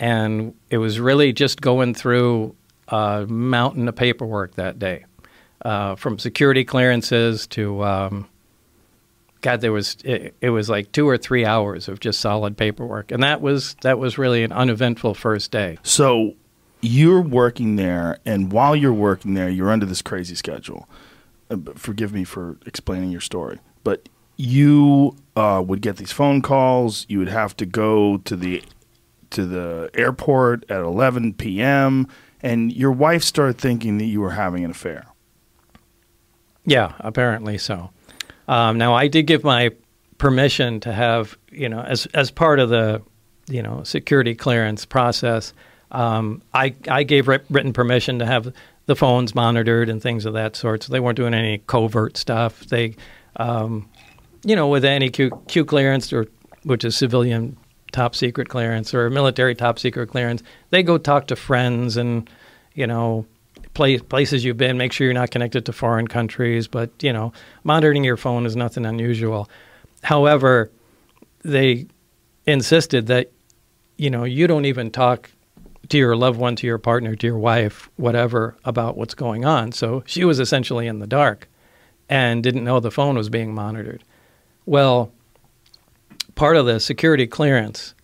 and 0.00 0.52
it 0.68 0.78
was 0.78 0.98
really 0.98 1.32
just 1.32 1.60
going 1.60 1.94
through 1.94 2.56
a 2.88 3.24
mountain 3.28 3.86
of 3.88 3.94
paperwork 3.94 4.56
that 4.56 4.80
day, 4.80 5.04
uh, 5.62 5.94
from 5.94 6.18
security 6.18 6.64
clearances 6.64 7.46
to 7.48 7.84
um, 7.84 8.28
God, 9.40 9.60
there 9.60 9.72
was 9.72 9.96
it, 10.04 10.34
it, 10.40 10.50
was 10.50 10.68
like 10.68 10.92
two 10.92 11.08
or 11.08 11.16
three 11.16 11.44
hours 11.44 11.88
of 11.88 12.00
just 12.00 12.20
solid 12.20 12.56
paperwork, 12.56 13.10
and 13.10 13.22
that 13.22 13.40
was 13.40 13.74
that 13.82 13.98
was 13.98 14.18
really 14.18 14.44
an 14.44 14.52
uneventful 14.52 15.14
first 15.14 15.50
day. 15.50 15.78
So 15.82 16.34
you're 16.82 17.22
working 17.22 17.76
there, 17.76 18.18
and 18.24 18.52
while 18.52 18.76
you're 18.76 18.92
working 18.92 19.34
there, 19.34 19.48
you're 19.48 19.70
under 19.70 19.86
this 19.86 20.02
crazy 20.02 20.34
schedule. 20.34 20.88
Uh, 21.50 21.56
forgive 21.74 22.12
me 22.12 22.24
for 22.24 22.58
explaining 22.66 23.10
your 23.10 23.20
story, 23.20 23.58
but 23.82 24.08
you 24.36 25.16
uh, 25.36 25.62
would 25.66 25.80
get 25.80 25.96
these 25.96 26.12
phone 26.12 26.42
calls. 26.42 27.06
You 27.08 27.18
would 27.18 27.28
have 27.28 27.56
to 27.58 27.66
go 27.66 28.18
to 28.18 28.36
the 28.36 28.62
to 29.30 29.46
the 29.46 29.90
airport 29.94 30.70
at 30.70 30.80
11 30.80 31.34
p.m. 31.34 32.08
And 32.42 32.72
your 32.72 32.90
wife 32.90 33.22
started 33.22 33.58
thinking 33.58 33.98
that 33.98 34.06
you 34.06 34.20
were 34.20 34.32
having 34.32 34.64
an 34.64 34.70
affair. 34.70 35.06
Yeah, 36.70 36.92
apparently 37.00 37.58
so. 37.58 37.90
Um, 38.46 38.78
now, 38.78 38.94
I 38.94 39.08
did 39.08 39.24
give 39.24 39.42
my 39.42 39.72
permission 40.18 40.78
to 40.80 40.92
have, 40.92 41.36
you 41.50 41.68
know, 41.68 41.80
as 41.80 42.06
as 42.14 42.30
part 42.30 42.60
of 42.60 42.68
the, 42.68 43.02
you 43.48 43.60
know, 43.60 43.82
security 43.82 44.36
clearance 44.36 44.84
process. 44.84 45.52
Um, 45.90 46.42
I 46.54 46.72
I 46.88 47.02
gave 47.02 47.26
written 47.26 47.72
permission 47.72 48.20
to 48.20 48.26
have 48.26 48.54
the 48.86 48.94
phones 48.94 49.34
monitored 49.34 49.88
and 49.88 50.00
things 50.00 50.24
of 50.24 50.34
that 50.34 50.54
sort. 50.54 50.84
So 50.84 50.92
they 50.92 51.00
weren't 51.00 51.16
doing 51.16 51.34
any 51.34 51.58
covert 51.66 52.16
stuff. 52.16 52.60
They, 52.60 52.94
um, 53.34 53.88
you 54.44 54.54
know, 54.54 54.68
with 54.68 54.84
any 54.84 55.10
Q, 55.10 55.42
Q 55.48 55.64
clearance 55.64 56.12
or 56.12 56.28
which 56.62 56.84
is 56.84 56.96
civilian 56.96 57.56
top 57.90 58.14
secret 58.14 58.48
clearance 58.48 58.94
or 58.94 59.10
military 59.10 59.56
top 59.56 59.80
secret 59.80 60.08
clearance, 60.08 60.44
they 60.70 60.84
go 60.84 60.98
talk 60.98 61.26
to 61.26 61.34
friends 61.34 61.96
and, 61.96 62.30
you 62.74 62.86
know, 62.86 63.26
place, 63.80 64.02
places 64.02 64.44
you've 64.44 64.58
been. 64.58 64.76
Make 64.76 64.92
sure 64.92 65.06
you're 65.06 65.14
not 65.14 65.30
connected 65.30 65.64
to 65.64 65.72
foreign 65.72 66.06
countries. 66.06 66.68
But 66.68 66.90
you 67.02 67.14
know, 67.14 67.32
monitoring 67.64 68.04
your 68.04 68.18
phone 68.18 68.44
is 68.44 68.54
nothing 68.54 68.84
unusual. 68.84 69.48
However, 70.02 70.70
they 71.44 71.86
insisted 72.46 73.06
that 73.06 73.32
you 73.96 74.10
know 74.10 74.24
you 74.24 74.46
don't 74.46 74.66
even 74.66 74.90
talk 74.90 75.30
to 75.88 75.96
your 75.96 76.14
loved 76.14 76.38
one, 76.38 76.56
to 76.56 76.66
your 76.66 76.76
partner, 76.76 77.16
to 77.16 77.26
your 77.26 77.38
wife, 77.38 77.88
whatever, 77.96 78.54
about 78.66 78.98
what's 78.98 79.14
going 79.14 79.46
on. 79.46 79.72
So 79.72 80.02
she 80.04 80.26
was 80.26 80.40
essentially 80.40 80.86
in 80.86 80.98
the 80.98 81.06
dark 81.06 81.48
and 82.06 82.42
didn't 82.42 82.64
know 82.64 82.80
the 82.80 82.90
phone 82.90 83.16
was 83.16 83.30
being 83.30 83.54
monitored. 83.54 84.04
Well, 84.66 85.10
part 86.34 86.56
of 86.56 86.66
the 86.66 86.80
security 86.80 87.26
clearance 87.26 87.94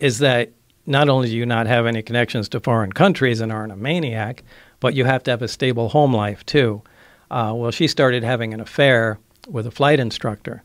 is 0.00 0.20
that 0.20 0.52
not 0.86 1.08
only 1.08 1.28
do 1.28 1.36
you 1.36 1.46
not 1.46 1.66
have 1.66 1.86
any 1.86 2.02
connections 2.02 2.48
to 2.50 2.60
foreign 2.60 2.92
countries 2.92 3.40
and 3.40 3.52
aren't 3.52 3.72
a 3.72 3.76
maniac, 3.76 4.42
but 4.80 4.94
you 4.94 5.04
have 5.04 5.22
to 5.24 5.30
have 5.30 5.42
a 5.42 5.48
stable 5.48 5.88
home 5.88 6.14
life 6.14 6.44
too. 6.46 6.82
Uh, 7.30 7.52
well, 7.54 7.70
she 7.70 7.88
started 7.88 8.22
having 8.22 8.54
an 8.54 8.60
affair 8.60 9.18
with 9.48 9.66
a 9.66 9.70
flight 9.70 9.98
instructor. 9.98 10.62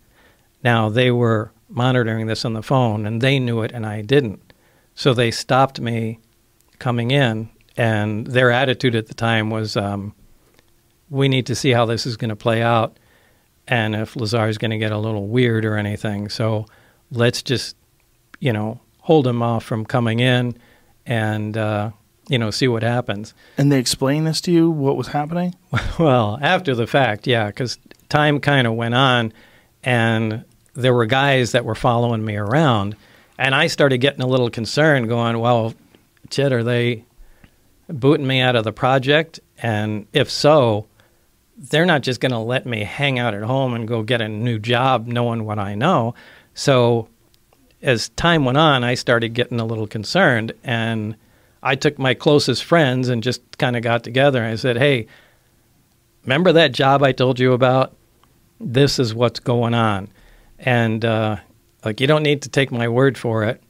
Now, 0.64 0.90
they 0.90 1.12
were 1.12 1.52
monitoring 1.70 2.28
this 2.28 2.46
on 2.46 2.54
the 2.54 2.62
phone, 2.62 3.06
and 3.06 3.22
they 3.22 3.40
knew 3.40 3.62
it, 3.62 3.72
and 3.72 3.86
I 3.86 4.02
didn't. 4.02 4.54
So 4.94 5.14
they 5.14 5.32
stopped 5.32 5.80
me 5.80 6.20
coming 6.78 7.12
in, 7.12 7.50
and 7.78 8.28
their 8.28 8.52
attitude 8.52 8.96
at 8.96 9.08
the 9.08 9.14
time 9.14 9.50
was 9.50 9.76
um, 9.76 10.14
we 11.10 11.28
need 11.28 11.48
to 11.48 11.56
see 11.56 11.72
how 11.72 11.86
this 11.86 12.06
is 12.06 12.18
going 12.18 12.30
to 12.30 12.36
play 12.36 12.62
out 12.62 12.98
and 13.68 13.96
if 13.96 14.16
Lazar 14.16 14.48
is 14.48 14.58
going 14.58 14.72
to 14.72 14.78
get 14.78 14.92
a 14.92 14.98
little 14.98 15.28
weird 15.28 15.66
or 15.66 15.78
anything. 15.78 16.30
So 16.30 16.66
let's 17.12 17.42
just, 17.42 17.76
you 18.40 18.52
know, 18.52 18.80
hold 19.02 19.28
him 19.28 19.42
off 19.42 19.64
from 19.64 19.86
coming 19.86 20.20
in 20.20 20.56
and 21.06 21.58
uh, 21.58 21.92
you 22.32 22.38
know, 22.38 22.50
see 22.50 22.68
what 22.70 22.82
happens. 22.82 23.34
And 23.58 23.72
they 23.72 23.78
explained 23.78 24.26
this 24.26 24.40
to 24.42 24.52
you, 24.52 24.70
what 24.70 24.96
was 24.96 25.08
happening? 25.08 25.54
well, 26.00 26.40
after 26.42 26.74
the 26.74 26.88
fact, 26.88 27.28
yeah, 27.28 27.48
because 27.48 27.78
time 28.08 28.40
kind 28.40 28.68
of 28.68 28.74
went 28.74 28.96
on, 28.96 29.34
and 29.84 30.46
there 30.74 30.94
were 30.94 31.06
guys 31.06 31.52
that 31.52 31.66
were 31.66 31.76
following 31.76 32.24
me 32.24 32.38
around, 32.38 32.96
and 33.38 33.54
I 33.54 33.68
started 33.68 33.98
getting 33.98 34.22
a 34.22 34.28
little 34.28 34.50
concerned, 34.50 35.10
going, 35.10 35.40
"Well, 35.40 35.74
Chit, 36.30 36.54
are 36.54 36.64
they 36.64 37.04
booting 37.90 38.28
me 38.28 38.40
out 38.40 38.56
of 38.56 38.64
the 38.64 38.72
project? 38.72 39.42
And 39.58 40.08
if 40.14 40.32
so, 40.32 40.88
they're 41.58 41.86
not 41.86 42.02
just 42.02 42.22
going 42.22 42.32
to 42.32 42.38
let 42.38 42.66
me 42.66 42.86
hang 42.86 43.20
out 43.20 43.34
at 43.34 43.44
home 43.44 43.74
and 43.74 43.88
go 43.88 44.04
get 44.04 44.22
a 44.22 44.30
new 44.30 44.58
job, 44.58 45.06
knowing 45.08 45.44
what 45.44 45.60
I 45.60 45.76
know." 45.76 46.16
So, 46.54 47.10
as 47.82 48.10
time 48.10 48.46
went 48.46 48.58
on, 48.58 48.84
I 48.84 48.96
started 48.96 49.30
getting 49.34 49.60
a 49.60 49.66
little 49.66 49.88
concerned, 49.88 50.54
and 50.64 51.16
I 51.64 51.76
took 51.76 52.00
my 52.00 52.14
closest 52.14 52.64
friends 52.64 53.10
and 53.10 53.22
just 53.22 53.58
kind 53.58 53.76
of 53.76 53.84
got 53.84 54.04
together 54.04 54.42
and 54.42 54.54
I 54.54 54.56
said, 54.56 54.78
hey, 54.78 55.08
remember 56.24 56.52
that 56.54 56.72
job 56.72 57.04
I 57.04 57.12
told 57.12 57.40
you 57.40 57.54
about? 57.54 57.96
This 58.60 59.00
is 59.00 59.14
what's 59.14 59.40
going 59.40 59.74
on. 59.74 60.10
And 60.60 61.06
uh, 61.06 61.38
like, 61.86 62.02
you 62.02 62.08
don't 62.08 62.24
need 62.24 62.42
to 62.44 62.50
take 62.50 62.72
my 62.72 62.88
word 62.88 63.18
for 63.18 63.44
it. 63.44 63.62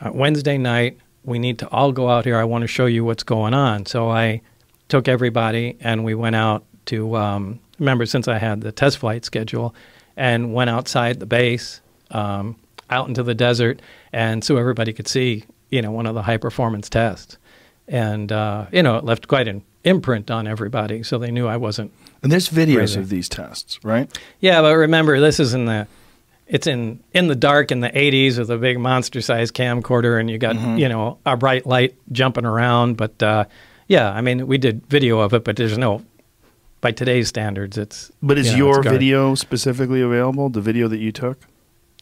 Uh, 0.00 0.10
Wednesday 0.12 0.58
night, 0.58 0.98
we 1.24 1.38
need 1.38 1.58
to 1.60 1.68
all 1.68 1.92
go 1.92 2.08
out 2.08 2.24
here. 2.24 2.36
I 2.36 2.44
want 2.44 2.62
to 2.62 2.68
show 2.68 2.86
you 2.86 3.04
what's 3.04 3.22
going 3.22 3.54
on. 3.54 3.86
So 3.86 4.10
I 4.10 4.42
took 4.88 5.08
everybody 5.08 5.76
and 5.80 6.04
we 6.04 6.14
went 6.14 6.36
out 6.36 6.64
to, 6.86 7.16
um, 7.16 7.60
remember, 7.78 8.04
since 8.06 8.28
I 8.28 8.38
had 8.38 8.60
the 8.60 8.72
test 8.72 8.98
flight 8.98 9.24
schedule, 9.24 9.74
and 10.16 10.52
went 10.52 10.68
outside 10.68 11.20
the 11.20 11.26
base, 11.26 11.80
um, 12.10 12.56
out 12.90 13.08
into 13.08 13.22
the 13.22 13.34
desert, 13.34 13.80
and 14.12 14.44
so 14.44 14.56
everybody 14.56 14.92
could 14.92 15.08
see 15.08 15.44
you 15.70 15.80
know, 15.80 15.90
one 15.90 16.06
of 16.06 16.14
the 16.14 16.22
high 16.22 16.36
performance 16.36 16.88
tests. 16.88 17.38
And, 17.88 18.30
uh, 18.30 18.66
you 18.72 18.82
know, 18.82 18.96
it 18.96 19.04
left 19.04 19.28
quite 19.28 19.48
an 19.48 19.64
imprint 19.84 20.30
on 20.30 20.46
everybody. 20.46 21.02
So 21.02 21.18
they 21.18 21.30
knew 21.30 21.46
I 21.46 21.56
wasn't. 21.56 21.92
And 22.22 22.30
there's 22.30 22.48
videos 22.48 22.76
crazy. 22.76 23.00
of 23.00 23.08
these 23.08 23.28
tests, 23.28 23.82
right? 23.82 24.10
Yeah, 24.40 24.60
but 24.60 24.76
remember, 24.76 25.18
this 25.20 25.40
is 25.40 25.54
in 25.54 25.64
the. 25.64 25.86
It's 26.46 26.66
in 26.66 26.98
in 27.14 27.28
the 27.28 27.36
dark 27.36 27.70
in 27.70 27.78
the 27.78 27.90
80s 27.90 28.36
with 28.36 28.50
a 28.50 28.58
big 28.58 28.76
monster 28.80 29.20
sized 29.20 29.54
camcorder, 29.54 30.18
and 30.18 30.28
you 30.28 30.36
got 30.36 30.56
mm-hmm. 30.56 30.78
you 30.78 30.88
know 30.88 31.18
a 31.24 31.36
bright 31.36 31.64
light 31.64 31.94
jumping 32.10 32.44
around. 32.44 32.96
But 32.96 33.22
uh, 33.22 33.44
yeah, 33.86 34.10
I 34.10 34.20
mean, 34.20 34.48
we 34.48 34.58
did 34.58 34.84
video 34.88 35.20
of 35.20 35.32
it, 35.32 35.44
but 35.44 35.54
there's 35.54 35.78
no 35.78 36.02
by 36.80 36.90
today's 36.90 37.28
standards, 37.28 37.78
it's. 37.78 38.10
But 38.20 38.36
is 38.36 38.46
you 38.46 38.52
know, 38.52 38.72
your 38.72 38.82
video 38.82 39.36
specifically 39.36 40.00
available? 40.00 40.48
The 40.48 40.60
video 40.60 40.88
that 40.88 40.98
you 40.98 41.12
took? 41.12 41.38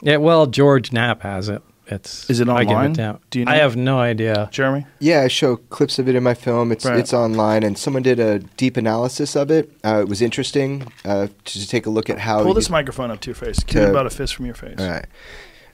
Yeah, 0.02 0.16
well, 0.16 0.46
George 0.46 0.92
Knapp 0.92 1.22
has 1.22 1.48
it. 1.48 1.62
It's 1.90 2.28
is 2.28 2.40
it 2.40 2.48
online? 2.48 2.98
It 2.98 3.16
Do 3.30 3.38
you 3.38 3.44
know? 3.46 3.52
I 3.52 3.56
have 3.56 3.74
no 3.74 3.98
idea. 3.98 4.48
Jeremy? 4.52 4.86
Yeah, 4.98 5.22
I 5.22 5.28
show 5.28 5.56
clips 5.56 5.98
of 5.98 6.08
it 6.08 6.14
in 6.14 6.22
my 6.22 6.34
film. 6.34 6.70
It's 6.70 6.84
right. 6.84 6.98
it's 6.98 7.14
online, 7.14 7.62
and 7.62 7.78
someone 7.78 8.02
did 8.02 8.20
a 8.20 8.40
deep 8.40 8.76
analysis 8.76 9.34
of 9.34 9.50
it. 9.50 9.72
Uh, 9.84 10.02
it 10.02 10.08
was 10.08 10.20
interesting 10.20 10.86
uh, 11.06 11.28
to 11.46 11.68
take 11.68 11.86
a 11.86 11.90
look 11.90 12.10
at 12.10 12.18
how. 12.18 12.42
Pull 12.42 12.54
this 12.54 12.68
microphone 12.68 13.10
up 13.10 13.20
to 13.20 13.28
your 13.28 13.34
face. 13.34 13.60
Keep 13.60 13.76
it 13.76 13.90
about 13.90 14.06
a 14.06 14.10
fist 14.10 14.34
from 14.34 14.44
your 14.44 14.54
face. 14.54 14.78
All 14.78 14.90
right. 14.90 15.06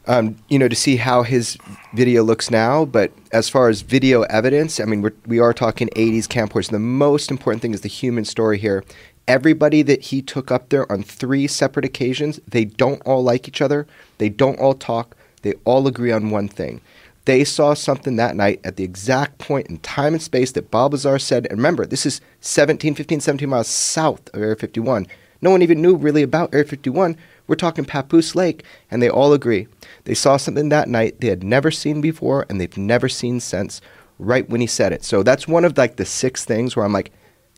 Um, 0.06 0.36
you 0.48 0.58
know, 0.58 0.68
to 0.68 0.76
see 0.76 0.96
how 0.96 1.22
his 1.22 1.56
video 1.94 2.22
looks 2.22 2.50
now, 2.50 2.84
but 2.84 3.10
as 3.32 3.48
far 3.48 3.70
as 3.70 3.80
video 3.80 4.22
evidence, 4.22 4.78
I 4.78 4.84
mean, 4.84 5.00
we're, 5.00 5.14
we 5.26 5.38
are 5.38 5.54
talking 5.54 5.88
80s 5.96 6.24
camcorders. 6.26 6.70
The 6.70 6.78
most 6.78 7.30
important 7.30 7.62
thing 7.62 7.72
is 7.72 7.80
the 7.80 7.88
human 7.88 8.26
story 8.26 8.58
here. 8.58 8.84
Everybody 9.26 9.82
that 9.82 10.02
he 10.02 10.20
took 10.20 10.50
up 10.50 10.68
there 10.68 10.90
on 10.92 11.02
three 11.02 11.46
separate 11.46 11.84
occasions, 11.84 12.40
they 12.46 12.64
don't 12.64 13.00
all 13.02 13.22
like 13.22 13.48
each 13.48 13.62
other. 13.62 13.86
They 14.18 14.28
don't 14.28 14.58
all 14.58 14.74
talk 14.74 15.16
they 15.44 15.54
all 15.64 15.86
agree 15.86 16.10
on 16.10 16.30
one 16.30 16.48
thing. 16.48 16.80
They 17.26 17.44
saw 17.44 17.74
something 17.74 18.16
that 18.16 18.34
night 18.34 18.60
at 18.64 18.76
the 18.76 18.84
exact 18.84 19.38
point 19.38 19.68
in 19.68 19.78
time 19.78 20.14
and 20.14 20.22
space 20.22 20.52
that 20.52 20.70
Bob 20.70 20.92
Lazar 20.92 21.18
said. 21.18 21.46
And 21.46 21.58
remember, 21.58 21.86
this 21.86 22.04
is 22.04 22.20
17, 22.40 22.94
15, 22.94 23.20
17 23.20 23.48
miles 23.48 23.68
south 23.68 24.34
of 24.34 24.42
Area 24.42 24.56
51. 24.56 25.06
No 25.40 25.50
one 25.50 25.62
even 25.62 25.82
knew 25.82 25.96
really 25.96 26.22
about 26.22 26.52
Area 26.52 26.66
51. 26.66 27.16
We're 27.46 27.56
talking 27.56 27.84
Papoose 27.84 28.34
Lake, 28.34 28.64
and 28.90 29.02
they 29.02 29.10
all 29.10 29.34
agree. 29.34 29.68
They 30.04 30.14
saw 30.14 30.38
something 30.38 30.70
that 30.70 30.88
night 30.88 31.20
they 31.20 31.28
had 31.28 31.44
never 31.44 31.70
seen 31.70 32.00
before, 32.00 32.46
and 32.48 32.58
they've 32.58 32.76
never 32.76 33.08
seen 33.08 33.38
since. 33.38 33.80
Right 34.18 34.48
when 34.48 34.60
he 34.60 34.68
said 34.68 34.92
it, 34.92 35.02
so 35.02 35.24
that's 35.24 35.48
one 35.48 35.64
of 35.64 35.76
like 35.76 35.96
the 35.96 36.04
six 36.04 36.44
things 36.44 36.76
where 36.76 36.84
I'm 36.86 36.92
like, 36.92 37.10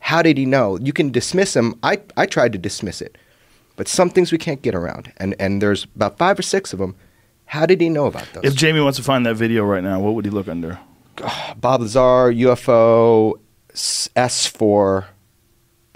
how 0.07 0.23
did 0.23 0.39
he 0.39 0.47
know? 0.47 0.79
You 0.79 0.93
can 0.93 1.11
dismiss 1.11 1.55
him. 1.55 1.75
I 1.83 2.01
I 2.17 2.27
tried 2.27 2.53
to 2.53 2.59
dismiss 2.59 3.01
it, 3.01 3.17
but 3.77 3.89
some 3.89 4.11
things 4.11 4.33
we 4.33 4.39
can't 4.39 4.63
get 4.63 4.75
around, 4.75 5.13
and 5.19 5.35
and 5.39 5.61
there's 5.61 5.85
about 5.97 6.19
five 6.19 6.39
or 6.39 6.43
six 6.43 6.73
of 6.73 6.79
them 6.79 6.95
how 7.47 7.65
did 7.65 7.81
he 7.81 7.89
know 7.89 8.07
about 8.07 8.27
those? 8.33 8.45
If 8.45 8.55
Jamie 8.55 8.81
wants 8.81 8.99
to 8.99 9.05
find 9.05 9.25
that 9.25 9.35
video 9.35 9.65
right 9.65 9.83
now, 9.83 10.01
what 10.01 10.15
would 10.15 10.25
he 10.25 10.31
look 10.31 10.49
under? 10.49 10.79
Bob 11.57 11.81
Lazar, 11.81 12.33
UFO, 12.33 13.35
S4, 13.73 15.05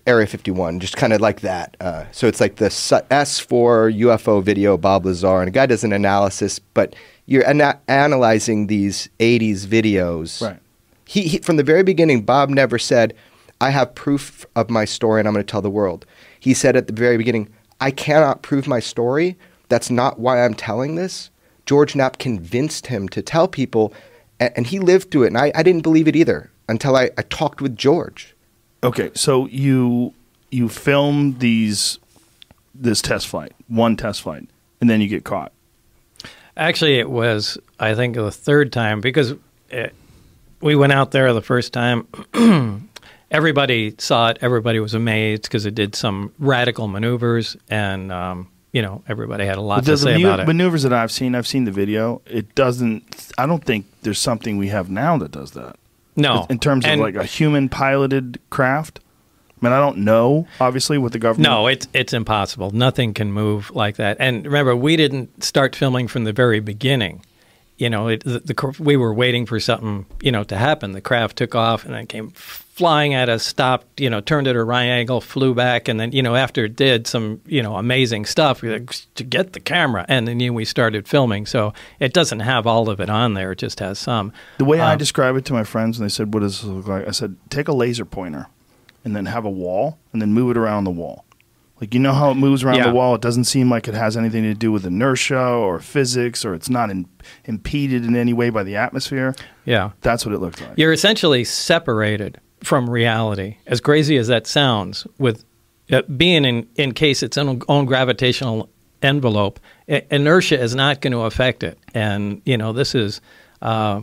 Area 0.07 0.27
51, 0.27 0.81
just 0.81 0.97
kind 0.97 1.13
of 1.13 1.21
like 1.21 1.41
that. 1.41 1.77
Uh, 1.81 2.05
so 2.13 2.27
it's 2.27 2.41
like 2.41 2.57
the 2.57 2.67
S- 2.67 2.93
S4 3.11 3.99
UFO 3.99 4.43
video, 4.43 4.77
Bob 4.77 5.05
Lazar, 5.05 5.41
and 5.41 5.49
a 5.49 5.51
guy 5.51 5.67
does 5.67 5.85
an 5.85 5.93
analysis, 5.93 6.59
but 6.59 6.95
you're 7.27 7.47
ana- 7.47 7.81
analyzing 7.89 8.69
these 8.69 9.09
80s 9.19 9.67
videos. 9.67 10.41
Right. 10.41 10.59
He, 11.05 11.23
he 11.23 11.39
from 11.39 11.57
the 11.57 11.65
very 11.65 11.83
beginning, 11.83 12.23
Bob 12.23 12.49
never 12.49 12.79
said, 12.79 13.15
"I 13.61 13.71
have 13.71 13.95
proof 13.95 14.47
of 14.57 14.71
my 14.71 14.85
story 14.85 15.21
and 15.21 15.29
I'm 15.29 15.35
going 15.35 15.45
to 15.45 15.51
tell 15.51 15.63
the 15.63 15.71
world." 15.71 16.07
He 16.39 16.55
said 16.55 16.77
at 16.77 16.87
the 16.87 16.93
very 16.93 17.17
beginning, 17.17 17.49
"I 17.81 17.91
cannot 17.91 18.43
prove 18.43 18.67
my 18.67 18.81
story. 18.81 19.37
That's 19.69 19.91
not 19.91 20.19
why 20.19 20.45
I'm 20.45 20.55
telling 20.55 20.95
this." 20.95 21.31
George 21.67 21.95
Knapp 21.95 22.19
convinced 22.19 22.89
him 22.89 23.09
to 23.11 23.23
tell 23.23 23.47
people, 23.47 23.95
and, 24.41 24.53
and 24.57 24.67
he 24.67 24.81
lived 24.81 25.13
through 25.13 25.23
it. 25.23 25.29
And 25.29 25.39
I, 25.39 25.53
I 25.55 25.63
didn't 25.63 25.83
believe 25.83 26.09
it 26.09 26.17
either 26.17 26.51
until 26.69 26.97
I, 26.97 27.11
I 27.17 27.23
talked 27.23 27.61
with 27.61 27.77
George. 27.77 28.35
Okay, 28.83 29.11
so 29.15 29.47
you 29.47 30.15
you 30.51 30.69
film 30.69 31.39
these 31.39 32.01
this 32.75 33.01
test 33.03 33.29
flight, 33.29 33.53
one 33.69 33.97
test 33.97 34.23
flight, 34.23 34.49
and 34.81 34.91
then 34.91 35.01
you 35.01 35.07
get 35.07 35.25
caught. 35.25 35.53
Actually, 36.57 36.99
it 36.99 37.09
was 37.09 37.57
I 37.79 37.95
think 37.95 38.17
the 38.17 38.33
third 38.33 38.73
time 38.73 39.01
because 39.01 39.35
it, 39.69 39.95
we 40.61 40.75
went 40.75 40.93
out 40.93 41.13
there 41.13 41.33
the 41.33 41.43
first 41.43 41.73
time. 41.73 42.09
everybody 43.31 43.95
saw 43.99 44.29
it. 44.31 44.39
Everybody 44.41 44.81
was 44.81 44.95
amazed 44.95 45.43
because 45.45 45.67
it 45.67 45.75
did 45.75 45.95
some 45.95 46.33
radical 46.39 46.89
maneuvers, 46.89 47.57
and 47.69 48.11
um, 48.13 48.49
you 48.73 48.83
know 48.83 49.03
everybody 49.09 49.45
had 49.47 49.57
a 49.59 49.61
lot 49.63 49.85
to 49.85 49.97
say 49.97 50.21
about 50.21 50.41
it. 50.41 50.47
maneuvers 50.47 50.83
that 50.83 50.93
I've 50.93 51.13
seen, 51.13 51.35
I've 51.35 51.47
seen 51.47 51.65
the 51.65 51.73
video. 51.73 52.23
It 52.27 52.55
doesn't. 52.55 53.33
I 53.39 53.47
don't 53.47 53.65
think 53.65 53.87
there's 54.03 54.19
something 54.19 54.57
we 54.59 54.69
have 54.69 54.91
now 54.91 55.17
that 55.19 55.31
does 55.31 55.53
that. 55.53 55.77
No. 56.17 56.47
in 56.51 56.59
terms 56.59 56.85
of 56.85 56.91
And- 56.91 57.01
like 57.01 57.15
a 57.15 57.25
human 57.25 57.69
piloted 57.69 58.41
craft. 58.51 59.01
I 59.63 59.67
mean, 59.67 59.73
I 59.75 59.79
don't 59.79 59.99
know, 59.99 60.49
obviously, 60.59 60.97
with 60.97 61.13
the 61.13 61.19
government. 61.19 61.51
No, 61.51 61.67
it's 61.67 61.87
it's 61.93 62.15
impossible. 62.15 62.71
Nothing 62.71 63.13
can 63.13 63.31
move 63.31 63.71
like 63.75 63.97
that. 63.97 64.17
And 64.19 64.45
remember, 64.47 64.75
we 64.75 64.97
didn't 64.97 65.45
start 65.45 65.77
filming 65.77 66.09
from 66.09 66.25
the 66.25 66.33
very 66.33 66.61
beginning. 66.61 67.23
You 67.77 67.91
know, 67.91 68.09
it, 68.09 68.25
the, 68.25 68.41
the 68.41 68.75
we 68.79 68.97
were 68.97 69.13
waiting 69.13 69.45
for 69.45 69.61
something, 69.61 70.07
you 70.23 70.33
know, 70.33 70.45
to 70.45 70.57
happen. 70.57 70.93
The 70.93 71.03
craft 71.03 71.37
took 71.37 71.55
off 71.55 71.85
and 71.85 71.93
then 71.93 72.07
came 72.07 72.31
flying 72.81 73.13
at 73.13 73.29
us, 73.29 73.45
stopped, 73.45 74.01
you 74.01 74.09
know, 74.09 74.23
turned 74.23 74.47
at 74.49 74.57
a 74.57 74.65
right 74.65 74.87
angle, 74.87 75.21
flew 75.21 75.55
back, 75.55 75.87
and 75.87 76.01
then, 76.01 76.13
you 76.13 76.23
know, 76.23 76.35
after 76.35 76.65
it 76.65 76.77
did 76.77 77.07
some, 77.07 77.39
you 77.47 77.63
know, 77.63 77.77
amazing 77.77 78.25
stuff, 78.25 78.63
we 78.63 78.71
like, 78.71 78.91
to 79.17 79.23
get 79.23 79.53
the 79.53 79.61
camera, 79.61 80.07
and 80.09 80.27
then 80.27 80.41
you 80.41 80.49
know, 80.49 80.55
we 80.55 80.65
started 80.65 81.07
filming. 81.07 81.45
So 81.45 81.75
it 81.99 82.15
doesn't 82.15 82.41
have 82.41 82.67
all 82.67 82.89
of 82.89 82.99
it 82.99 83.11
on 83.11 83.35
there; 83.35 83.53
it 83.53 83.59
just 83.59 83.81
has 83.81 83.99
some. 83.99 84.33
The 84.57 84.65
way 84.65 84.81
I 84.81 84.93
Um, 84.95 84.99
describe 84.99 85.37
it 85.37 85.45
to 85.45 85.53
my 85.53 85.63
friends, 85.65 85.99
and 85.99 86.07
they 86.07 86.11
said, 86.11 86.33
"What 86.33 86.41
does 86.41 86.63
this 86.63 86.71
look 86.71 86.89
like?" 86.89 87.07
I 87.07 87.11
said, 87.11 87.37
"Take 87.51 87.69
a 87.69 87.75
laser 87.75 88.07
pointer, 88.07 88.47
and 89.05 89.15
then 89.15 89.27
have 89.27 89.45
a 89.45 89.51
wall, 89.51 89.99
and 90.15 90.23
then 90.23 90.33
move 90.33 90.51
it 90.53 90.57
around 90.57 90.85
the 90.85 90.91
wall. 90.91 91.27
Like 91.83 91.93
you 91.95 92.01
know 92.01 92.13
how 92.15 92.31
it 92.31 92.35
moves 92.35 92.63
around 92.65 92.77
Yeah. 92.77 92.89
the 92.89 92.95
wall. 92.95 93.15
It 93.15 93.21
doesn't 93.23 93.45
seem 93.45 93.71
like 93.71 93.89
it 93.89 93.95
has 93.95 94.17
anything 94.17 94.43
to 94.45 94.53
do 94.55 94.71
with 94.73 94.85
inertia 94.87 95.39
or 95.39 95.81
physics, 95.81 96.45
or 96.45 96.55
it's 96.55 96.69
not 96.71 96.91
in, 96.91 97.07
impeded 97.45 98.05
in 98.05 98.17
any 98.17 98.33
way 98.33 98.49
by 98.51 98.63
the 98.63 98.77
atmosphere. 98.77 99.35
Yeah. 99.67 99.91
That's 100.03 100.25
what 100.27 100.35
it 100.35 100.39
looked 100.41 100.61
like. 100.61 100.73
You're 100.77 100.93
essentially 100.93 101.43
separated 101.45 102.39
from 102.63 102.89
reality, 102.89 103.57
as 103.67 103.81
crazy 103.81 104.17
as 104.17 104.29
that 104.29 104.47
sounds, 104.47 105.07
with 105.19 105.45
uh, 105.91 106.03
being 106.03 106.45
in, 106.45 106.69
in 106.77 106.93
case 106.93 107.23
its 107.23 107.37
own, 107.39 107.63
own 107.69 107.85
gravitational 107.87 108.69
envelope. 109.03 109.59
I- 109.89 110.05
inertia 110.11 110.61
is 110.61 110.75
not 110.75 111.01
going 111.01 111.13
to 111.13 111.21
affect 111.21 111.63
it, 111.63 111.79
and 111.95 112.43
you 112.45 112.57
know 112.57 112.73
this 112.73 112.95
is 112.95 113.21
uh, 113.63 114.03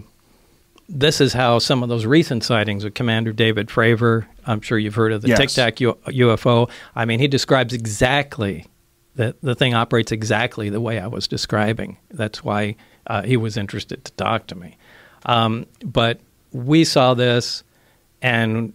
this 0.89 1.19
is 1.21 1.33
how 1.33 1.59
some 1.59 1.83
of 1.83 1.89
those 1.89 2.05
recent 2.05 2.43
sightings 2.43 2.83
of 2.83 2.93
Commander 2.93 3.33
David 3.33 3.67
Fravor. 3.67 4.25
I'm 4.45 4.61
sure 4.61 4.77
you've 4.77 4.95
heard 4.95 5.11
of 5.11 5.21
the 5.21 5.27
Yes. 5.29 5.37
Tic 5.39 5.49
Tac 5.49 5.81
U- 5.81 5.97
UFO. 6.07 6.69
I 6.95 7.05
mean, 7.05 7.19
he 7.19 7.27
describes 7.27 7.73
exactly 7.73 8.65
the 9.15 9.35
the 9.41 9.55
thing 9.55 9.73
operates 9.73 10.11
exactly 10.11 10.69
the 10.69 10.81
way 10.81 10.99
I 10.99 11.07
was 11.07 11.27
describing. 11.27 11.97
That's 12.11 12.43
why 12.43 12.75
uh, 13.07 13.21
he 13.23 13.37
was 13.37 13.55
interested 13.57 14.03
to 14.05 14.11
talk 14.13 14.47
to 14.47 14.55
me. 14.55 14.77
Um, 15.25 15.65
but 15.83 16.19
we 16.53 16.85
saw 16.85 17.13
this, 17.13 17.63
and 18.21 18.73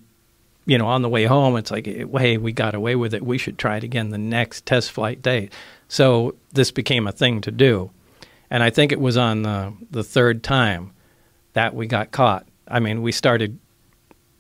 you 0.64 0.78
know, 0.78 0.86
on 0.86 1.02
the 1.02 1.08
way 1.08 1.24
home, 1.24 1.56
it's 1.56 1.72
like, 1.72 1.86
hey, 1.86 2.36
we 2.36 2.52
got 2.52 2.74
away 2.74 2.94
with 2.94 3.14
it. 3.14 3.24
We 3.24 3.36
should 3.36 3.58
try 3.58 3.78
it 3.78 3.84
again 3.84 4.10
the 4.10 4.18
next 4.18 4.64
test 4.64 4.92
flight 4.92 5.20
day. 5.20 5.48
So 5.88 6.36
this 6.52 6.70
became 6.70 7.06
a 7.08 7.12
thing 7.12 7.40
to 7.42 7.50
do, 7.50 7.90
and 8.50 8.62
I 8.62 8.70
think 8.70 8.92
it 8.92 9.00
was 9.00 9.16
on 9.16 9.42
the 9.42 9.72
the 9.90 10.04
third 10.04 10.42
time 10.42 10.92
that 11.54 11.74
we 11.74 11.86
got 11.86 12.12
caught. 12.12 12.46
I 12.68 12.80
mean, 12.80 13.02
we 13.02 13.12
started 13.12 13.58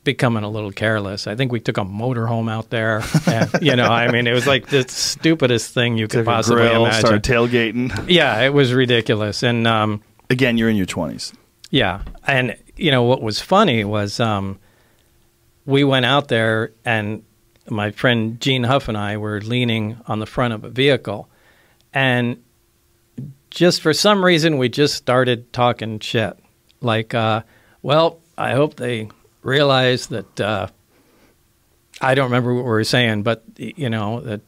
becoming 0.04 0.42
a 0.44 0.48
little 0.48 0.72
careless. 0.72 1.26
I 1.26 1.36
think 1.36 1.52
we 1.52 1.60
took 1.60 1.76
a 1.78 1.84
motorhome 1.84 2.50
out 2.50 2.70
there, 2.70 3.02
and 3.26 3.50
you 3.60 3.76
know, 3.76 3.86
I 3.88 4.10
mean, 4.10 4.26
it 4.26 4.32
was 4.32 4.46
like 4.46 4.68
the 4.68 4.88
stupidest 4.88 5.74
thing 5.74 5.98
you 5.98 6.06
could 6.08 6.18
Took 6.18 6.26
possibly 6.26 6.62
grill, 6.62 6.86
imagine. 6.86 7.00
started 7.00 7.22
tailgating. 7.24 8.06
Yeah, 8.08 8.40
it 8.40 8.54
was 8.54 8.72
ridiculous. 8.72 9.42
And 9.42 9.66
um, 9.66 10.02
again, 10.30 10.56
you're 10.56 10.68
in 10.70 10.76
your 10.76 10.86
twenties. 10.86 11.32
Yeah, 11.70 12.02
and 12.26 12.56
you 12.76 12.90
know 12.90 13.02
what 13.02 13.22
was 13.22 13.40
funny 13.40 13.84
was 13.84 14.20
um, 14.20 14.58
we 15.66 15.84
went 15.84 16.06
out 16.06 16.28
there, 16.28 16.72
and 16.84 17.24
my 17.68 17.90
friend 17.90 18.40
Gene 18.40 18.64
Huff 18.64 18.88
and 18.88 18.96
I 18.96 19.16
were 19.16 19.40
leaning 19.40 19.98
on 20.06 20.18
the 20.18 20.26
front 20.26 20.54
of 20.54 20.64
a 20.64 20.68
vehicle, 20.68 21.28
and 21.92 22.42
just 23.50 23.82
for 23.82 23.92
some 23.92 24.24
reason 24.24 24.58
we 24.58 24.68
just 24.68 24.94
started 24.94 25.52
talking 25.52 25.98
shit. 26.00 26.36
Like, 26.80 27.14
uh, 27.14 27.42
well, 27.82 28.18
I 28.36 28.52
hope 28.52 28.76
they 28.76 29.08
realize 29.42 30.08
that. 30.08 30.40
Uh, 30.40 30.68
I 32.00 32.14
don't 32.14 32.24
remember 32.24 32.52
what 32.54 32.64
we 32.64 32.70
were 32.70 32.84
saying, 32.84 33.22
but 33.22 33.44
you 33.56 33.88
know 33.88 34.20
that 34.20 34.40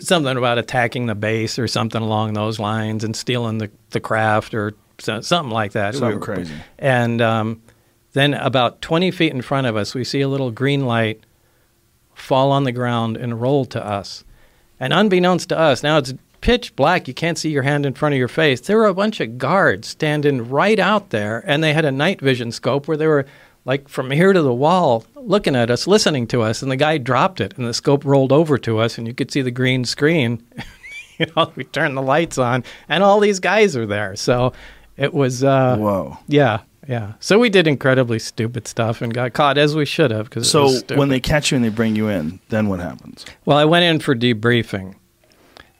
something 0.00 0.36
about 0.36 0.58
attacking 0.58 1.06
the 1.06 1.14
base 1.14 1.58
or 1.58 1.68
something 1.68 2.00
along 2.00 2.34
those 2.34 2.58
lines 2.58 3.04
and 3.04 3.14
stealing 3.14 3.58
the, 3.58 3.70
the 3.90 4.00
craft 4.00 4.54
or 4.54 4.74
so, 4.98 5.20
something 5.20 5.52
like 5.52 5.72
that. 5.72 5.94
Were- 5.96 6.18
crazy. 6.18 6.54
And 6.78 7.20
um, 7.20 7.62
then 8.12 8.34
about 8.34 8.82
20 8.82 9.10
feet 9.10 9.32
in 9.32 9.42
front 9.42 9.66
of 9.66 9.76
us, 9.76 9.94
we 9.94 10.04
see 10.04 10.20
a 10.20 10.28
little 10.28 10.50
green 10.50 10.86
light 10.86 11.24
fall 12.14 12.52
on 12.52 12.64
the 12.64 12.72
ground 12.72 13.16
and 13.16 13.40
roll 13.40 13.64
to 13.66 13.84
us. 13.84 14.24
And 14.78 14.92
unbeknownst 14.92 15.48
to 15.50 15.58
us, 15.58 15.82
now 15.82 15.98
it's 15.98 16.14
pitch 16.40 16.76
black. 16.76 17.08
You 17.08 17.14
can't 17.14 17.38
see 17.38 17.50
your 17.50 17.62
hand 17.62 17.86
in 17.86 17.94
front 17.94 18.14
of 18.14 18.18
your 18.18 18.28
face. 18.28 18.60
There 18.60 18.76
were 18.76 18.86
a 18.86 18.94
bunch 18.94 19.20
of 19.20 19.38
guards 19.38 19.88
standing 19.88 20.50
right 20.50 20.78
out 20.78 21.10
there, 21.10 21.42
and 21.46 21.62
they 21.62 21.72
had 21.72 21.84
a 21.84 21.92
night 21.92 22.20
vision 22.20 22.52
scope 22.52 22.86
where 22.86 22.96
they 22.96 23.06
were 23.06 23.26
like 23.64 23.88
from 23.88 24.10
here 24.10 24.32
to 24.32 24.42
the 24.42 24.52
wall 24.52 25.06
looking 25.14 25.54
at 25.54 25.70
us, 25.70 25.86
listening 25.86 26.26
to 26.26 26.42
us. 26.42 26.62
And 26.62 26.70
the 26.70 26.76
guy 26.76 26.98
dropped 26.98 27.40
it, 27.40 27.56
and 27.56 27.66
the 27.66 27.72
scope 27.72 28.04
rolled 28.04 28.32
over 28.32 28.58
to 28.58 28.78
us, 28.78 28.98
and 28.98 29.06
you 29.06 29.14
could 29.14 29.30
see 29.30 29.40
the 29.40 29.50
green 29.50 29.84
screen. 29.84 30.44
you 31.18 31.26
know, 31.34 31.50
we 31.54 31.64
turned 31.64 31.96
the 31.96 32.02
lights 32.02 32.36
on, 32.38 32.64
and 32.88 33.02
all 33.02 33.20
these 33.20 33.40
guys 33.40 33.76
are 33.76 33.86
there. 33.86 34.16
So 34.16 34.52
it 34.96 35.14
was. 35.14 35.42
Uh, 35.42 35.76
Whoa. 35.78 36.18
Yeah, 36.26 36.60
yeah. 36.88 37.12
So 37.20 37.38
we 37.38 37.48
did 37.48 37.66
incredibly 37.66 38.18
stupid 38.18 38.66
stuff 38.66 39.02
and 39.02 39.12
got 39.12 39.32
caught 39.32 39.58
as 39.58 39.74
we 39.74 39.84
should 39.84 40.10
have. 40.10 40.30
Cause 40.30 40.50
So 40.50 40.80
when 40.96 41.08
they 41.08 41.20
catch 41.20 41.50
you 41.50 41.56
and 41.56 41.64
they 41.64 41.68
bring 41.68 41.96
you 41.96 42.08
in, 42.08 42.40
then 42.48 42.68
what 42.68 42.80
happens? 42.80 43.24
Well, 43.44 43.58
I 43.58 43.64
went 43.64 43.84
in 43.84 44.00
for 44.00 44.14
debriefing. 44.14 44.96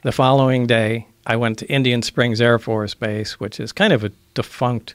The 0.03 0.13
following 0.13 0.67
day, 0.67 1.07
I 1.27 1.37
went 1.37 1.59
to 1.59 1.67
Indian 1.69 2.03
Springs 2.03 2.41
Air 2.41 2.59
Force 2.59 2.95
Base, 2.95 3.39
which 3.39 3.61
is 3.61 3.73
kind 3.73 3.93
of 3.93 4.05
a 4.05 4.11
defunct 4.35 4.95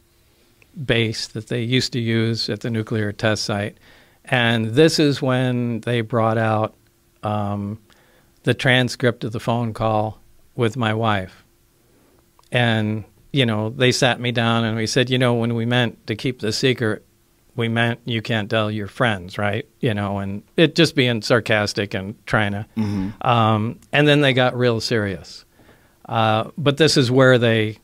base 0.86 1.28
that 1.28 1.48
they 1.48 1.62
used 1.62 1.94
to 1.94 2.00
use 2.00 2.50
at 2.50 2.62
the 2.62 2.70
nuclear 2.70 3.12
test 3.12 3.44
site. 3.44 3.78
And 4.26 4.66
this 4.68 5.00
is 5.00 5.22
when 5.22 5.82
they 5.82 6.02
brought 6.02 6.38
out 6.38 6.76
um, 7.24 7.80
the 8.44 8.54
transcript 8.54 9.24
of 9.24 9.32
the 9.32 9.40
phone 9.40 9.74
call 9.74 10.20
with 10.56 10.76
my 10.76 10.94
wife. 10.94 11.44
And, 12.52 13.06
you 13.34 13.46
know, 13.46 13.70
they 13.70 13.92
sat 13.92 14.20
me 14.20 14.32
down 14.32 14.64
and 14.64 14.76
we 14.78 14.88
said, 14.88 15.10
you 15.10 15.18
know, 15.18 15.34
when 15.36 15.56
we 15.56 15.66
meant 15.66 16.08
to 16.08 16.16
keep 16.16 16.40
the 16.40 16.52
secret, 16.52 17.06
we 17.56 17.68
meant 17.68 18.00
you 18.06 18.22
can't 18.22 18.50
tell 18.50 18.70
your 18.70 18.88
friends, 18.88 19.38
right? 19.38 19.68
You 19.80 19.94
know, 19.94 20.20
and 20.20 20.44
it 20.56 20.76
just 20.76 20.96
being 20.96 21.22
sarcastic 21.22 21.94
and 21.94 22.16
trying 22.28 22.52
to. 22.52 22.66
Mhm. 22.78 23.26
Um, 23.26 23.80
and 23.92 24.08
then 24.08 24.22
they 24.22 24.34
got 24.34 24.56
real 24.56 24.80
serious. 24.80 25.44
Uh, 26.08 26.52
but 26.58 26.78
this 26.78 26.96
is 26.98 27.10
where 27.12 27.38
they, 27.38 27.80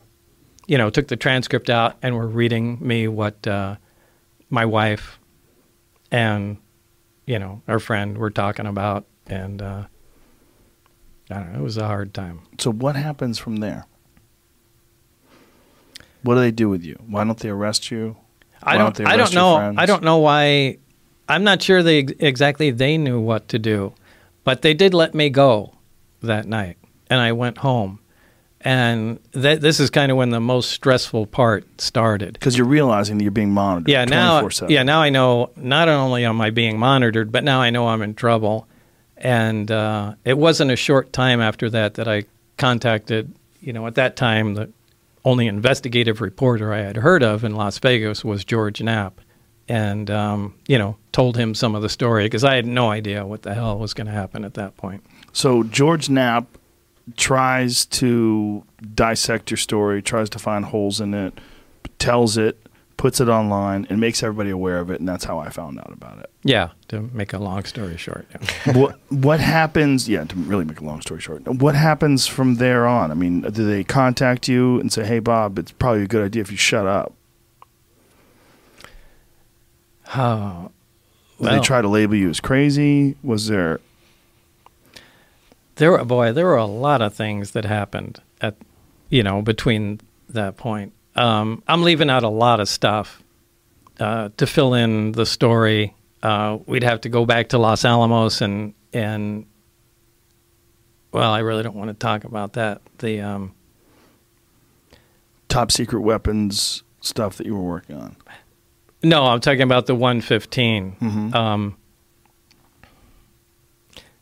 you 0.67 0.77
know, 0.77 0.89
took 0.89 1.07
the 1.07 1.17
transcript 1.17 1.69
out 1.69 1.97
and 2.01 2.15
were 2.15 2.27
reading 2.27 2.77
me 2.81 3.07
what 3.07 3.45
uh, 3.47 3.75
my 4.49 4.65
wife 4.65 5.19
and, 6.11 6.57
you 7.25 7.39
know, 7.39 7.61
our 7.67 7.79
friend 7.79 8.17
were 8.17 8.29
talking 8.29 8.67
about. 8.67 9.05
And 9.27 9.61
uh, 9.61 9.83
I 11.31 11.33
don't 11.35 11.53
know, 11.53 11.59
it 11.59 11.63
was 11.63 11.77
a 11.77 11.87
hard 11.87 12.13
time. 12.13 12.41
So 12.59 12.71
what 12.71 12.95
happens 12.95 13.39
from 13.39 13.57
there? 13.57 13.85
What 16.23 16.35
do 16.35 16.39
they 16.41 16.51
do 16.51 16.69
with 16.69 16.83
you? 16.83 16.97
Why 17.07 17.23
don't 17.23 17.37
they 17.37 17.49
arrest 17.49 17.91
you? 17.91 18.15
I 18.61 18.75
Why 18.75 18.83
don't. 18.83 18.95
they 18.95 19.05
I 19.05 19.17
don't 19.17 19.33
know. 19.33 19.73
I 19.77 19.85
don't 19.85 20.03
know 20.03 20.17
why. 20.17 20.77
I'm 21.29 21.43
not 21.43 21.61
sure 21.61 21.83
they 21.83 21.99
exactly 22.19 22.71
they 22.71 22.97
knew 22.97 23.19
what 23.19 23.47
to 23.49 23.59
do, 23.59 23.93
but 24.43 24.61
they 24.61 24.73
did 24.73 24.93
let 24.93 25.13
me 25.13 25.29
go 25.29 25.73
that 26.21 26.45
night, 26.47 26.77
and 27.09 27.19
I 27.19 27.31
went 27.33 27.57
home, 27.59 27.99
And 28.61 29.19
that 29.33 29.59
this 29.59 29.79
is 29.81 29.89
kind 29.89 30.11
of 30.11 30.17
when 30.17 30.29
the 30.29 30.39
most 30.39 30.71
stressful 30.71 31.27
part 31.27 31.65
started. 31.81 32.33
Because 32.33 32.57
you're 32.57 32.67
realizing 32.67 33.17
that 33.17 33.23
you're 33.23 33.31
being 33.31 33.51
monitored. 33.51 33.89
Yeah, 33.89 34.05
now 34.05 34.41
24/7. 34.41 34.69
yeah, 34.69 34.83
now 34.83 35.01
I 35.01 35.09
know 35.09 35.49
not 35.57 35.89
only 35.89 36.23
am 36.25 36.39
I 36.39 36.49
being 36.49 36.79
monitored, 36.79 37.31
but 37.31 37.43
now 37.43 37.59
I 37.61 37.69
know 37.69 37.87
I'm 37.89 38.01
in 38.01 38.13
trouble. 38.15 38.67
And 39.17 39.69
uh, 39.71 40.15
it 40.25 40.37
wasn't 40.37 40.71
a 40.71 40.75
short 40.77 41.11
time 41.13 41.41
after 41.41 41.69
that 41.69 41.93
that 41.95 42.07
I 42.07 42.23
contacted, 42.57 43.33
you 43.61 43.73
know, 43.73 43.85
at 43.87 43.95
that 43.95 44.15
time 44.15 44.53
the 44.55 44.69
only 45.25 45.47
investigative 45.47 46.21
reporter 46.21 46.73
I 46.73 46.79
had 46.79 46.97
heard 46.97 47.23
of 47.23 47.43
in 47.43 47.55
Las 47.55 47.79
Vegas 47.79 48.23
was 48.23 48.43
George 48.43 48.81
Knapp, 48.81 49.21
and 49.67 50.09
um, 50.09 50.55
you 50.67 50.77
know, 50.77 50.97
told 51.11 51.37
him 51.37 51.55
some 51.55 51.75
of 51.75 51.81
the 51.81 51.89
story 51.89 52.25
because 52.25 52.43
I 52.43 52.55
had 52.55 52.65
no 52.65 52.89
idea 52.89 53.25
what 53.25 53.43
the 53.43 53.53
hell 53.53 53.77
was 53.77 53.93
going 53.93 54.07
to 54.07 54.13
happen 54.13 54.43
at 54.43 54.55
that 54.55 54.75
point. 54.77 55.03
So 55.31 55.63
George 55.63 56.09
Knapp 56.09 56.57
tries 57.17 57.85
to 57.85 58.63
dissect 58.93 59.51
your 59.51 59.57
story, 59.57 60.01
tries 60.01 60.29
to 60.31 60.39
find 60.39 60.65
holes 60.65 60.99
in 60.99 61.13
it, 61.13 61.39
tells 61.99 62.37
it, 62.37 62.59
puts 62.97 63.19
it 63.19 63.29
online, 63.29 63.87
and 63.89 63.99
makes 63.99 64.23
everybody 64.23 64.49
aware 64.49 64.79
of 64.79 64.89
it, 64.89 64.99
and 64.99 65.07
that's 65.07 65.25
how 65.25 65.39
I 65.39 65.49
found 65.49 65.79
out 65.79 65.91
about 65.91 66.19
it. 66.19 66.29
Yeah, 66.43 66.69
to 66.89 67.01
make 67.13 67.33
a 67.33 67.39
long 67.39 67.65
story 67.65 67.97
short. 67.97 68.27
Yeah. 68.31 68.73
what 68.77 68.99
what 69.09 69.39
happens? 69.39 70.07
Yeah, 70.07 70.23
to 70.25 70.35
really 70.35 70.65
make 70.65 70.79
a 70.79 70.85
long 70.85 71.01
story 71.01 71.21
short, 71.21 71.47
what 71.47 71.75
happens 71.75 72.27
from 72.27 72.55
there 72.55 72.85
on? 72.87 73.11
I 73.11 73.13
mean, 73.13 73.41
do 73.41 73.65
they 73.65 73.83
contact 73.83 74.47
you 74.47 74.79
and 74.79 74.91
say, 74.91 75.05
"Hey, 75.05 75.19
Bob, 75.19 75.59
it's 75.59 75.71
probably 75.71 76.03
a 76.03 76.07
good 76.07 76.23
idea 76.23 76.41
if 76.41 76.51
you 76.51 76.57
shut 76.57 76.85
up"? 76.87 77.13
Oh, 80.15 80.71
Did 81.37 81.45
well, 81.45 81.55
they 81.55 81.65
try 81.65 81.81
to 81.81 81.87
label 81.87 82.15
you 82.15 82.29
as 82.29 82.39
crazy? 82.39 83.15
Was 83.23 83.47
there? 83.47 83.79
there 85.75 85.91
were 85.91 86.03
boy, 86.05 86.31
there 86.31 86.45
were 86.45 86.57
a 86.57 86.65
lot 86.65 87.01
of 87.01 87.13
things 87.13 87.51
that 87.51 87.65
happened 87.65 88.21
at, 88.41 88.55
you 89.09 89.23
know, 89.23 89.41
between 89.41 89.99
that 90.29 90.57
point. 90.57 90.93
Um, 91.15 91.63
I'm 91.67 91.83
leaving 91.83 92.09
out 92.09 92.23
a 92.23 92.29
lot 92.29 92.59
of 92.59 92.67
stuff 92.67 93.21
uh, 93.99 94.29
to 94.37 94.47
fill 94.47 94.73
in 94.73 95.11
the 95.11 95.25
story. 95.25 95.95
Uh, 96.21 96.57
we'd 96.65 96.83
have 96.83 97.01
to 97.01 97.09
go 97.09 97.25
back 97.25 97.49
to 97.49 97.57
Los 97.57 97.85
Alamos 97.85 98.41
and 98.41 98.73
and. 98.93 99.45
Well, 101.11 101.31
I 101.31 101.39
really 101.39 101.61
don't 101.61 101.75
want 101.75 101.89
to 101.89 101.93
talk 101.93 102.23
about 102.23 102.53
that. 102.53 102.81
The 102.97 103.21
um, 103.21 103.53
top 105.47 105.71
secret 105.71 105.99
weapons 106.01 106.81
stuff 107.01 107.37
that 107.37 107.45
you 107.45 107.55
were 107.55 107.61
working 107.61 107.97
on. 107.97 108.15
No, 109.03 109.25
I'm 109.25 109.39
talking 109.39 109.61
about 109.61 109.85
the 109.85 109.93
115. 109.93 110.95
Mhm. 110.99 111.35
Um, 111.35 111.77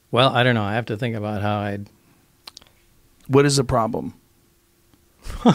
well, 0.10 0.30
I 0.36 0.44
don't 0.44 0.56
know. 0.56 0.64
I 0.64 0.74
have 0.74 0.88
to 0.88 0.98
think 0.98 1.16
about 1.16 1.42
how 1.42 1.60
I'd. 1.60 1.88
What 3.28 3.46
is 3.46 3.56
the 3.56 3.64
problem 3.64 4.16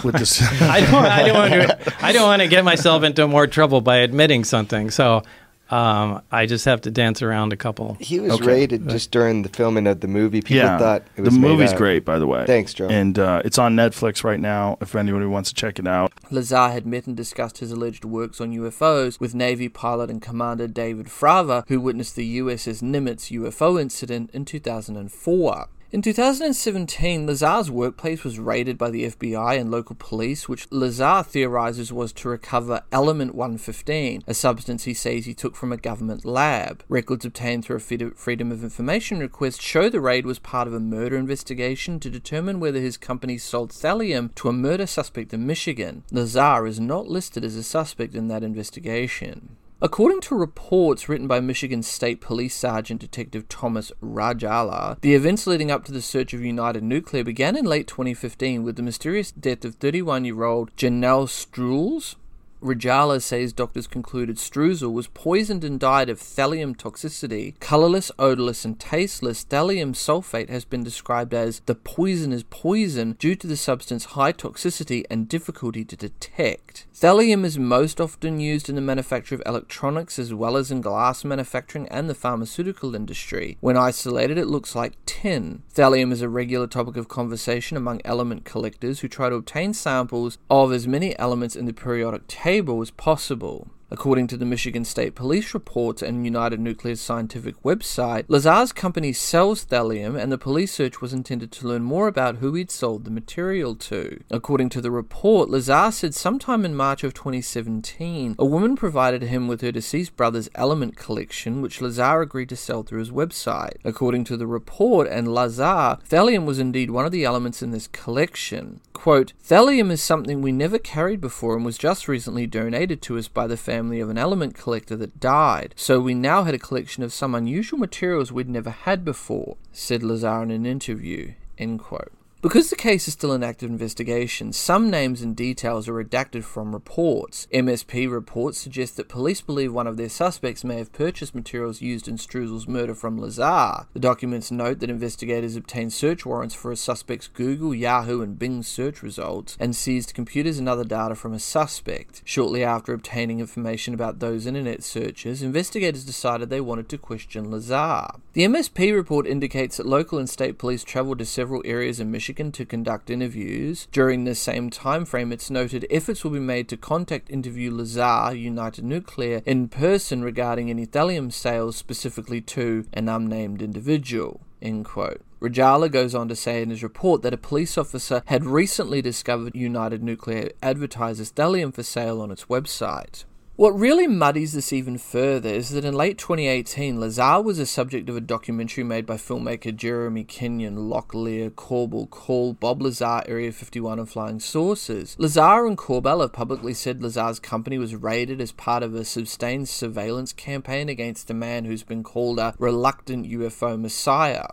with 0.04 0.16
this? 0.16 0.42
I 0.62 0.80
don't. 0.80 0.94
I 0.94 1.26
don't 1.26 1.36
want 1.36 1.52
to. 1.52 1.94
I 2.04 2.12
don't 2.12 2.24
want 2.24 2.42
to 2.42 2.48
get 2.48 2.64
myself 2.64 3.02
into 3.02 3.26
more 3.26 3.46
trouble 3.46 3.80
by 3.80 3.96
admitting 3.98 4.44
something. 4.44 4.90
So, 4.90 5.22
um, 5.70 6.22
I 6.30 6.46
just 6.46 6.64
have 6.66 6.80
to 6.82 6.90
dance 6.92 7.22
around 7.22 7.52
a 7.52 7.56
couple. 7.56 7.96
He 7.98 8.20
was 8.20 8.40
rated 8.40 8.88
just 8.88 9.10
during 9.10 9.42
the 9.42 9.48
filming 9.48 9.86
of 9.88 10.00
the 10.00 10.06
movie. 10.06 10.40
People 10.40 10.58
yeah, 10.58 10.78
thought 10.78 11.02
it 11.02 11.16
the 11.16 11.22
was 11.24 11.38
made 11.38 11.48
movie's 11.48 11.72
up. 11.72 11.78
great, 11.78 12.04
by 12.04 12.18
the 12.20 12.26
way. 12.26 12.46
Thanks, 12.46 12.72
Joe. 12.72 12.88
And 12.88 13.18
uh, 13.18 13.42
it's 13.44 13.58
on 13.58 13.74
Netflix 13.74 14.22
right 14.22 14.38
now. 14.38 14.78
If 14.80 14.94
anybody 14.94 15.26
wants 15.26 15.48
to 15.50 15.54
check 15.56 15.78
it 15.80 15.86
out. 15.88 16.12
Lazar 16.30 16.68
had 16.68 16.86
met 16.86 17.06
and 17.06 17.16
discussed 17.16 17.58
his 17.58 17.72
alleged 17.72 18.04
works 18.04 18.40
on 18.40 18.52
UFOs 18.52 19.18
with 19.18 19.34
Navy 19.34 19.68
pilot 19.68 20.08
and 20.08 20.22
commander 20.22 20.68
David 20.68 21.06
Fravor, 21.06 21.64
who 21.66 21.80
witnessed 21.80 22.14
the 22.14 22.38
USS 22.38 22.80
Nimitz 22.82 23.36
UFO 23.36 23.80
incident 23.80 24.30
in 24.32 24.44
2004. 24.44 25.68
In 25.92 26.02
2017, 26.02 27.28
Lazar's 27.28 27.70
workplace 27.70 28.24
was 28.24 28.40
raided 28.40 28.76
by 28.76 28.90
the 28.90 29.04
FBI 29.04 29.56
and 29.56 29.70
local 29.70 29.94
police, 29.94 30.48
which 30.48 30.66
Lazar 30.72 31.22
theorizes 31.22 31.92
was 31.92 32.12
to 32.14 32.28
recover 32.28 32.82
Element 32.90 33.36
115, 33.36 34.24
a 34.26 34.34
substance 34.34 34.82
he 34.82 34.94
says 34.94 35.26
he 35.26 35.32
took 35.32 35.54
from 35.54 35.70
a 35.70 35.76
government 35.76 36.24
lab. 36.24 36.82
Records 36.88 37.24
obtained 37.24 37.64
through 37.64 37.76
a 37.76 38.10
Freedom- 38.16 38.50
of 38.50 38.64
Information 38.64 39.20
request 39.20 39.62
show 39.62 39.88
the 39.88 40.00
raid 40.00 40.26
was 40.26 40.40
part 40.40 40.66
of 40.66 40.74
a 40.74 40.80
murder 40.80 41.16
investigation 41.16 42.00
to 42.00 42.10
determine 42.10 42.58
whether 42.58 42.80
his 42.80 42.96
company 42.96 43.38
sold 43.38 43.70
thallium 43.70 44.34
to 44.34 44.48
a 44.48 44.52
murder 44.52 44.86
suspect 44.86 45.32
in 45.32 45.46
Michigan. 45.46 46.02
Lazar 46.10 46.66
is 46.66 46.80
not 46.80 47.06
listed 47.06 47.44
as 47.44 47.54
a 47.54 47.62
suspect 47.62 48.16
in 48.16 48.26
that 48.26 48.42
investigation. 48.42 49.56
According 49.82 50.22
to 50.22 50.34
reports 50.34 51.06
written 51.06 51.28
by 51.28 51.38
Michigan 51.40 51.82
State 51.82 52.22
Police 52.22 52.56
Sergeant 52.56 52.98
Detective 52.98 53.46
Thomas 53.46 53.92
Rajala, 54.02 54.98
the 55.02 55.14
events 55.14 55.46
leading 55.46 55.70
up 55.70 55.84
to 55.84 55.92
the 55.92 56.00
search 56.00 56.32
of 56.32 56.40
United 56.40 56.82
Nuclear 56.82 57.22
began 57.22 57.54
in 57.54 57.66
late 57.66 57.86
2015 57.86 58.62
with 58.62 58.76
the 58.76 58.82
mysterious 58.82 59.30
death 59.30 59.66
of 59.66 59.74
31 59.74 60.24
year 60.24 60.44
old 60.44 60.74
Janelle 60.76 61.28
Struzel. 61.28 62.14
Rajala 62.62 63.20
says 63.20 63.52
doctors 63.52 63.86
concluded 63.86 64.36
Struzel 64.36 64.92
was 64.92 65.08
poisoned 65.08 65.62
and 65.62 65.78
died 65.78 66.08
of 66.08 66.18
thallium 66.18 66.74
toxicity. 66.74 67.58
Colorless, 67.60 68.10
odorless, 68.18 68.64
and 68.64 68.80
tasteless, 68.80 69.44
thallium 69.44 69.92
sulfate 69.92 70.48
has 70.48 70.64
been 70.64 70.82
described 70.82 71.34
as 71.34 71.60
the 71.66 71.74
poisoner's 71.74 72.44
poison 72.44 73.12
due 73.18 73.34
to 73.36 73.46
the 73.46 73.56
substance's 73.56 74.12
high 74.12 74.32
toxicity 74.32 75.04
and 75.10 75.28
difficulty 75.28 75.84
to 75.84 75.96
detect. 75.96 76.86
Thallium 76.94 77.44
is 77.44 77.58
most 77.58 78.00
often 78.00 78.40
used 78.40 78.70
in 78.70 78.74
the 78.74 78.80
manufacture 78.80 79.34
of 79.34 79.42
electronics 79.44 80.18
as 80.18 80.32
well 80.32 80.56
as 80.56 80.70
in 80.70 80.80
glass 80.80 81.24
manufacturing 81.24 81.86
and 81.88 82.08
the 82.08 82.14
pharmaceutical 82.14 82.94
industry. 82.94 83.58
When 83.60 83.76
isolated, 83.76 84.38
it 84.38 84.46
looks 84.46 84.74
like 84.74 84.94
tin. 85.04 85.62
Thallium 85.74 86.10
is 86.10 86.22
a 86.22 86.28
regular 86.28 86.66
topic 86.66 86.96
of 86.96 87.06
conversation 87.06 87.76
among 87.76 88.00
element 88.04 88.46
collectors 88.46 89.00
who 89.00 89.08
try 89.08 89.28
to 89.28 89.34
obtain 89.34 89.74
samples 89.74 90.38
of 90.48 90.72
as 90.72 90.88
many 90.88 91.16
elements 91.18 91.54
in 91.54 91.66
the 91.66 91.74
periodic 91.74 92.26
table 92.26 92.45
as 92.80 92.92
possible. 92.92 93.66
According 93.88 94.26
to 94.28 94.36
the 94.36 94.44
Michigan 94.44 94.84
State 94.84 95.14
Police 95.14 95.54
reports 95.54 96.02
and 96.02 96.24
United 96.24 96.58
Nuclear's 96.58 97.00
scientific 97.00 97.62
website, 97.62 98.24
Lazar's 98.26 98.72
company 98.72 99.12
sells 99.12 99.64
thallium, 99.64 100.20
and 100.20 100.32
the 100.32 100.38
police 100.38 100.72
search 100.72 101.00
was 101.00 101.12
intended 101.12 101.52
to 101.52 101.68
learn 101.68 101.84
more 101.84 102.08
about 102.08 102.38
who 102.38 102.52
he'd 102.54 102.72
sold 102.72 103.04
the 103.04 103.12
material 103.12 103.76
to. 103.76 104.20
According 104.28 104.70
to 104.70 104.80
the 104.80 104.90
report, 104.90 105.50
Lazar 105.50 105.92
said 105.92 106.14
sometime 106.14 106.64
in 106.64 106.74
March 106.74 107.04
of 107.04 107.14
2017, 107.14 108.34
a 108.36 108.44
woman 108.44 108.74
provided 108.74 109.22
him 109.22 109.46
with 109.46 109.60
her 109.60 109.70
deceased 109.70 110.16
brother's 110.16 110.50
element 110.56 110.96
collection, 110.96 111.62
which 111.62 111.80
Lazar 111.80 112.22
agreed 112.22 112.48
to 112.48 112.56
sell 112.56 112.82
through 112.82 112.98
his 112.98 113.12
website. 113.12 113.76
According 113.84 114.24
to 114.24 114.36
the 114.36 114.48
report 114.48 115.06
and 115.06 115.32
Lazar, 115.32 115.98
thallium 116.08 116.44
was 116.44 116.58
indeed 116.58 116.90
one 116.90 117.06
of 117.06 117.12
the 117.12 117.24
elements 117.24 117.62
in 117.62 117.70
this 117.70 117.86
collection. 117.86 118.80
Quote, 118.92 119.34
Thallium 119.46 119.92
is 119.92 120.02
something 120.02 120.40
we 120.40 120.50
never 120.50 120.78
carried 120.78 121.20
before 121.20 121.54
and 121.54 121.64
was 121.64 121.78
just 121.78 122.08
recently 122.08 122.46
donated 122.46 123.00
to 123.02 123.18
us 123.18 123.28
by 123.28 123.46
the 123.46 123.56
family 123.56 123.75
of 123.76 124.10
an 124.10 124.18
element 124.18 124.54
collector 124.54 124.96
that 124.96 125.20
died, 125.20 125.74
so 125.76 126.00
we 126.00 126.14
now 126.14 126.44
had 126.44 126.54
a 126.54 126.58
collection 126.58 127.02
of 127.02 127.12
some 127.12 127.34
unusual 127.34 127.78
materials 127.78 128.32
we'd 128.32 128.48
never 128.48 128.70
had 128.70 129.04
before, 129.04 129.56
said 129.72 130.02
Lazar 130.02 130.42
in 130.42 130.50
an 130.50 130.66
interview. 130.66 131.34
End 131.58 131.80
quote. 131.80 132.12
Because 132.46 132.70
the 132.70 132.76
case 132.76 133.08
is 133.08 133.14
still 133.14 133.32
an 133.32 133.42
active 133.42 133.68
investigation, 133.68 134.52
some 134.52 134.88
names 134.88 135.20
and 135.20 135.34
details 135.34 135.88
are 135.88 136.04
redacted 136.04 136.44
from 136.44 136.72
reports. 136.72 137.48
MSP 137.52 138.08
reports 138.08 138.56
suggest 138.56 138.96
that 138.96 139.08
police 139.08 139.40
believe 139.40 139.72
one 139.72 139.88
of 139.88 139.96
their 139.96 140.08
suspects 140.08 140.62
may 140.62 140.78
have 140.78 140.92
purchased 140.92 141.34
materials 141.34 141.82
used 141.82 142.06
in 142.06 142.18
Struzel's 142.18 142.68
murder 142.68 142.94
from 142.94 143.18
Lazar. 143.18 143.88
The 143.94 143.98
documents 143.98 144.52
note 144.52 144.78
that 144.78 144.90
investigators 144.90 145.56
obtained 145.56 145.92
search 145.92 146.24
warrants 146.24 146.54
for 146.54 146.70
a 146.70 146.76
suspect's 146.76 147.26
Google, 147.26 147.74
Yahoo, 147.74 148.22
and 148.22 148.38
Bing 148.38 148.62
search 148.62 149.02
results 149.02 149.56
and 149.58 149.74
seized 149.74 150.14
computers 150.14 150.60
and 150.60 150.68
other 150.68 150.84
data 150.84 151.16
from 151.16 151.32
a 151.32 151.40
suspect. 151.40 152.22
Shortly 152.24 152.62
after 152.62 152.92
obtaining 152.92 153.40
information 153.40 153.92
about 153.92 154.20
those 154.20 154.46
internet 154.46 154.84
searches, 154.84 155.42
investigators 155.42 156.04
decided 156.04 156.48
they 156.48 156.60
wanted 156.60 156.88
to 156.90 156.96
question 156.98 157.50
Lazar. 157.50 158.06
The 158.36 158.44
MSP 158.44 158.94
report 158.94 159.26
indicates 159.26 159.78
that 159.78 159.86
local 159.86 160.18
and 160.18 160.28
state 160.28 160.58
police 160.58 160.84
traveled 160.84 161.20
to 161.20 161.24
several 161.24 161.62
areas 161.64 162.00
in 162.00 162.10
Michigan 162.10 162.52
to 162.52 162.66
conduct 162.66 163.08
interviews. 163.08 163.88
During 163.92 164.24
this 164.24 164.38
same 164.38 164.68
time 164.68 165.06
frame, 165.06 165.32
it's 165.32 165.48
noted 165.48 165.86
efforts 165.90 166.22
will 166.22 166.32
be 166.32 166.38
made 166.38 166.68
to 166.68 166.76
contact 166.76 167.30
interview 167.30 167.74
Lazar, 167.74 168.34
United 168.34 168.84
Nuclear, 168.84 169.40
in 169.46 169.68
person 169.68 170.22
regarding 170.22 170.68
any 170.68 170.86
thallium 170.86 171.32
sales 171.32 171.76
specifically 171.76 172.42
to 172.42 172.84
an 172.92 173.08
unnamed 173.08 173.62
individual. 173.62 174.42
End 174.60 174.84
quote. 174.84 175.22
Rajala 175.40 175.90
goes 175.90 176.14
on 176.14 176.28
to 176.28 176.36
say 176.36 176.60
in 176.60 176.68
his 176.68 176.82
report 176.82 177.22
that 177.22 177.32
a 177.32 177.38
police 177.38 177.78
officer 177.78 178.22
had 178.26 178.44
recently 178.44 179.00
discovered 179.00 179.54
United 179.54 180.02
Nuclear 180.02 180.50
advertises 180.62 181.32
thallium 181.32 181.72
for 181.72 181.82
sale 181.82 182.20
on 182.20 182.30
its 182.30 182.44
website. 182.44 183.24
What 183.56 183.70
really 183.70 184.06
muddies 184.06 184.52
this 184.52 184.70
even 184.70 184.98
further 184.98 185.48
is 185.48 185.70
that 185.70 185.86
in 185.86 185.94
late 185.94 186.18
2018, 186.18 187.00
Lazar 187.00 187.40
was 187.40 187.56
the 187.56 187.64
subject 187.64 188.06
of 188.10 188.14
a 188.14 188.20
documentary 188.20 188.84
made 188.84 189.06
by 189.06 189.16
filmmaker 189.16 189.74
Jeremy 189.74 190.24
Kenyon, 190.24 190.90
Lockyer, 190.90 191.48
Corbell, 191.48 192.10
Call, 192.10 192.52
Bob 192.52 192.82
Lazar, 192.82 193.22
Area 193.26 193.50
51, 193.50 193.98
and 193.98 194.10
Flying 194.10 194.40
Saucers. 194.40 195.16
Lazar 195.18 195.66
and 195.66 195.78
Corbell 195.78 196.20
have 196.20 196.34
publicly 196.34 196.74
said 196.74 197.02
Lazar's 197.02 197.40
company 197.40 197.78
was 197.78 197.96
raided 197.96 198.42
as 198.42 198.52
part 198.52 198.82
of 198.82 198.94
a 198.94 199.06
sustained 199.06 199.70
surveillance 199.70 200.34
campaign 200.34 200.90
against 200.90 201.30
a 201.30 201.34
man 201.34 201.64
who's 201.64 201.82
been 201.82 202.02
called 202.02 202.38
a 202.38 202.54
reluctant 202.58 203.26
UFO 203.26 203.80
messiah. 203.80 204.48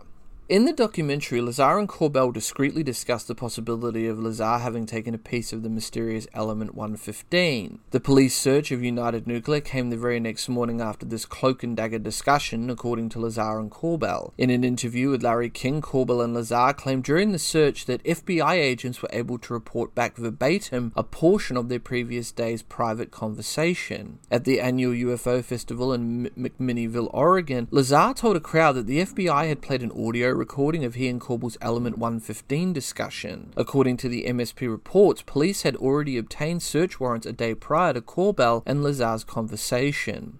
In 0.46 0.66
the 0.66 0.74
documentary, 0.74 1.40
Lazar 1.40 1.78
and 1.78 1.88
Corbell 1.88 2.30
discreetly 2.30 2.82
discuss 2.82 3.24
the 3.24 3.34
possibility 3.34 4.06
of 4.06 4.18
Lazar 4.18 4.58
having 4.58 4.84
taken 4.84 5.14
a 5.14 5.18
piece 5.18 5.54
of 5.54 5.62
the 5.62 5.70
mysterious 5.70 6.26
element 6.34 6.74
115. 6.74 7.78
The 7.92 8.00
police 8.00 8.36
search 8.36 8.70
of 8.70 8.84
United 8.84 9.26
Nuclear 9.26 9.62
came 9.62 9.88
the 9.88 9.96
very 9.96 10.20
next 10.20 10.50
morning 10.50 10.82
after 10.82 11.06
this 11.06 11.24
cloak 11.24 11.62
and 11.62 11.74
dagger 11.74 11.98
discussion, 11.98 12.68
according 12.68 13.08
to 13.10 13.20
Lazar 13.20 13.58
and 13.58 13.70
Corbell. 13.70 14.32
In 14.36 14.50
an 14.50 14.64
interview 14.64 15.08
with 15.08 15.22
Larry 15.22 15.48
King, 15.48 15.80
Corbell 15.80 16.22
and 16.22 16.34
Lazar 16.34 16.74
claimed 16.74 17.04
during 17.04 17.32
the 17.32 17.38
search 17.38 17.86
that 17.86 18.04
FBI 18.04 18.52
agents 18.52 19.00
were 19.00 19.08
able 19.14 19.38
to 19.38 19.54
report 19.54 19.94
back 19.94 20.16
verbatim 20.16 20.92
a 20.94 21.02
portion 21.02 21.56
of 21.56 21.70
their 21.70 21.80
previous 21.80 22.30
day's 22.32 22.62
private 22.62 23.10
conversation. 23.10 24.18
At 24.30 24.44
the 24.44 24.60
annual 24.60 24.92
UFO 24.92 25.42
festival 25.42 25.94
in 25.94 26.26
M- 26.26 26.50
McMinnville, 26.50 27.08
Oregon, 27.14 27.66
Lazar 27.70 28.12
told 28.14 28.36
a 28.36 28.40
crowd 28.40 28.72
that 28.72 28.86
the 28.86 29.00
FBI 29.00 29.48
had 29.48 29.62
played 29.62 29.82
an 29.82 29.90
audio 29.92 30.33
recording 30.36 30.84
of 30.84 30.94
he 30.94 31.08
and 31.08 31.20
Corbell's 31.20 31.56
Element 31.60 31.98
115 31.98 32.72
discussion. 32.72 33.52
According 33.56 33.96
to 33.98 34.08
the 34.08 34.24
MSP 34.24 34.68
reports, 34.68 35.22
police 35.22 35.62
had 35.62 35.76
already 35.76 36.18
obtained 36.18 36.62
search 36.62 36.98
warrants 37.00 37.26
a 37.26 37.32
day 37.32 37.54
prior 37.54 37.92
to 37.92 38.00
Corbell 38.00 38.62
and 38.66 38.82
Lazar's 38.82 39.24
conversation. 39.24 40.38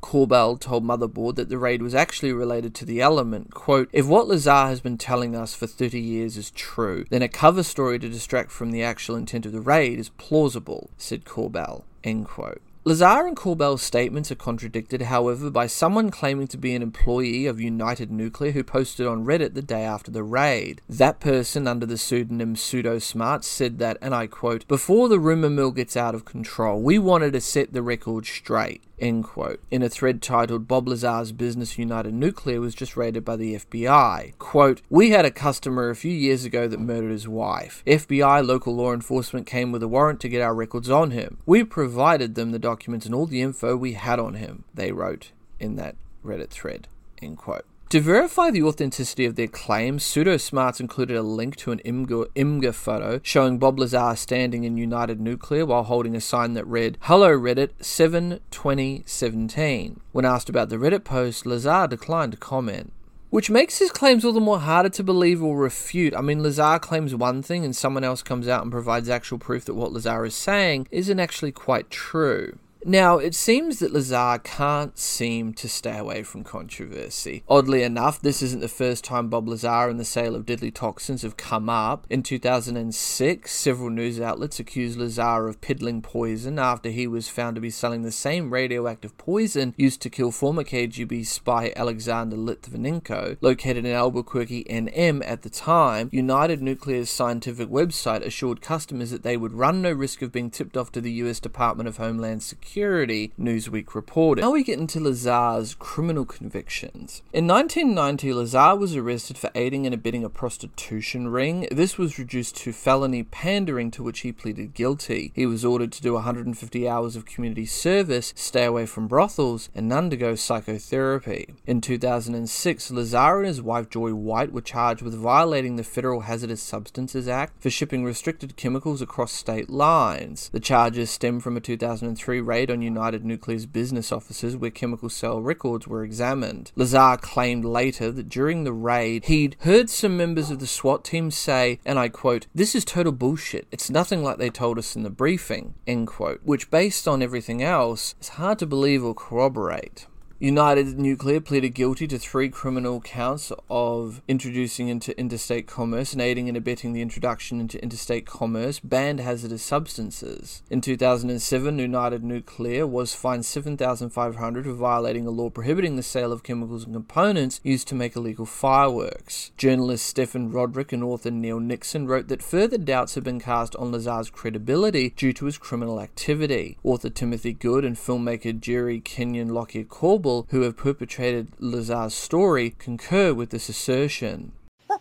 Corbell 0.00 0.60
told 0.60 0.84
Motherboard 0.84 1.34
that 1.36 1.48
the 1.48 1.58
raid 1.58 1.82
was 1.82 1.94
actually 1.94 2.32
related 2.32 2.74
to 2.76 2.84
the 2.84 3.00
element. 3.00 3.52
Quote, 3.52 3.88
If 3.92 4.06
what 4.06 4.28
Lazar 4.28 4.68
has 4.68 4.80
been 4.80 4.98
telling 4.98 5.34
us 5.34 5.54
for 5.54 5.66
30 5.66 6.00
years 6.00 6.36
is 6.36 6.52
true, 6.52 7.04
then 7.10 7.22
a 7.22 7.28
cover 7.28 7.62
story 7.62 7.98
to 7.98 8.08
distract 8.08 8.52
from 8.52 8.70
the 8.70 8.82
actual 8.82 9.16
intent 9.16 9.46
of 9.46 9.52
the 9.52 9.60
raid 9.60 9.98
is 9.98 10.10
plausible, 10.10 10.90
said 10.96 11.24
Corbell. 11.24 11.82
End 12.04 12.26
quote. 12.26 12.62
Lazar 12.86 13.26
and 13.26 13.36
Corbell's 13.36 13.82
statements 13.82 14.30
are 14.30 14.36
contradicted, 14.36 15.02
however, 15.02 15.50
by 15.50 15.66
someone 15.66 16.08
claiming 16.08 16.46
to 16.46 16.56
be 16.56 16.72
an 16.72 16.82
employee 16.82 17.44
of 17.44 17.60
United 17.60 18.12
Nuclear 18.12 18.52
who 18.52 18.62
posted 18.62 19.08
on 19.08 19.24
Reddit 19.24 19.54
the 19.54 19.60
day 19.60 19.82
after 19.82 20.12
the 20.12 20.22
raid. 20.22 20.80
That 20.88 21.18
person, 21.18 21.66
under 21.66 21.84
the 21.84 21.98
pseudonym 21.98 22.54
Pseudo 22.54 23.00
Smart, 23.00 23.44
said 23.44 23.80
that, 23.80 23.98
and 24.00 24.14
I 24.14 24.28
quote, 24.28 24.68
Before 24.68 25.08
the 25.08 25.18
rumor 25.18 25.50
mill 25.50 25.72
gets 25.72 25.96
out 25.96 26.14
of 26.14 26.24
control, 26.24 26.80
we 26.80 26.96
wanted 26.96 27.32
to 27.32 27.40
set 27.40 27.72
the 27.72 27.82
record 27.82 28.24
straight. 28.24 28.84
End 28.98 29.24
quote. 29.24 29.60
In 29.70 29.82
a 29.82 29.88
thread 29.88 30.22
titled 30.22 30.66
Bob 30.66 30.88
Lazar's 30.88 31.32
business 31.32 31.78
United 31.78 32.14
Nuclear 32.14 32.60
was 32.60 32.74
just 32.74 32.96
raided 32.96 33.24
by 33.24 33.36
the 33.36 33.56
FBI. 33.56 34.38
Quote, 34.38 34.82
We 34.88 35.10
had 35.10 35.24
a 35.24 35.30
customer 35.30 35.90
a 35.90 35.96
few 35.96 36.12
years 36.12 36.44
ago 36.44 36.66
that 36.66 36.80
murdered 36.80 37.10
his 37.10 37.28
wife. 37.28 37.82
FBI 37.86 38.46
local 38.46 38.74
law 38.74 38.92
enforcement 38.92 39.46
came 39.46 39.70
with 39.70 39.82
a 39.82 39.88
warrant 39.88 40.20
to 40.20 40.28
get 40.28 40.40
our 40.40 40.54
records 40.54 40.88
on 40.88 41.10
him. 41.10 41.38
We 41.44 41.62
provided 41.64 42.34
them 42.34 42.52
the 42.52 42.58
documents 42.58 43.06
and 43.06 43.14
all 43.14 43.26
the 43.26 43.42
info 43.42 43.76
we 43.76 43.92
had 43.92 44.18
on 44.18 44.34
him, 44.34 44.64
they 44.72 44.92
wrote 44.92 45.32
in 45.60 45.76
that 45.76 45.96
Reddit 46.24 46.48
thread. 46.50 46.88
End 47.20 47.36
quote. 47.38 47.64
To 47.90 48.00
verify 48.00 48.50
the 48.50 48.64
authenticity 48.64 49.26
of 49.26 49.36
their 49.36 49.46
claims, 49.46 50.02
Pseudosmarts 50.02 50.80
included 50.80 51.16
a 51.16 51.22
link 51.22 51.54
to 51.56 51.70
an 51.70 51.78
Imgur, 51.84 52.26
Imgur 52.34 52.74
photo 52.74 53.20
showing 53.22 53.60
Bob 53.60 53.78
Lazar 53.78 54.16
standing 54.16 54.64
in 54.64 54.76
United 54.76 55.20
Nuclear 55.20 55.64
while 55.64 55.84
holding 55.84 56.16
a 56.16 56.20
sign 56.20 56.54
that 56.54 56.66
read, 56.66 56.98
Hello 57.02 57.30
Reddit 57.30 57.70
7 57.80 58.40
2017. 58.50 60.00
When 60.10 60.24
asked 60.24 60.48
about 60.48 60.68
the 60.68 60.78
Reddit 60.78 61.04
post, 61.04 61.46
Lazar 61.46 61.86
declined 61.86 62.32
to 62.32 62.38
comment. 62.38 62.92
Which 63.30 63.50
makes 63.50 63.78
his 63.78 63.92
claims 63.92 64.24
all 64.24 64.32
the 64.32 64.40
more 64.40 64.58
harder 64.58 64.88
to 64.88 65.04
believe 65.04 65.40
or 65.40 65.56
refute. 65.56 66.16
I 66.16 66.22
mean, 66.22 66.42
Lazar 66.42 66.80
claims 66.80 67.14
one 67.14 67.40
thing 67.40 67.64
and 67.64 67.76
someone 67.76 68.02
else 68.02 68.20
comes 68.20 68.48
out 68.48 68.62
and 68.62 68.72
provides 68.72 69.08
actual 69.08 69.38
proof 69.38 69.64
that 69.64 69.74
what 69.74 69.92
Lazar 69.92 70.24
is 70.24 70.34
saying 70.34 70.88
isn't 70.90 71.20
actually 71.20 71.52
quite 71.52 71.88
true. 71.88 72.58
Now, 72.88 73.18
it 73.18 73.34
seems 73.34 73.80
that 73.80 73.92
Lazar 73.92 74.38
can't 74.44 74.96
seem 74.96 75.54
to 75.54 75.68
stay 75.68 75.98
away 75.98 76.22
from 76.22 76.44
controversy. 76.44 77.42
Oddly 77.48 77.82
enough, 77.82 78.20
this 78.20 78.42
isn't 78.42 78.60
the 78.60 78.68
first 78.68 79.02
time 79.02 79.28
Bob 79.28 79.48
Lazar 79.48 79.88
and 79.88 79.98
the 79.98 80.04
sale 80.04 80.36
of 80.36 80.46
deadly 80.46 80.70
toxins 80.70 81.22
have 81.22 81.36
come 81.36 81.68
up. 81.68 82.06
In 82.08 82.22
2006, 82.22 83.50
several 83.50 83.90
news 83.90 84.20
outlets 84.20 84.60
accused 84.60 85.00
Lazar 85.00 85.48
of 85.48 85.60
piddling 85.60 86.00
poison 86.00 86.60
after 86.60 86.90
he 86.90 87.08
was 87.08 87.28
found 87.28 87.56
to 87.56 87.60
be 87.60 87.70
selling 87.70 88.02
the 88.02 88.12
same 88.12 88.52
radioactive 88.52 89.18
poison 89.18 89.74
used 89.76 90.00
to 90.02 90.08
kill 90.08 90.30
former 90.30 90.62
KGB 90.62 91.26
spy 91.26 91.72
Alexander 91.74 92.36
Litvinenko, 92.36 93.36
located 93.40 93.84
in 93.84 93.92
Albuquerque, 93.92 94.62
NM 94.70 95.24
at 95.26 95.42
the 95.42 95.50
time. 95.50 96.08
United 96.12 96.62
Nuclear's 96.62 97.10
scientific 97.10 97.68
website 97.68 98.24
assured 98.24 98.60
customers 98.60 99.10
that 99.10 99.24
they 99.24 99.36
would 99.36 99.54
run 99.54 99.82
no 99.82 99.90
risk 99.90 100.22
of 100.22 100.30
being 100.30 100.50
tipped 100.50 100.76
off 100.76 100.92
to 100.92 101.00
the 101.00 101.10
US 101.14 101.40
Department 101.40 101.88
of 101.88 101.96
Homeland 101.96 102.44
Security 102.44 102.75
Security, 102.76 103.32
Newsweek 103.40 103.94
reported. 103.94 104.42
Now 104.42 104.50
we 104.50 104.62
get 104.62 104.78
into 104.78 105.00
Lazar's 105.00 105.74
criminal 105.78 106.26
convictions. 106.26 107.22
In 107.32 107.46
1990, 107.46 108.34
Lazar 108.34 108.76
was 108.76 108.94
arrested 108.94 109.38
for 109.38 109.50
aiding 109.54 109.86
and 109.86 109.94
abetting 109.94 110.24
a 110.24 110.28
prostitution 110.28 111.28
ring. 111.28 111.68
This 111.70 111.96
was 111.96 112.18
reduced 112.18 112.54
to 112.56 112.74
felony 112.74 113.22
pandering, 113.22 113.90
to 113.92 114.02
which 114.02 114.20
he 114.20 114.30
pleaded 114.30 114.74
guilty. 114.74 115.32
He 115.34 115.46
was 115.46 115.64
ordered 115.64 115.90
to 115.92 116.02
do 116.02 116.12
150 116.12 116.86
hours 116.86 117.16
of 117.16 117.24
community 117.24 117.64
service, 117.64 118.34
stay 118.36 118.66
away 118.66 118.84
from 118.84 119.08
brothels, 119.08 119.70
and 119.74 119.90
undergo 119.90 120.34
psychotherapy. 120.34 121.54
In 121.66 121.80
2006, 121.80 122.90
Lazar 122.90 123.38
and 123.38 123.46
his 123.46 123.62
wife 123.62 123.88
Joy 123.88 124.12
White 124.12 124.52
were 124.52 124.60
charged 124.60 125.00
with 125.00 125.14
violating 125.14 125.76
the 125.76 125.82
Federal 125.82 126.20
Hazardous 126.20 126.62
Substances 126.62 127.26
Act 127.26 127.54
for 127.58 127.70
shipping 127.70 128.04
restricted 128.04 128.56
chemicals 128.56 129.00
across 129.00 129.32
state 129.32 129.70
lines. 129.70 130.50
The 130.52 130.60
charges 130.60 131.08
stem 131.08 131.40
from 131.40 131.56
a 131.56 131.60
2003 131.60 132.40
raid 132.56 132.70
on 132.70 132.80
United 132.80 133.22
Nuclear's 133.22 133.66
business 133.66 134.10
offices 134.10 134.56
where 134.56 134.70
chemical 134.70 135.10
cell 135.10 135.42
records 135.42 135.86
were 135.86 136.02
examined. 136.02 136.72
Lazar 136.74 137.18
claimed 137.20 137.66
later 137.66 138.10
that 138.10 138.30
during 138.30 138.64
the 138.64 138.72
raid, 138.72 139.26
he'd 139.26 139.56
heard 139.60 139.90
some 139.90 140.16
members 140.16 140.50
of 140.50 140.58
the 140.58 140.66
SWAT 140.66 141.04
team 141.04 141.30
say, 141.30 141.78
and 141.84 141.98
I 141.98 142.08
quote, 142.08 142.46
This 142.54 142.74
is 142.74 142.82
total 142.82 143.12
bullshit. 143.12 143.66
It's 143.70 143.90
nothing 143.90 144.22
like 144.22 144.38
they 144.38 144.48
told 144.48 144.78
us 144.78 144.96
in 144.96 145.02
the 145.02 145.10
briefing, 145.10 145.74
end 145.86 146.06
quote, 146.06 146.40
which, 146.44 146.70
based 146.70 147.06
on 147.06 147.22
everything 147.22 147.62
else, 147.62 148.14
is 148.22 148.30
hard 148.40 148.58
to 148.60 148.66
believe 148.66 149.04
or 149.04 149.14
corroborate. 149.14 150.06
United 150.38 150.98
Nuclear 150.98 151.40
pleaded 151.40 151.70
guilty 151.70 152.06
to 152.06 152.18
three 152.18 152.50
criminal 152.50 153.00
counts 153.00 153.50
of 153.70 154.20
introducing 154.28 154.88
into 154.88 155.18
interstate 155.18 155.66
commerce 155.66 156.12
and 156.12 156.20
aiding 156.20 156.46
and 156.46 156.58
abetting 156.58 156.92
the 156.92 157.00
introduction 157.00 157.58
into 157.58 157.82
interstate 157.82 158.26
commerce 158.26 158.78
banned 158.78 159.18
hazardous 159.18 159.62
substances. 159.62 160.62
In 160.68 160.82
2007, 160.82 161.78
United 161.78 162.22
Nuclear 162.22 162.86
was 162.86 163.14
fined 163.14 163.46
7500 163.46 164.66
for 164.66 164.74
violating 164.74 165.26
a 165.26 165.30
law 165.30 165.48
prohibiting 165.48 165.96
the 165.96 166.02
sale 166.02 166.32
of 166.32 166.42
chemicals 166.42 166.84
and 166.84 166.92
components 166.92 167.58
used 167.62 167.88
to 167.88 167.94
make 167.94 168.14
illegal 168.14 168.44
fireworks. 168.44 169.52
Journalist 169.56 170.04
Stephen 170.04 170.52
Rodrick 170.52 170.92
and 170.92 171.02
author 171.02 171.30
Neil 171.30 171.60
Nixon 171.60 172.06
wrote 172.06 172.28
that 172.28 172.42
further 172.42 172.76
doubts 172.76 173.14
have 173.14 173.24
been 173.24 173.40
cast 173.40 173.74
on 173.76 173.90
Lazar's 173.90 174.28
credibility 174.28 175.14
due 175.16 175.32
to 175.32 175.46
his 175.46 175.56
criminal 175.56 175.98
activity. 175.98 176.76
Author 176.84 177.08
Timothy 177.08 177.54
Good 177.54 177.86
and 177.86 177.96
filmmaker 177.96 178.60
Jerry 178.60 179.00
Kenyon 179.00 179.48
Lockyer 179.48 179.84
Corbell 180.26 180.46
who 180.50 180.62
have 180.62 180.76
perpetrated 180.76 181.52
Lazar's 181.58 182.14
story 182.14 182.70
concur 182.70 183.32
with 183.32 183.50
this 183.50 183.68
assertion. 183.68 184.52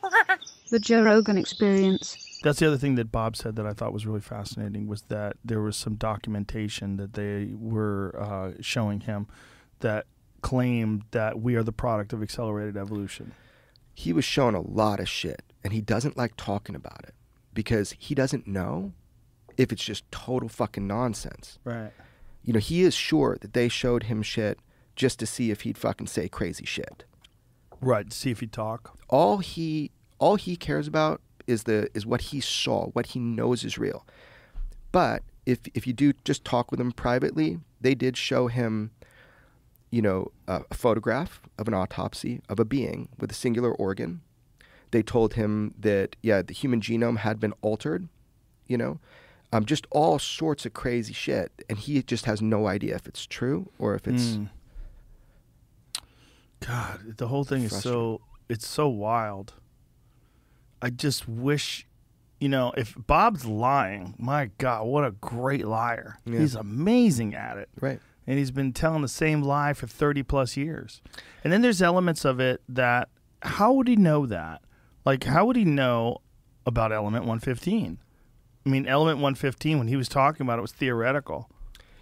The 0.72 0.80
Joe 0.80 1.04
Rogan 1.04 1.38
Experience. 1.38 2.40
That's 2.44 2.58
the 2.58 2.66
other 2.66 2.80
thing 2.80 2.96
that 2.96 3.12
Bob 3.12 3.36
said 3.36 3.56
that 3.56 3.68
I 3.68 3.74
thought 3.74 3.94
was 3.94 4.08
really 4.08 4.20
fascinating 4.20 4.88
was 4.88 5.04
that 5.04 5.38
there 5.46 5.62
was 5.62 5.78
some 5.78 5.94
documentation 5.94 6.98
that 6.98 7.14
they 7.14 7.52
were 7.54 8.16
uh, 8.20 8.62
showing 8.62 9.02
him 9.02 9.28
that 9.82 10.08
claimed 10.42 11.04
that 11.12 11.40
we 11.40 11.56
are 11.56 11.62
the 11.62 11.72
product 11.72 12.14
of 12.14 12.24
accelerated 12.24 12.78
evolution. 12.78 13.34
He 13.94 14.12
was 14.12 14.26
shown 14.26 14.56
a 14.56 14.60
lot 14.60 15.00
of 15.00 15.08
shit, 15.08 15.44
and 15.64 15.72
he 15.72 15.82
doesn't 15.82 16.18
like 16.18 16.36
talking 16.36 16.76
about 16.76 17.04
it 17.04 17.14
because 17.54 17.92
he 18.00 18.16
doesn't 18.16 18.48
know 18.48 18.92
if 19.58 19.72
it's 19.72 19.84
just 19.84 20.12
total 20.12 20.50
fucking 20.50 20.88
nonsense. 20.88 21.60
Right. 21.64 21.92
You 22.44 22.54
know, 22.54 22.60
he 22.60 22.82
is 22.82 22.96
sure 22.96 23.38
that 23.40 23.54
they 23.54 23.70
showed 23.70 24.04
him 24.04 24.24
shit 24.24 24.58
just 24.96 25.20
to 25.20 25.26
see 25.26 25.52
if 25.52 25.62
he'd 25.62 25.78
fucking 25.78 26.08
say 26.08 26.28
crazy 26.28 26.66
shit. 26.66 27.04
Right, 27.82 28.12
see 28.12 28.32
if 28.32 28.40
he'd 28.40 28.52
talk. 28.52 28.98
All 29.10 29.40
he 29.40 29.92
all 30.18 30.36
he 30.36 30.56
cares 30.56 30.88
about 30.88 31.22
is 31.46 31.64
the 31.64 31.90
is 31.94 32.06
what 32.06 32.22
he 32.22 32.40
saw, 32.40 32.88
what 32.88 33.08
he 33.08 33.20
knows 33.20 33.64
is 33.64 33.78
real. 33.78 34.06
But 34.92 35.24
if 35.46 35.60
if 35.74 35.86
you 35.86 35.94
do 35.94 36.14
just 36.24 36.46
talk 36.46 36.72
with 36.72 36.80
him 36.80 36.92
privately, 36.92 37.60
they 37.82 37.96
did 37.96 38.18
show 38.18 38.48
him 38.48 38.92
you 39.92 40.02
know, 40.02 40.30
a, 40.48 40.62
a 40.70 40.74
photograph 40.74 41.40
of 41.58 41.70
an 41.70 41.74
autopsy 41.74 42.42
of 42.50 42.60
a 42.60 42.66
being 42.66 43.08
with 43.18 43.32
a 43.32 43.34
singular 43.34 43.72
organ. 43.72 44.20
They 44.92 45.02
told 45.02 45.36
him 45.36 45.74
that 45.80 46.18
yeah, 46.22 46.42
the 46.42 46.54
human 46.54 46.82
genome 46.82 47.18
had 47.18 47.40
been 47.40 47.54
altered, 47.62 48.10
you 48.68 48.78
know, 48.78 49.00
um, 49.54 49.64
just 49.64 49.88
all 49.92 50.20
sorts 50.20 50.66
of 50.66 50.74
crazy 50.74 51.14
shit, 51.14 51.52
and 51.70 51.78
he 51.78 52.02
just 52.04 52.26
has 52.26 52.42
no 52.42 52.68
idea 52.68 52.96
if 52.96 53.08
it's 53.08 53.26
true 53.26 53.72
or 53.80 53.96
if 53.96 54.06
it's 54.06 54.36
Mm. 54.36 54.50
God, 56.66 57.18
the 57.18 57.28
whole 57.28 57.44
thing 57.44 57.64
is 57.64 57.80
so 57.82 58.22
it's 58.50 58.68
so 58.68 58.88
wild. 58.88 59.54
I 60.82 60.90
just 60.90 61.28
wish, 61.28 61.88
you 62.40 62.50
know, 62.50 62.74
if 62.78 62.96
Bob's 62.98 63.46
lying, 63.46 64.16
my 64.18 64.52
God, 64.58 64.86
what 64.86 65.06
a 65.06 65.12
great 65.12 65.66
liar! 65.66 66.18
Yeah. 66.26 66.40
He's 66.40 66.56
amazing 66.56 67.36
at 67.36 67.58
it, 67.58 67.70
right? 67.80 68.00
And 68.28 68.40
he's 68.40 68.52
been 68.52 68.74
telling 68.74 69.02
the 69.02 69.08
same 69.08 69.42
lie 69.42 69.74
for 69.74 69.88
thirty 69.88 70.24
plus 70.24 70.58
years. 70.58 71.02
And 71.44 71.54
then 71.54 71.62
there's 71.62 71.82
elements 71.82 72.26
of 72.26 72.40
it 72.40 72.62
that 72.70 73.10
how 73.42 73.74
would 73.74 73.88
he 73.88 73.96
know 73.96 74.26
that? 74.26 74.62
Like, 75.06 75.24
how 75.26 75.46
would 75.46 75.56
he 75.56 75.66
know 75.66 76.22
about 76.66 76.92
element 76.92 77.26
115? 77.26 78.00
I 78.66 78.70
mean, 78.70 78.88
element 78.88 79.18
115, 79.18 79.78
when 79.78 79.88
he 79.88 79.96
was 79.96 80.10
talking 80.10 80.44
about 80.44 80.58
it, 80.58 80.64
was 80.64 80.72
theoretical. 80.72 81.50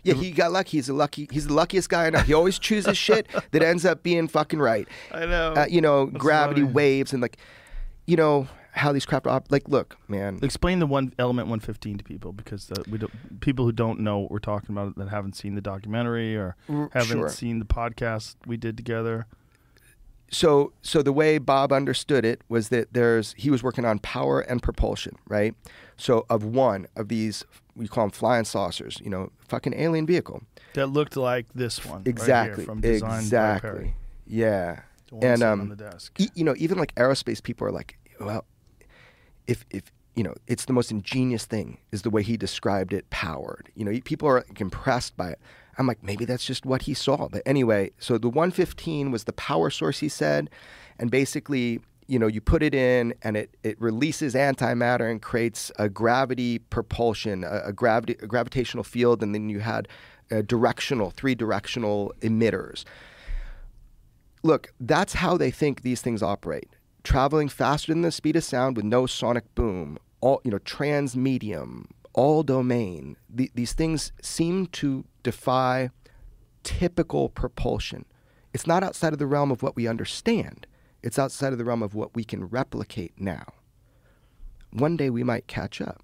Yeah, 0.04 0.16
he 0.16 0.32
got 0.32 0.52
lucky. 0.52 0.78
He's 0.78 0.90
a 0.90 0.94
lucky. 0.94 1.28
He's 1.32 1.48
the 1.48 1.54
luckiest 1.54 1.90
guy 1.90 2.08
I 2.08 2.10
know. 2.10 2.20
He 2.20 2.34
always 2.34 2.60
chooses 2.60 2.98
shit 2.98 3.28
that 3.52 3.62
ends 3.64 3.86
up 3.86 4.04
being 4.04 4.28
fucking 4.28 4.60
right. 4.60 4.88
I 5.12 5.26
know. 5.26 5.54
Uh, 5.54 5.66
you 5.70 5.82
know, 5.82 6.06
That's 6.08 6.18
gravity 6.18 6.62
funny. 6.62 6.74
waves 6.74 7.14
and 7.14 7.22
like, 7.22 7.38
you 8.06 8.18
know 8.18 8.48
how 8.72 8.92
these 8.92 9.06
craft 9.06 9.28
op- 9.28 9.52
like. 9.52 9.70
Look, 9.70 9.98
man. 10.08 10.40
Explain 10.42 10.80
the 10.80 10.88
one 10.88 11.14
element 11.20 11.48
115 11.48 12.00
to 12.00 12.04
people 12.04 12.34
because 12.34 12.70
uh, 12.72 12.84
we 12.90 12.98
don't, 12.98 13.40
people 13.40 13.66
who 13.66 13.72
don't 13.72 14.00
know 14.00 14.20
what 14.20 14.32
we're 14.32 14.40
talking 14.40 14.76
about 14.76 14.96
that 14.98 15.10
haven't 15.10 15.36
seen 15.36 15.56
the 15.56 15.62
documentary 15.62 16.36
or 16.36 16.56
haven't 16.92 17.18
sure. 17.20 17.30
seen 17.30 17.60
the 17.60 17.66
podcast 17.66 18.36
we 18.46 18.58
did 18.58 18.76
together. 18.76 19.26
so 20.32 20.74
so 20.82 21.02
the 21.02 21.14
way 21.14 21.38
Bob 21.38 21.72
understood 21.72 22.26
it 22.26 22.42
was 22.50 22.70
that 22.70 22.92
there's 22.94 23.34
he 23.38 23.50
was 23.52 23.62
working 23.64 23.86
on 23.86 24.00
power 24.00 24.42
and 24.42 24.62
propulsion, 24.64 25.16
right? 25.28 25.54
So 25.98 26.26
of 26.30 26.44
one 26.44 26.88
of 26.96 27.08
these 27.08 27.44
we 27.76 27.88
call 27.88 28.06
them 28.06 28.12
flying 28.12 28.46
saucers, 28.46 29.00
you 29.04 29.10
know, 29.10 29.32
fucking 29.48 29.74
alien 29.74 30.06
vehicle. 30.06 30.44
That 30.74 30.88
looked 30.88 31.16
like 31.18 31.48
this 31.54 31.84
one. 31.86 31.98
right 31.98 32.06
here 32.06 32.12
Exactly. 32.12 32.66
from 32.66 32.82
Design 32.82 33.20
exactly. 33.20 33.70
Perry. 33.70 33.96
Yeah. 34.28 34.82
And 35.22 35.44
um 35.44 35.62
on 35.62 35.70
the 35.70 35.76
desk. 35.76 36.20
e- 36.20 36.30
you 36.36 36.44
know, 36.44 36.56
even 36.58 36.78
like 36.78 36.94
aerospace 36.96 37.42
people 37.42 37.68
are 37.68 37.72
like, 37.72 37.98
well, 38.20 38.46
if 39.48 39.66
if 39.70 39.92
you 40.16 40.24
know, 40.24 40.34
it's 40.48 40.66
the 40.66 40.74
most 40.74 40.92
ingenious 40.92 41.46
thing 41.46 41.80
is 41.92 42.04
the 42.04 42.10
way 42.12 42.22
he 42.22 42.38
described 42.38 42.94
it 42.94 43.10
powered. 43.10 43.70
You 43.76 43.84
know, 43.86 44.00
people 44.06 44.28
are 44.30 44.44
like, 44.48 44.62
impressed 44.62 45.18
by 45.18 45.32
it. 45.32 45.40
I'm 45.80 45.88
like, 45.88 46.04
maybe 46.04 46.26
that's 46.26 46.46
just 46.46 46.68
what 46.68 46.84
he 46.84 46.94
saw. 46.94 47.28
But 47.30 47.42
anyway, 47.48 47.90
so 47.98 48.20
the 48.20 48.30
115 48.30 49.10
was 49.10 49.24
the 49.24 49.34
power 49.34 49.72
source 49.72 49.98
he 50.00 50.10
said, 50.10 50.52
and 51.00 51.10
basically, 51.10 51.80
you 52.08 52.20
know, 52.20 52.28
you 52.28 52.42
put 52.42 52.64
it 52.64 52.76
in 52.76 53.14
and 53.22 53.38
it 53.38 53.56
it 53.64 53.80
releases 53.80 54.34
antimatter 54.34 55.10
and 55.10 55.22
creates 55.22 55.72
a 55.78 55.90
gravity 55.90 56.60
propulsion, 56.60 57.44
a, 57.44 57.62
a 57.66 57.74
gravity 57.74 58.16
a 58.22 58.28
gravitational 58.28 58.84
field, 58.84 59.24
and 59.24 59.34
then 59.34 59.50
you 59.50 59.60
had 59.60 59.88
directional, 60.48 61.12
three 61.12 61.36
directional 61.36 62.12
emitters 62.22 62.86
look, 64.44 64.74
that's 64.80 65.14
how 65.14 65.38
they 65.38 65.50
think 65.50 65.82
these 65.82 66.02
things 66.02 66.22
operate. 66.22 66.76
Traveling 67.04 67.50
faster 67.50 67.92
than 67.92 68.02
the 68.02 68.12
speed 68.12 68.36
of 68.36 68.44
sound 68.44 68.76
with 68.76 68.86
no 68.86 69.06
sonic 69.06 69.56
boom, 69.56 69.98
all 70.22 70.42
you 70.44 70.52
know, 70.52 70.60
transmedium, 70.60 71.86
all 72.14 72.44
domain. 72.44 73.18
The, 73.30 73.50
these 73.56 73.74
things 73.74 74.12
seem 74.22 74.68
to 74.68 75.06
defy 75.24 75.90
typical 76.64 77.30
propulsion. 77.30 78.06
It's 78.54 78.68
not 78.68 78.84
outside 78.84 79.14
of 79.14 79.20
the 79.20 79.26
realm 79.26 79.52
of 79.52 79.64
what 79.64 79.76
we 79.76 79.88
understand. 79.88 80.68
It's 81.04 81.20
outside 81.20 81.52
of 81.52 81.60
the 81.60 81.66
realm 81.66 81.84
of 81.84 81.94
what 81.96 82.16
we 82.16 82.24
can 82.24 82.46
replicate 82.46 83.14
now. 83.20 83.46
One 84.72 84.98
day 84.98 85.10
we 85.10 85.24
might 85.24 85.48
catch 85.48 85.82
up. 85.82 86.02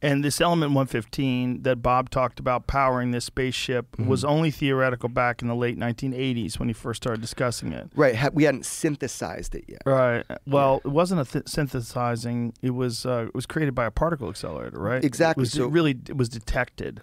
And 0.00 0.22
this 0.24 0.40
element 0.40 0.70
115 0.74 1.62
that 1.62 1.76
Bob 1.82 2.08
talked 2.10 2.38
about 2.38 2.68
powering 2.68 3.10
this 3.10 3.24
spaceship 3.24 3.90
Mm-hmm. 3.96 4.08
was 4.08 4.24
only 4.24 4.52
theoretical 4.52 5.08
back 5.08 5.42
in 5.42 5.48
the 5.48 5.56
late 5.56 5.76
1980s 5.76 6.56
when 6.60 6.68
he 6.68 6.72
first 6.72 7.02
started 7.02 7.20
discussing 7.20 7.72
it. 7.72 7.90
Right, 7.96 8.32
we 8.32 8.44
hadn't 8.44 8.64
synthesized 8.64 9.56
it 9.56 9.64
yet. 9.66 9.82
Right. 9.84 10.24
Well, 10.46 10.80
it 10.84 10.88
wasn't 10.92 11.22
a 11.22 11.24
th- 11.24 11.48
synthesizing. 11.48 12.52
It 12.62 12.70
was 12.70 13.04
uh, 13.06 13.24
it 13.28 13.34
was 13.34 13.44
created 13.46 13.74
by 13.74 13.86
a 13.86 13.90
particle 13.90 14.28
accelerator, 14.28 14.78
right? 14.78 15.02
Exactly, 15.02 15.40
It, 15.40 15.42
was, 15.42 15.52
so- 15.52 15.64
it 15.64 15.70
really 15.72 15.98
it 16.08 16.16
was 16.16 16.28
detected 16.28 17.02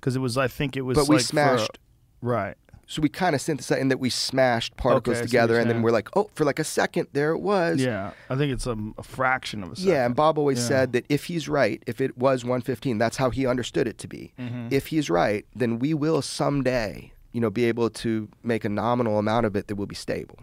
because 0.00 0.16
it 0.16 0.20
was. 0.20 0.36
I 0.36 0.48
think 0.48 0.76
it 0.76 0.80
was. 0.82 0.96
But 0.96 1.08
we 1.08 1.16
like 1.16 1.22
for- 1.22 1.28
smashed. 1.28 1.78
right. 2.20 2.56
So 2.86 3.00
we 3.00 3.08
kind 3.08 3.34
of 3.34 3.40
synthesized 3.40 3.80
in 3.80 3.88
that 3.88 3.98
we 3.98 4.10
smashed 4.10 4.76
particles 4.76 5.16
Okay, 5.16 5.22
I 5.24 5.26
see 5.26 5.36
what 5.36 5.42
together, 5.42 5.58
and 5.58 5.70
then 5.70 5.80
we're 5.82 5.90
like, 5.90 6.08
oh, 6.16 6.28
for 6.34 6.44
like 6.44 6.58
a 6.58 6.64
second, 6.64 7.08
there 7.12 7.30
it 7.32 7.38
was. 7.38 7.80
Yeah, 7.80 8.12
I 8.28 8.36
think 8.36 8.52
it's 8.52 8.66
a, 8.66 8.76
a 8.98 9.02
fraction 9.02 9.62
of 9.62 9.72
a 9.72 9.76
second. 9.76 9.90
Yeah, 9.90 10.04
and 10.06 10.14
Bob 10.14 10.36
always 10.38 10.58
Yeah. 10.58 10.68
said 10.68 10.92
that 10.92 11.06
if 11.08 11.24
he's 11.24 11.48
right, 11.48 11.82
if 11.86 12.00
it 12.00 12.16
was 12.18 12.44
115, 12.44 12.98
that's 12.98 13.16
how 13.16 13.30
he 13.30 13.46
understood 13.46 13.88
it 13.88 13.96
to 13.98 14.08
be. 14.08 14.32
Mhm. 14.38 14.70
If 14.70 14.88
he's 14.88 15.08
right, 15.08 15.46
then 15.56 15.78
we 15.78 15.94
will 15.94 16.20
someday, 16.20 17.12
you 17.32 17.40
know, 17.40 17.50
be 17.50 17.64
able 17.64 17.88
to 17.90 18.28
make 18.42 18.64
a 18.64 18.68
nominal 18.68 19.18
amount 19.18 19.46
of 19.46 19.56
it 19.56 19.66
that 19.68 19.76
will 19.76 19.86
be 19.86 19.94
stable. 19.94 20.38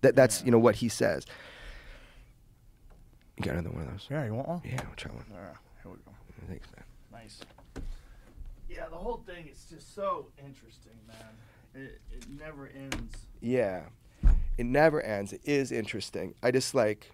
That 0.00 0.16
that's 0.16 0.42
you 0.44 0.50
know 0.50 0.58
what 0.58 0.76
he 0.76 0.88
says. 0.88 1.26
You 3.36 3.44
got 3.44 3.54
another 3.54 3.70
one 3.70 3.82
of 3.84 3.90
those? 3.90 4.06
Yeah, 4.10 4.24
you 4.24 4.34
want 4.34 4.48
one? 4.48 4.62
Yeah, 4.64 4.80
I'll 4.88 4.94
try 4.96 5.12
one. 5.12 5.24
All 5.32 5.38
right, 5.40 5.56
here 5.82 5.92
we 5.92 5.98
go. 5.98 6.12
Thanks, 6.48 6.66
man. 6.74 6.84
Nice. 7.12 7.40
Yeah, 8.68 8.88
the 8.88 8.96
whole 8.96 9.22
thing 9.26 9.48
is 9.48 9.64
just 9.70 9.94
so 9.94 10.26
interesting. 10.38 10.81
It, 11.74 12.00
it 12.10 12.28
never 12.28 12.68
ends. 12.68 13.26
Yeah, 13.40 13.82
it 14.58 14.66
never 14.66 15.00
ends. 15.00 15.32
It 15.32 15.40
is 15.44 15.72
interesting. 15.72 16.34
I 16.42 16.50
just 16.50 16.74
like 16.74 17.10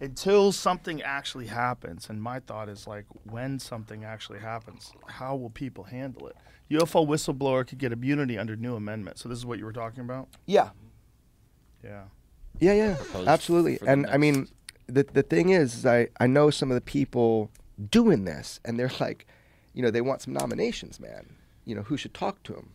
until 0.00 0.50
something 0.50 1.00
actually 1.02 1.46
happens 1.46 2.08
and 2.10 2.20
my 2.20 2.40
thought 2.40 2.68
is 2.68 2.88
like 2.88 3.04
when 3.30 3.58
something 3.60 4.04
actually 4.04 4.40
happens 4.40 4.92
how 5.06 5.36
will 5.36 5.50
people 5.50 5.84
handle 5.84 6.26
it 6.26 6.36
ufo 6.70 7.06
whistleblower 7.06 7.64
could 7.64 7.78
get 7.78 7.92
immunity 7.92 8.36
under 8.36 8.56
new 8.56 8.74
amendment 8.74 9.16
so 9.16 9.28
this 9.28 9.38
is 9.38 9.46
what 9.46 9.60
you 9.60 9.64
were 9.64 9.72
talking 9.72 10.00
about 10.00 10.26
yeah, 10.46 10.70
yeah 11.84 12.02
Yeah, 12.60 12.72
yeah, 12.74 12.96
absolutely. 13.26 13.76
for 13.76 13.84
the 13.84 13.90
And 13.92 14.06
I 14.06 14.16
mean, 14.16 14.48
the 14.86 15.04
the 15.04 15.22
thing 15.22 15.50
is, 15.50 15.74
is 15.74 15.86
I 15.86 16.08
I 16.20 16.26
know 16.26 16.50
some 16.50 16.70
of 16.70 16.74
the 16.74 16.80
people 16.80 17.50
doing 17.90 18.24
this, 18.24 18.60
and 18.64 18.78
they're 18.78 18.90
like, 19.00 19.26
you 19.72 19.82
know, 19.82 19.90
they 19.90 20.00
want 20.00 20.22
some 20.22 20.34
nominations, 20.34 21.00
man. 21.00 21.36
You 21.64 21.74
know, 21.74 21.82
who 21.82 21.96
should 21.96 22.14
talk 22.14 22.42
to 22.44 22.52
them? 22.52 22.70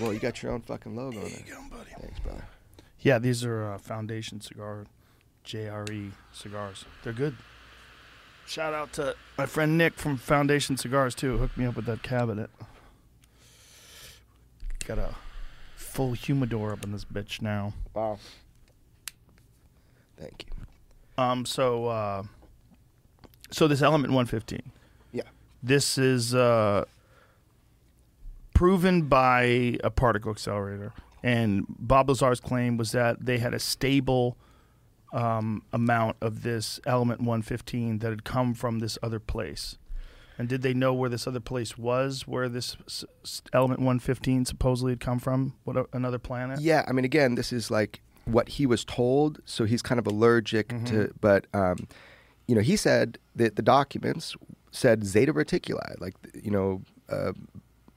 Well, 0.00 0.12
you 0.12 0.18
got 0.20 0.42
your 0.42 0.52
own 0.52 0.60
fucking 0.62 0.94
logo. 0.94 1.20
There 1.20 1.28
you 1.28 1.44
go, 1.52 1.60
buddy. 1.70 1.90
Thanks, 2.00 2.18
brother. 2.20 2.44
yeah 3.00 3.18
these 3.18 3.44
are 3.44 3.72
uh, 3.72 3.78
foundation 3.78 4.40
cigar 4.40 4.84
jre 5.44 6.10
cigars 6.32 6.84
they're 7.02 7.12
good 7.12 7.36
shout 8.46 8.74
out 8.74 8.92
to 8.92 9.14
my 9.38 9.46
friend 9.46 9.78
nick 9.78 9.94
from 9.94 10.16
foundation 10.16 10.76
cigars 10.76 11.14
too 11.14 11.38
hooked 11.38 11.56
me 11.56 11.64
up 11.64 11.76
with 11.76 11.86
that 11.86 12.02
cabinet 12.02 12.50
got 14.86 14.98
a 14.98 15.14
full 15.76 16.12
humidor 16.12 16.72
up 16.72 16.84
in 16.84 16.92
this 16.92 17.04
bitch 17.04 17.40
now 17.40 17.72
Wow. 17.94 18.18
Thank 20.18 20.46
you. 20.46 21.22
Um. 21.22 21.46
So, 21.46 21.86
uh, 21.86 22.22
so 23.52 23.68
this 23.68 23.82
element 23.82 24.12
115. 24.12 24.72
Yeah. 25.12 25.22
This 25.62 25.96
is 25.96 26.34
uh, 26.34 26.84
proven 28.58 29.02
by 29.02 29.78
a 29.84 29.88
particle 29.88 30.32
accelerator, 30.32 30.92
and 31.22 31.64
Bob 31.68 32.08
Lazar's 32.08 32.40
claim 32.40 32.76
was 32.76 32.90
that 32.90 33.24
they 33.24 33.38
had 33.38 33.54
a 33.54 33.58
stable 33.60 34.36
um, 35.12 35.62
amount 35.72 36.16
of 36.20 36.42
this 36.42 36.80
element 36.84 37.20
115 37.20 38.00
that 38.00 38.08
had 38.10 38.24
come 38.24 38.54
from 38.54 38.80
this 38.80 38.98
other 39.00 39.20
place. 39.20 39.78
And 40.36 40.48
did 40.48 40.62
they 40.62 40.74
know 40.74 40.92
where 40.92 41.08
this 41.08 41.28
other 41.28 41.38
place 41.38 41.78
was, 41.78 42.26
where 42.26 42.48
this 42.48 42.76
element 43.52 43.78
115 43.78 44.44
supposedly 44.44 44.90
had 44.90 44.98
come 44.98 45.20
from? 45.20 45.54
What 45.62 45.76
a, 45.76 45.86
another 45.92 46.18
planet? 46.18 46.60
Yeah, 46.60 46.84
I 46.88 46.90
mean, 46.90 47.04
again, 47.04 47.36
this 47.36 47.52
is 47.52 47.70
like 47.70 48.00
what 48.24 48.48
he 48.48 48.66
was 48.66 48.84
told, 48.84 49.40
so 49.44 49.66
he's 49.66 49.82
kind 49.82 50.00
of 50.00 50.06
allergic 50.08 50.70
to. 50.70 50.74
Mhm. 50.74 51.12
But 51.20 51.46
um, 51.54 51.86
you 52.48 52.56
know, 52.56 52.60
he 52.60 52.74
said 52.74 53.18
that 53.36 53.54
the 53.54 53.62
documents 53.62 54.34
said 54.72 55.04
Zeta 55.04 55.32
Reticuli, 55.32 56.00
like 56.00 56.14
you 56.34 56.50
know, 56.50 56.82
uh, 57.08 57.32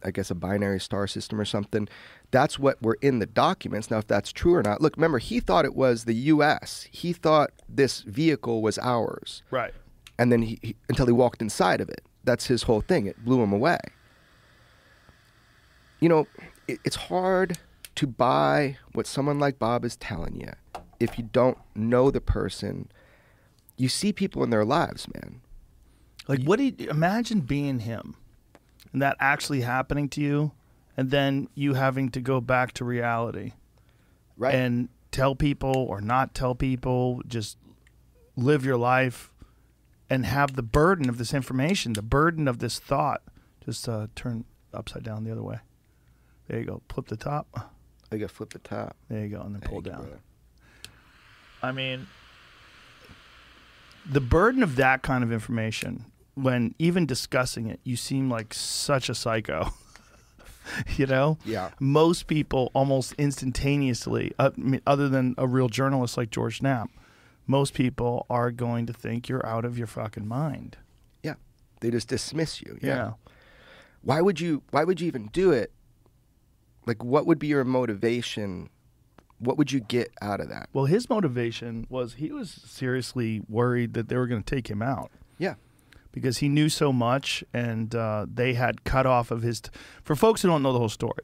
I 0.04 0.12
guess 0.12 0.32
a 0.32 0.36
binary 0.36 0.80
star 0.80 1.08
system 1.08 1.40
or 1.40 1.46
something. 1.46 1.88
That's 2.32 2.58
what 2.60 2.82
were 2.82 2.98
in 3.02 3.20
the 3.20 3.26
documents. 3.26 3.90
Now, 3.92 3.98
if 4.00 4.08
that's 4.08 4.32
true 4.32 4.54
or 4.56 4.64
not, 4.64 4.82
look, 4.82 4.96
remember, 4.98 5.20
he 5.20 5.40
thought 5.40 5.66
it 5.66 5.76
was 5.76 6.06
the 6.06 6.14
U.S. 6.16 6.88
He 6.92 7.14
thought 7.14 7.52
this 7.70 8.02
vehicle 8.02 8.62
was 8.62 8.78
ours, 8.80 9.44
Right. 9.52 9.74
and 10.18 10.32
then 10.32 10.42
he, 10.44 10.60
he 10.62 10.76
until 10.90 11.06
he 11.06 11.12
walked 11.12 11.42
inside 11.42 11.82
of 11.82 11.90
it. 11.90 12.02
That's 12.24 12.48
his 12.48 12.64
whole 12.64 12.82
thing. 12.82 13.06
It 13.08 13.24
blew 13.26 13.42
him 13.42 13.52
away. 13.54 13.80
You 16.00 16.10
know, 16.10 16.28
it, 16.68 16.80
it's 16.84 16.96
hard 16.96 17.58
to 17.96 18.08
buy 18.08 18.78
what 18.94 19.06
someone 19.08 19.40
like 19.40 19.60
Bob 19.60 19.86
is 19.86 19.96
telling 19.98 20.40
you 20.40 20.52
if 21.00 21.18
you 21.18 21.24
don't 21.32 21.58
know 21.76 22.12
the 22.12 22.22
person. 22.22 22.90
You 23.78 23.90
see 23.90 24.14
people 24.14 24.44
in 24.44 24.52
their 24.52 24.66
lives, 24.66 25.08
man. 25.14 25.42
Like, 26.28 26.44
what 26.44 26.60
did 26.60 26.82
imagine 26.82 27.42
being 27.42 27.80
him, 27.80 28.16
and 28.94 29.02
that 29.02 29.18
actually 29.20 29.62
happening 29.62 30.10
to 30.10 30.22
you, 30.22 30.52
and 30.98 31.12
then 31.12 31.48
you 31.56 31.74
having 31.76 32.10
to 32.10 32.22
go 32.22 32.42
back 32.42 32.74
to 32.74 32.86
reality, 32.86 33.54
right? 34.38 34.54
And 34.54 34.90
tell 35.12 35.36
people 35.36 35.76
or 35.76 36.02
not 36.02 36.34
tell 36.34 36.56
people, 36.56 37.22
just 37.28 37.58
live 38.36 38.66
your 38.66 38.78
life, 38.78 39.32
and 40.10 40.26
have 40.26 40.56
the 40.56 40.64
burden 40.64 41.10
of 41.10 41.18
this 41.18 41.34
information, 41.34 41.94
the 41.94 42.02
burden 42.02 42.48
of 42.48 42.60
this 42.60 42.80
thought. 42.80 43.22
Just 43.64 43.88
uh, 43.88 44.08
turn 44.16 44.46
upside 44.74 45.04
down 45.04 45.24
the 45.24 45.32
other 45.32 45.44
way. 45.44 45.60
There 46.48 46.60
you 46.60 46.66
go. 46.66 46.82
Flip 46.90 47.08
the 47.08 47.16
top. 47.16 47.72
I 48.12 48.18
got 48.18 48.32
flip 48.32 48.50
the 48.52 48.60
top. 48.60 48.98
There 49.08 49.22
you 49.22 49.30
go, 49.30 49.42
and 49.42 49.56
then 49.56 49.62
pull 49.62 49.82
Thank 49.82 49.96
down. 49.96 50.02
brother. 50.02 50.20
I 51.64 51.72
mean, 51.72 52.08
the 54.10 54.20
burden 54.20 54.64
of 54.64 54.76
that 54.78 55.04
kind 55.04 55.24
of 55.24 55.32
information, 55.32 56.06
when 56.44 56.76
even 56.80 57.06
discussing 57.06 57.68
it, 57.68 57.80
you 57.84 57.96
seem 57.96 58.30
like 58.30 58.54
such 58.54 59.10
a 59.10 59.16
psycho. 59.16 59.74
you 60.98 61.06
know? 61.06 61.38
Yeah. 61.46 61.70
Most 61.80 62.28
people 62.28 62.72
almost 62.74 63.14
instantaneously, 63.18 64.34
uh, 64.40 64.52
other 64.86 65.10
than 65.10 65.36
a 65.38 65.48
real 65.48 65.70
journalist 65.70 66.18
like 66.18 66.30
George 66.30 66.62
Knapp, 66.62 66.90
most 67.48 67.74
people 67.74 68.26
are 68.30 68.52
going 68.52 68.86
to 68.86 68.94
think 68.94 69.28
you're 69.28 69.46
out 69.46 69.66
of 69.66 69.78
your 69.78 69.88
fucking 69.88 70.28
mind. 70.28 70.78
Yeah. 71.24 71.36
They 71.82 71.92
just 71.92 72.08
dismiss 72.08 72.62
you. 72.62 72.78
Yeah. 72.82 72.96
Yeah. 72.96 73.12
Why 74.04 74.22
would 74.22 74.40
you 74.40 74.64
why 74.72 74.84
would 74.84 75.00
you 75.00 75.08
even 75.08 75.28
do 75.28 75.52
it? 75.52 75.72
Like 76.88 77.04
what 77.04 77.28
would 77.28 77.38
be 77.38 77.48
your 77.48 77.64
motivation? 77.64 78.70
What 79.38 79.58
would 79.58 79.72
you 79.72 79.80
get 79.80 80.12
out 80.22 80.40
of 80.40 80.50
that? 80.50 80.70
Well, 80.74 80.86
his 80.86 81.10
motivation 81.10 81.86
was 81.90 82.16
he 82.16 82.32
was 82.32 82.50
seriously 82.50 83.42
worried 83.48 83.94
that 83.94 84.10
they 84.10 84.16
were 84.16 84.28
going 84.28 84.42
to 84.42 84.56
take 84.56 84.70
him 84.70 84.82
out. 84.82 85.12
Because 86.12 86.40
he 86.40 86.50
knew 86.50 86.68
so 86.68 86.92
much 86.92 87.44
and 87.54 87.96
uh, 87.96 88.26
they 88.32 88.54
had 88.54 88.84
cut 88.84 89.06
off 89.06 89.32
of 89.32 89.42
his. 89.44 89.62
For 90.04 90.16
folks 90.16 90.42
who 90.42 90.50
don't 90.50 90.62
know 90.62 90.74
the 90.74 90.80
whole 90.80 90.90
story, 90.90 91.24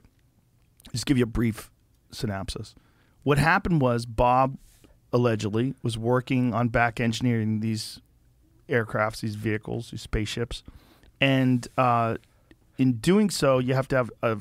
just 0.92 1.06
give 1.06 1.18
you 1.18 1.24
a 1.24 1.28
brief 1.28 1.70
synopsis. 2.12 2.74
What 3.24 3.38
happened 3.38 3.82
was 3.82 4.06
Bob 4.06 4.58
allegedly 5.12 5.74
was 5.84 5.98
working 5.98 6.54
on 6.54 6.70
back 6.70 7.00
engineering 7.00 7.60
these 7.60 8.00
aircrafts, 8.70 9.22
these 9.22 9.36
vehicles, 9.36 9.92
these 9.92 10.02
spaceships. 10.02 10.64
And 11.20 11.68
uh, 11.78 12.18
in 12.78 12.94
doing 12.94 13.30
so, 13.30 13.60
you 13.60 13.74
have 13.74 13.88
to 13.90 13.96
have 13.96 14.12
a 14.22 14.38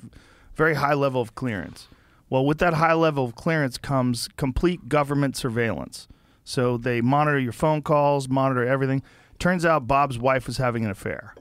very 0.55 0.75
high 0.75 0.95
level 0.95 1.21
of 1.21 1.35
clearance. 1.35 1.89
Well, 2.29 2.45
with 2.45 2.59
that 2.59 2.75
high 2.75 2.95
level 2.95 3.25
of 3.25 3.35
clearance 3.35 3.79
comes 3.79 4.29
complete 4.37 4.89
government 4.89 5.37
surveillance. 5.37 6.09
So 6.45 6.77
they 6.77 7.01
monitor 7.01 7.39
your 7.39 7.53
phone 7.53 7.83
calls, 7.83 8.29
monitor 8.29 8.65
everything. 8.67 9.03
Turns 9.39 9.65
out 9.65 9.87
Bob's 9.87 10.19
wife 10.19 10.47
was 10.47 10.57
having 10.59 10.85
an 10.85 10.91
affair. 10.91 11.35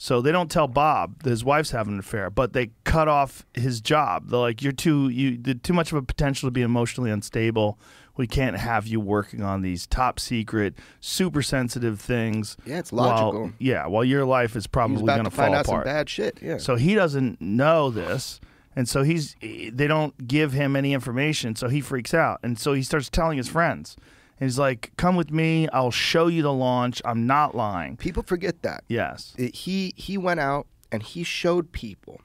So 0.00 0.20
they 0.20 0.30
don't 0.30 0.48
tell 0.50 0.68
Bob 0.68 1.22
that 1.24 1.30
his 1.30 1.44
wife's 1.44 1.72
having 1.72 1.94
an 1.94 1.98
affair, 1.98 2.30
but 2.30 2.52
they 2.52 2.70
cut 2.84 3.08
off 3.08 3.44
his 3.54 3.80
job. 3.80 4.28
They're 4.28 4.38
like, 4.38 4.62
"You're 4.62 4.70
too 4.72 5.08
you 5.08 5.36
did 5.36 5.64
too 5.64 5.72
much 5.72 5.90
of 5.90 5.98
a 5.98 6.02
potential 6.02 6.46
to 6.46 6.50
be 6.52 6.62
emotionally 6.62 7.10
unstable. 7.10 7.78
We 8.16 8.28
can't 8.28 8.56
have 8.56 8.86
you 8.86 9.00
working 9.00 9.42
on 9.42 9.62
these 9.62 9.88
top 9.88 10.20
secret, 10.20 10.74
super 11.00 11.42
sensitive 11.42 12.00
things." 12.00 12.56
Yeah, 12.64 12.78
it's 12.78 12.92
while- 12.92 13.06
logical. 13.08 13.52
yeah, 13.58 13.88
while 13.88 14.04
your 14.04 14.24
life 14.24 14.54
is 14.54 14.68
probably 14.68 15.04
going 15.04 15.24
to 15.24 15.30
fall 15.30 15.46
find 15.46 15.54
out 15.56 15.66
some 15.66 15.74
apart. 15.74 15.86
bad 15.86 16.08
shit, 16.08 16.38
yeah. 16.40 16.58
So 16.58 16.76
he 16.76 16.94
doesn't 16.94 17.40
know 17.40 17.90
this, 17.90 18.38
and 18.76 18.88
so 18.88 19.02
he's 19.02 19.34
eh, 19.42 19.70
they 19.74 19.88
don't 19.88 20.28
give 20.28 20.52
him 20.52 20.76
any 20.76 20.92
information. 20.94 21.56
So 21.56 21.66
he 21.68 21.80
freaks 21.80 22.14
out, 22.14 22.38
and 22.44 22.56
so 22.56 22.72
he 22.72 22.84
starts 22.84 23.10
telling 23.10 23.36
his 23.36 23.48
friends. 23.48 23.96
And 24.40 24.48
he's 24.48 24.58
like, 24.58 24.92
"Come 24.96 25.16
with 25.16 25.30
me. 25.30 25.68
I'll 25.68 25.90
show 25.90 26.28
you 26.28 26.42
the 26.42 26.52
launch. 26.52 27.02
I'm 27.04 27.26
not 27.26 27.54
lying." 27.54 27.96
People 27.96 28.22
forget 28.22 28.62
that. 28.62 28.84
Yes. 28.88 29.34
He 29.36 29.92
he 29.96 30.16
went 30.16 30.40
out 30.40 30.66
and 30.92 31.02
he 31.02 31.22
showed 31.24 31.72
people 31.72 32.20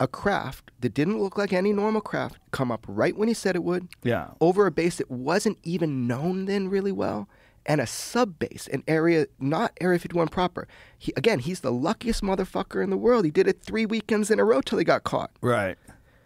a 0.00 0.08
craft 0.08 0.72
that 0.80 0.94
didn't 0.94 1.20
look 1.20 1.38
like 1.38 1.52
any 1.52 1.72
normal 1.72 2.00
craft 2.00 2.38
come 2.50 2.72
up 2.72 2.84
right 2.88 3.16
when 3.16 3.28
he 3.28 3.34
said 3.34 3.54
it 3.54 3.62
would. 3.62 3.88
Yeah. 4.02 4.30
Over 4.40 4.66
a 4.66 4.70
base 4.72 4.96
that 4.96 5.10
wasn't 5.10 5.58
even 5.62 6.06
known 6.06 6.46
then 6.46 6.68
really 6.68 6.90
well. 6.92 7.28
And 7.64 7.80
a 7.80 7.86
sub 7.86 8.40
base, 8.40 8.66
an 8.72 8.82
area 8.88 9.26
not 9.38 9.72
Area 9.80 10.00
51 10.00 10.26
proper. 10.28 10.66
He, 10.98 11.12
again, 11.16 11.38
he's 11.38 11.60
the 11.60 11.70
luckiest 11.70 12.20
motherfucker 12.20 12.82
in 12.82 12.90
the 12.90 12.96
world. 12.96 13.24
He 13.24 13.30
did 13.30 13.46
it 13.46 13.62
three 13.62 13.86
weekends 13.86 14.32
in 14.32 14.40
a 14.40 14.44
row 14.44 14.60
till 14.60 14.78
he 14.78 14.84
got 14.84 15.04
caught. 15.04 15.30
Right. 15.40 15.78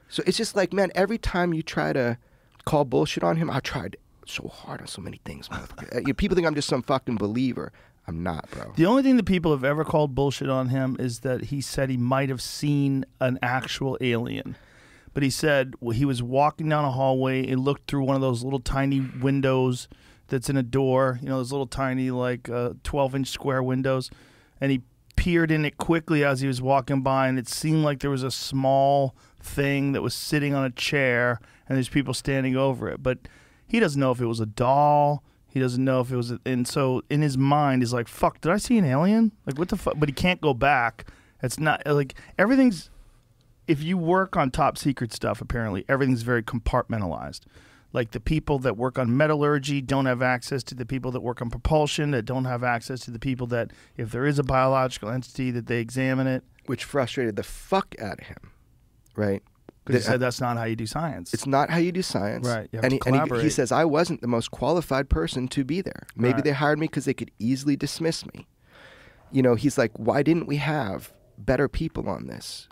So 0.08 0.22
it's 0.26 0.38
just 0.38 0.56
like, 0.56 0.72
man, 0.72 0.90
every 0.94 1.18
time 1.18 1.52
you 1.52 1.62
try 1.62 1.92
to 1.92 2.16
call 2.64 2.86
bullshit 2.86 3.22
on 3.22 3.36
him, 3.36 3.50
I 3.50 3.60
tried 3.60 3.98
so 4.30 4.48
hard 4.48 4.80
on 4.80 4.86
so 4.86 5.02
many 5.02 5.20
things, 5.24 5.48
motherfucker. 5.48 6.08
Uh, 6.08 6.12
people 6.16 6.34
think 6.34 6.46
I'm 6.46 6.54
just 6.54 6.68
some 6.68 6.82
fucking 6.82 7.16
believer. 7.16 7.72
I'm 8.08 8.22
not, 8.22 8.48
bro. 8.50 8.72
The 8.76 8.86
only 8.86 9.02
thing 9.02 9.16
that 9.16 9.26
people 9.26 9.50
have 9.50 9.64
ever 9.64 9.84
called 9.84 10.14
bullshit 10.14 10.48
on 10.48 10.68
him 10.68 10.96
is 10.98 11.20
that 11.20 11.46
he 11.46 11.60
said 11.60 11.90
he 11.90 11.96
might 11.96 12.28
have 12.28 12.40
seen 12.40 13.04
an 13.20 13.38
actual 13.42 13.98
alien. 14.00 14.56
But 15.12 15.22
he 15.22 15.30
said 15.30 15.74
well, 15.80 15.96
he 15.96 16.04
was 16.04 16.22
walking 16.22 16.68
down 16.68 16.84
a 16.84 16.90
hallway 16.90 17.48
and 17.48 17.64
looked 17.64 17.90
through 17.90 18.04
one 18.04 18.16
of 18.16 18.22
those 18.22 18.44
little 18.44 18.60
tiny 18.60 19.00
windows 19.00 19.88
that's 20.28 20.50
in 20.50 20.56
a 20.56 20.62
door, 20.62 21.18
you 21.22 21.28
know, 21.28 21.38
those 21.38 21.52
little 21.52 21.66
tiny, 21.66 22.10
like 22.10 22.48
uh, 22.48 22.74
12 22.84 23.14
inch 23.14 23.28
square 23.28 23.62
windows. 23.62 24.10
And 24.60 24.70
he 24.70 24.82
peered 25.16 25.50
in 25.50 25.64
it 25.64 25.78
quickly 25.78 26.24
as 26.24 26.40
he 26.40 26.46
was 26.46 26.60
walking 26.62 27.02
by, 27.02 27.28
and 27.28 27.38
it 27.38 27.48
seemed 27.48 27.82
like 27.82 28.00
there 28.00 28.10
was 28.10 28.22
a 28.22 28.30
small 28.30 29.14
thing 29.40 29.92
that 29.92 30.02
was 30.02 30.14
sitting 30.14 30.54
on 30.54 30.64
a 30.64 30.70
chair, 30.70 31.40
and 31.68 31.76
there's 31.76 31.88
people 31.88 32.14
standing 32.14 32.56
over 32.56 32.88
it. 32.88 33.02
But 33.02 33.18
he 33.66 33.80
doesn't 33.80 34.00
know 34.00 34.10
if 34.10 34.20
it 34.20 34.26
was 34.26 34.40
a 34.40 34.46
doll. 34.46 35.22
He 35.48 35.60
doesn't 35.60 35.82
know 35.82 36.00
if 36.00 36.12
it 36.12 36.16
was, 36.16 36.32
a, 36.32 36.40
and 36.44 36.68
so 36.68 37.02
in 37.08 37.22
his 37.22 37.38
mind, 37.38 37.80
he's 37.80 37.92
like, 37.92 38.08
"Fuck, 38.08 38.42
did 38.42 38.52
I 38.52 38.58
see 38.58 38.76
an 38.76 38.84
alien? 38.84 39.32
Like, 39.46 39.58
what 39.58 39.70
the 39.70 39.76
fuck?" 39.76 39.94
But 39.96 40.08
he 40.08 40.12
can't 40.12 40.40
go 40.40 40.52
back. 40.52 41.10
It's 41.42 41.58
not 41.58 41.82
like 41.86 42.14
everything's. 42.38 42.90
If 43.66 43.82
you 43.82 43.96
work 43.96 44.36
on 44.36 44.50
top 44.50 44.78
secret 44.78 45.12
stuff, 45.12 45.40
apparently 45.40 45.84
everything's 45.88 46.22
very 46.22 46.42
compartmentalized. 46.42 47.40
Like 47.92 48.10
the 48.10 48.20
people 48.20 48.58
that 48.60 48.76
work 48.76 48.98
on 48.98 49.16
metallurgy 49.16 49.80
don't 49.80 50.06
have 50.06 50.20
access 50.20 50.62
to 50.64 50.74
the 50.74 50.84
people 50.84 51.10
that 51.12 51.20
work 51.20 51.40
on 51.40 51.48
propulsion, 51.48 52.10
that 52.10 52.26
don't 52.26 52.44
have 52.44 52.62
access 52.62 53.00
to 53.00 53.10
the 53.10 53.18
people 53.18 53.46
that, 53.48 53.72
if 53.96 54.10
there 54.12 54.26
is 54.26 54.38
a 54.38 54.42
biological 54.42 55.08
entity, 55.08 55.50
that 55.52 55.66
they 55.66 55.80
examine 55.80 56.26
it. 56.26 56.44
Which 56.66 56.84
frustrated 56.84 57.36
the 57.36 57.42
fuck 57.42 57.94
out 57.98 58.20
of 58.20 58.26
him, 58.26 58.52
right? 59.14 59.42
Because 59.86 60.04
he 60.04 60.10
said 60.10 60.20
that's 60.20 60.40
not 60.40 60.56
how 60.58 60.64
you 60.64 60.76
do 60.76 60.84
science. 60.86 61.32
It's 61.32 61.46
not 61.46 61.70
how 61.70 61.78
you 61.78 61.92
do 61.92 62.02
science. 62.02 62.46
Right, 62.46 62.68
and 62.72 62.92
he, 62.92 63.00
and 63.06 63.14
he- 63.30 63.40
he, 63.42 63.50
says, 63.50 63.72
I 63.72 63.84
wasn't 63.84 64.20
the 64.20 64.26
most 64.28 64.50
qualified 64.50 65.08
person 65.08 65.48
to 65.48 65.64
be 65.64 65.80
there. 65.80 66.02
Maybe 66.16 66.34
Right. 66.34 66.44
they 66.44 66.52
hired 66.52 66.78
me 66.78 66.86
because 66.86 67.04
they 67.04 67.14
could 67.14 67.30
easily 67.38 67.76
dismiss 67.76 68.26
me. 68.34 68.46
You 69.32 69.42
know, 69.42 69.54
he's 69.54 69.78
like, 69.78 69.92
why 69.96 70.22
didn't 70.22 70.46
we 70.46 70.56
have 70.56 71.12
better 71.38 71.68
people 71.68 72.08
on 72.08 72.26
this? 72.26 72.68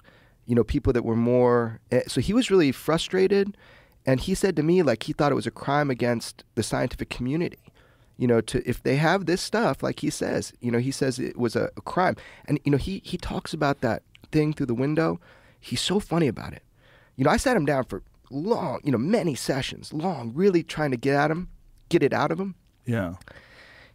You 0.47 0.55
know, 0.55 0.65
people 0.65 0.93
that 0.93 1.05
were 1.05 1.17
more. 1.17 1.81
eh, 1.91 2.03
So 2.07 2.21
he 2.21 2.33
was 2.35 2.51
really 2.51 2.73
frustrated. 2.73 3.57
And 4.07 4.21
he 4.21 4.35
said 4.35 4.55
to 4.57 4.63
me, 4.63 4.83
like, 4.83 5.05
he 5.05 5.13
thought 5.15 5.33
it 5.33 5.35
was 5.37 5.47
a 5.47 5.51
crime 5.51 5.91
against 5.91 6.45
the 6.57 6.63
scientific 6.63 7.09
community. 7.11 7.59
You 8.17 8.27
know, 8.29 8.41
to 8.43 8.63
if 8.69 8.83
they 8.83 8.97
have 8.97 9.25
this 9.27 9.41
stuff, 9.41 9.83
like 9.83 10.01
he 10.01 10.11
says, 10.11 10.53
you 10.61 10.71
know, 10.71 10.79
he 10.79 10.91
says 10.91 11.19
it 11.19 11.39
was 11.39 11.57
a, 11.57 11.71
a 11.77 11.81
crime. 11.81 12.17
And, 12.45 12.61
you 12.65 12.71
know, 12.71 12.77
he, 12.79 13.01
he 13.05 13.17
talks 13.17 13.53
about 13.55 13.81
that 13.81 14.03
thing 14.31 14.53
through 14.53 14.67
the 14.67 14.75
window. 14.75 15.21
He's 15.59 15.81
so 15.81 15.99
funny 15.99 16.29
about 16.29 16.53
it. 16.53 16.63
You 17.17 17.25
know, 17.25 17.31
I 17.31 17.37
sat 17.37 17.57
him 17.57 17.65
down 17.65 17.85
for 17.85 18.03
long, 18.31 18.81
you 18.85 18.93
know, 18.93 18.99
many 18.99 19.35
sessions, 19.35 19.93
long, 19.93 20.33
really 20.35 20.63
trying 20.63 20.91
to 20.91 20.97
get 20.97 21.15
at 21.15 21.31
him, 21.31 21.49
get 21.89 22.03
it 22.03 22.13
out 22.13 22.33
of 22.33 22.41
him. 22.41 22.55
Yeah. 22.85 23.15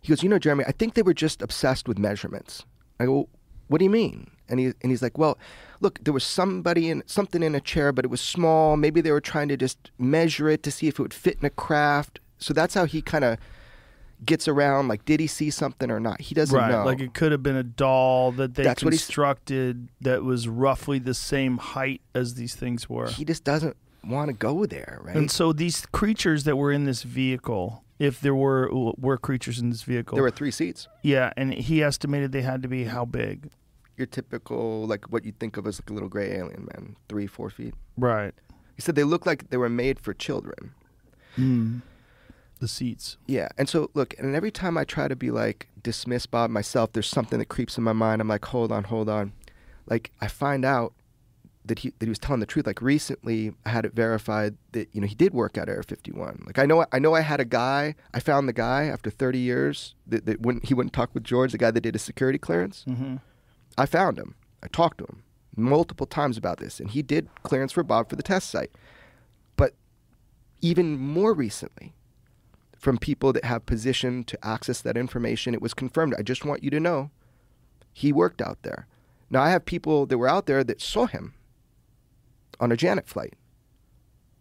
He 0.01 0.09
goes, 0.09 0.24
you 0.24 0.30
know, 0.30 0.39
Jeremy, 0.39 0.63
I 0.67 0.72
think 0.72 0.93
they 0.93 1.01
were 1.01 1.13
just 1.13 1.41
obsessed 1.41 1.88
with 1.88 1.99
measurements. 1.99 2.63
I 2.99 3.05
go, 3.05 3.28
what 3.67 3.80
do 3.80 3.84
you 3.86 3.89
mean? 3.89 4.32
And 4.47 4.59
he 4.59 4.65
and 4.82 4.91
he's 4.91 5.01
like, 5.01 5.17
well, 5.17 5.38
look, 5.80 6.03
there 6.03 6.13
was 6.13 6.24
somebody 6.24 6.89
in 6.89 7.03
something 7.05 7.43
in 7.43 7.53
a 7.53 7.61
chair, 7.61 7.91
but 7.91 8.05
it 8.05 8.07
was 8.07 8.22
small. 8.22 8.78
Maybe 8.78 8.99
they 9.01 9.11
were 9.11 9.22
trying 9.22 9.47
to 9.49 9.57
just 9.57 9.91
measure 9.99 10.49
it 10.49 10.63
to 10.63 10.72
see 10.72 10.88
if 10.88 10.99
it 10.99 11.01
would 11.01 11.13
fit 11.13 11.38
in 11.39 11.45
a 11.45 11.51
craft. 11.51 12.20
So 12.39 12.53
that's 12.53 12.74
how 12.74 12.86
he 12.86 13.01
kind 13.01 13.24
of 13.24 13.38
gets 14.26 14.47
around. 14.47 14.88
Like, 14.88 15.05
did 15.05 15.20
he 15.20 15.28
see 15.28 15.49
something 15.49 15.89
or 15.89 15.99
not? 15.99 16.22
He 16.22 16.36
doesn't 16.36 16.57
right, 16.57 16.72
know. 16.72 16.86
like 16.86 16.99
it 16.99 17.13
could 17.13 17.32
have 17.32 17.43
been 17.43 17.55
a 17.55 17.63
doll 17.63 18.32
that 18.34 18.55
they 18.55 18.63
That's 18.63 18.84
constructed 18.84 19.89
that 20.01 20.24
was 20.24 20.47
roughly 20.47 20.99
the 20.99 21.13
same 21.13 21.57
height 21.57 22.01
as 22.13 22.36
these 22.36 22.55
things 22.55 22.89
were. 22.89 23.09
he 23.09 23.26
just 23.26 23.43
doesn't 23.43 23.78
want 24.03 24.30
to 24.30 24.34
go 24.34 24.65
there, 24.65 24.99
right? 25.03 25.15
And 25.15 25.30
so 25.30 25.53
these 25.53 25.86
creatures 25.88 26.43
that 26.45 26.55
were 26.55 26.72
in 26.72 26.86
this 26.86 27.03
vehicle, 27.03 27.84
if 27.97 28.22
there 28.22 28.36
were 28.36 28.70
were 28.97 29.17
creatures 29.17 29.59
in 29.59 29.70
this 29.70 29.84
vehicle, 29.84 30.15
there 30.15 30.24
were 30.24 30.32
three 30.32 30.51
seats. 30.51 30.88
yeah, 31.01 31.32
and 31.36 31.53
he 31.53 31.84
estimated 31.84 32.32
they 32.32 32.41
had 32.41 32.61
to 32.63 32.67
be 32.70 32.86
how 32.86 33.05
big? 33.05 33.49
Your 33.97 34.07
typical, 34.07 34.88
like 34.88 35.11
what 35.11 35.26
you 35.26 35.34
think 35.34 35.57
of 35.57 35.67
as 35.67 35.82
like 35.82 35.89
a 35.89 35.93
little 35.93 36.07
gray 36.07 36.32
alien, 36.32 36.70
man, 36.74 36.95
three, 37.09 37.28
four 37.28 37.49
feet. 37.49 37.74
Right. 37.97 38.34
He 38.76 38.82
said 38.82 38.95
they 38.95 39.03
looked 39.03 39.26
like 39.26 39.49
they 39.49 39.57
were 39.57 39.67
made 39.67 39.99
for 39.99 40.13
children. 40.13 40.72
Mm. 41.38 41.82
The 42.60 42.68
seats. 42.68 43.18
Yeah, 43.26 43.47
and 43.57 43.70
so 43.70 43.89
look, 43.93 44.14
and 44.20 44.36
every 44.36 44.51
time 44.51 44.78
I 44.78 44.84
try 44.84 45.07
to 45.07 45.16
be 45.16 45.32
like 45.32 45.70
dismiss 45.82 46.26
Bob 46.26 46.49
myself, 46.49 46.91
there's 46.91 47.07
something 47.07 47.39
that 47.39 47.45
creeps 47.45 47.78
in 47.78 47.84
my 47.84 47.93
mind. 47.93 48.22
I'm 48.22 48.28
like, 48.28 48.45
hold 48.45 48.72
on, 48.72 48.84
hold 48.84 49.07
on. 49.07 49.32
Like 49.86 50.12
I 50.20 50.28
find 50.28 50.66
out 50.66 50.93
that 51.66 51.80
he 51.80 51.93
that 51.99 52.05
he 52.05 52.10
was 52.10 52.20
telling 52.20 52.41
the 52.41 52.45
truth. 52.45 52.68
Like 52.68 52.82
recently, 52.82 53.53
I 53.66 53.70
had 53.70 53.86
it 53.86 53.93
verified 53.93 54.57
that 54.74 54.89
you 54.91 55.01
know 55.01 55.07
he 55.07 55.16
did 55.16 55.34
work 55.34 55.57
at 55.57 55.70
Area 55.70 55.84
51. 55.84 56.43
Like 56.45 56.60
I 56.60 56.66
know 56.66 56.86
I 56.91 56.99
know 56.99 57.14
I 57.16 57.22
had 57.22 57.39
a 57.39 57.45
guy. 57.45 57.95
I 58.14 58.20
found 58.20 58.49
the 58.49 58.53
guy 58.53 58.86
after 58.86 59.10
30 59.10 59.39
years 59.39 59.95
that, 60.07 60.26
that 60.26 60.41
wouldn't 60.41 60.66
he 60.66 60.74
wouldn't 60.74 60.93
talk 60.93 61.12
with 61.14 61.24
George, 61.24 61.51
the 61.51 61.57
guy 61.57 61.72
that 61.72 61.82
did 61.82 61.95
his 61.95 62.01
security 62.01 62.38
clearance. 62.38 62.84
Mm-hmm. 62.88 63.18
I 63.78 63.86
found 63.86 64.18
him. 64.18 64.36
I 64.62 64.68
talked 64.68 64.97
to 64.97 65.05
him 65.05 65.24
multiple 65.55 66.05
times 66.05 66.38
about 66.38 66.57
this, 66.57 66.80
and 66.80 66.91
he 66.91 67.01
did 67.01 67.30
clearance 67.43 67.72
for 67.72 67.84
Bob 67.84 68.10
for 68.10 68.16
the 68.16 68.24
test 68.24 68.49
site. 68.49 68.72
But 69.55 69.74
even 70.62 70.97
more 70.97 71.34
recently, 71.34 71.93
from 72.80 72.98
people 72.98 73.32
that 73.34 73.44
have 73.46 73.66
position 73.68 74.24
to 74.24 74.38
access 74.46 74.82
that 74.82 74.98
information, 74.98 75.54
it 75.54 75.62
was 75.62 75.74
confirmed. 75.74 76.16
I 76.18 76.24
just 76.24 76.44
want 76.46 76.64
you 76.64 76.70
to 76.72 76.80
know 76.80 77.12
he 77.94 78.12
worked 78.14 78.42
out 78.42 78.58
there. 78.64 78.88
Now, 79.30 79.42
I 79.44 79.50
have 79.52 79.66
people 79.66 80.06
that 80.08 80.18
were 80.18 80.28
out 80.30 80.46
there 80.48 80.64
that 80.64 80.82
saw 80.82 81.06
him 81.06 81.34
on 82.60 82.72
a 82.72 82.78
Janet 82.78 83.08
flight. 83.08 83.34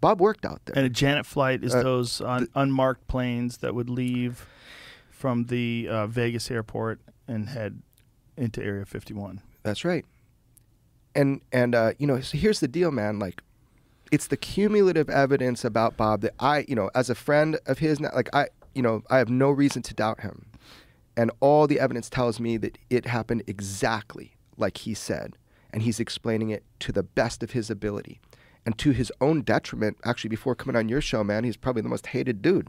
Bob 0.01 0.21
worked 0.21 0.47
out 0.47 0.61
there. 0.65 0.77
And 0.77 0.87
a 0.87 0.91
Janet 0.91 1.27
flight 1.27 1.65
is 1.65 1.75
Uh, 1.75 1.83
those 1.83 2.21
un- 2.21 2.49
unmarked 2.55 3.07
planes 3.09 3.59
that 3.59 3.75
would 3.75 3.91
leave 3.91 4.47
from 5.11 5.47
the 5.47 5.89
uh, 5.91 6.07
Vegas 6.07 6.51
airport 6.51 7.01
and 7.27 7.49
head 7.49 7.83
into 8.37 8.63
Area 8.63 8.87
51. 8.87 9.43
That's 9.65 9.85
right. 9.85 10.07
and 11.15 11.41
and 11.53 11.75
uh, 11.75 11.93
you 11.99 12.07
know, 12.07 12.21
so 12.21 12.39
here's 12.39 12.61
the 12.61 12.69
deal, 12.69 12.93
man. 12.93 13.19
Like, 13.19 13.43
it's 14.11 14.27
the 14.27 14.37
cumulative 14.37 15.11
evidence 15.11 15.65
about 15.65 15.97
Bob 15.97 16.21
that 16.23 16.35
I, 16.39 16.65
you 16.69 16.75
know, 16.75 16.91
as 16.95 17.11
a 17.11 17.15
friend 17.15 17.59
of 17.67 17.79
his, 17.79 18.01
like 18.01 18.29
I, 18.35 18.49
you 18.75 18.83
know, 18.83 19.03
I 19.11 19.19
have 19.19 19.29
no 19.29 19.51
reason 19.51 19.83
to 19.83 19.95
doubt 19.95 20.21
him, 20.21 20.47
and 21.17 21.31
all 21.41 21.67
the 21.67 21.81
evidence 21.81 22.09
tells 22.09 22.39
me 22.39 22.57
that 22.59 22.79
it 22.91 23.07
happened 23.07 23.43
exactly 23.47 24.37
like 24.57 24.79
he 24.79 24.95
said, 24.95 25.37
and 25.73 25.83
he's 25.83 26.01
explaining 26.01 26.51
it 26.51 26.65
to 26.81 26.93
the 26.93 27.03
best 27.03 27.43
of 27.43 27.53
his 27.53 27.71
ability, 27.71 28.21
and 28.65 28.79
to 28.79 28.91
his 28.91 29.13
own 29.21 29.43
detriment. 29.43 29.97
Actually, 30.05 30.31
before 30.31 30.55
coming 30.55 30.77
on 30.77 30.89
your 30.89 31.01
show, 31.01 31.25
man, 31.25 31.45
he's 31.45 31.57
probably 31.57 31.83
the 31.83 31.89
most 31.89 32.09
hated 32.09 32.43
dude. 32.43 32.69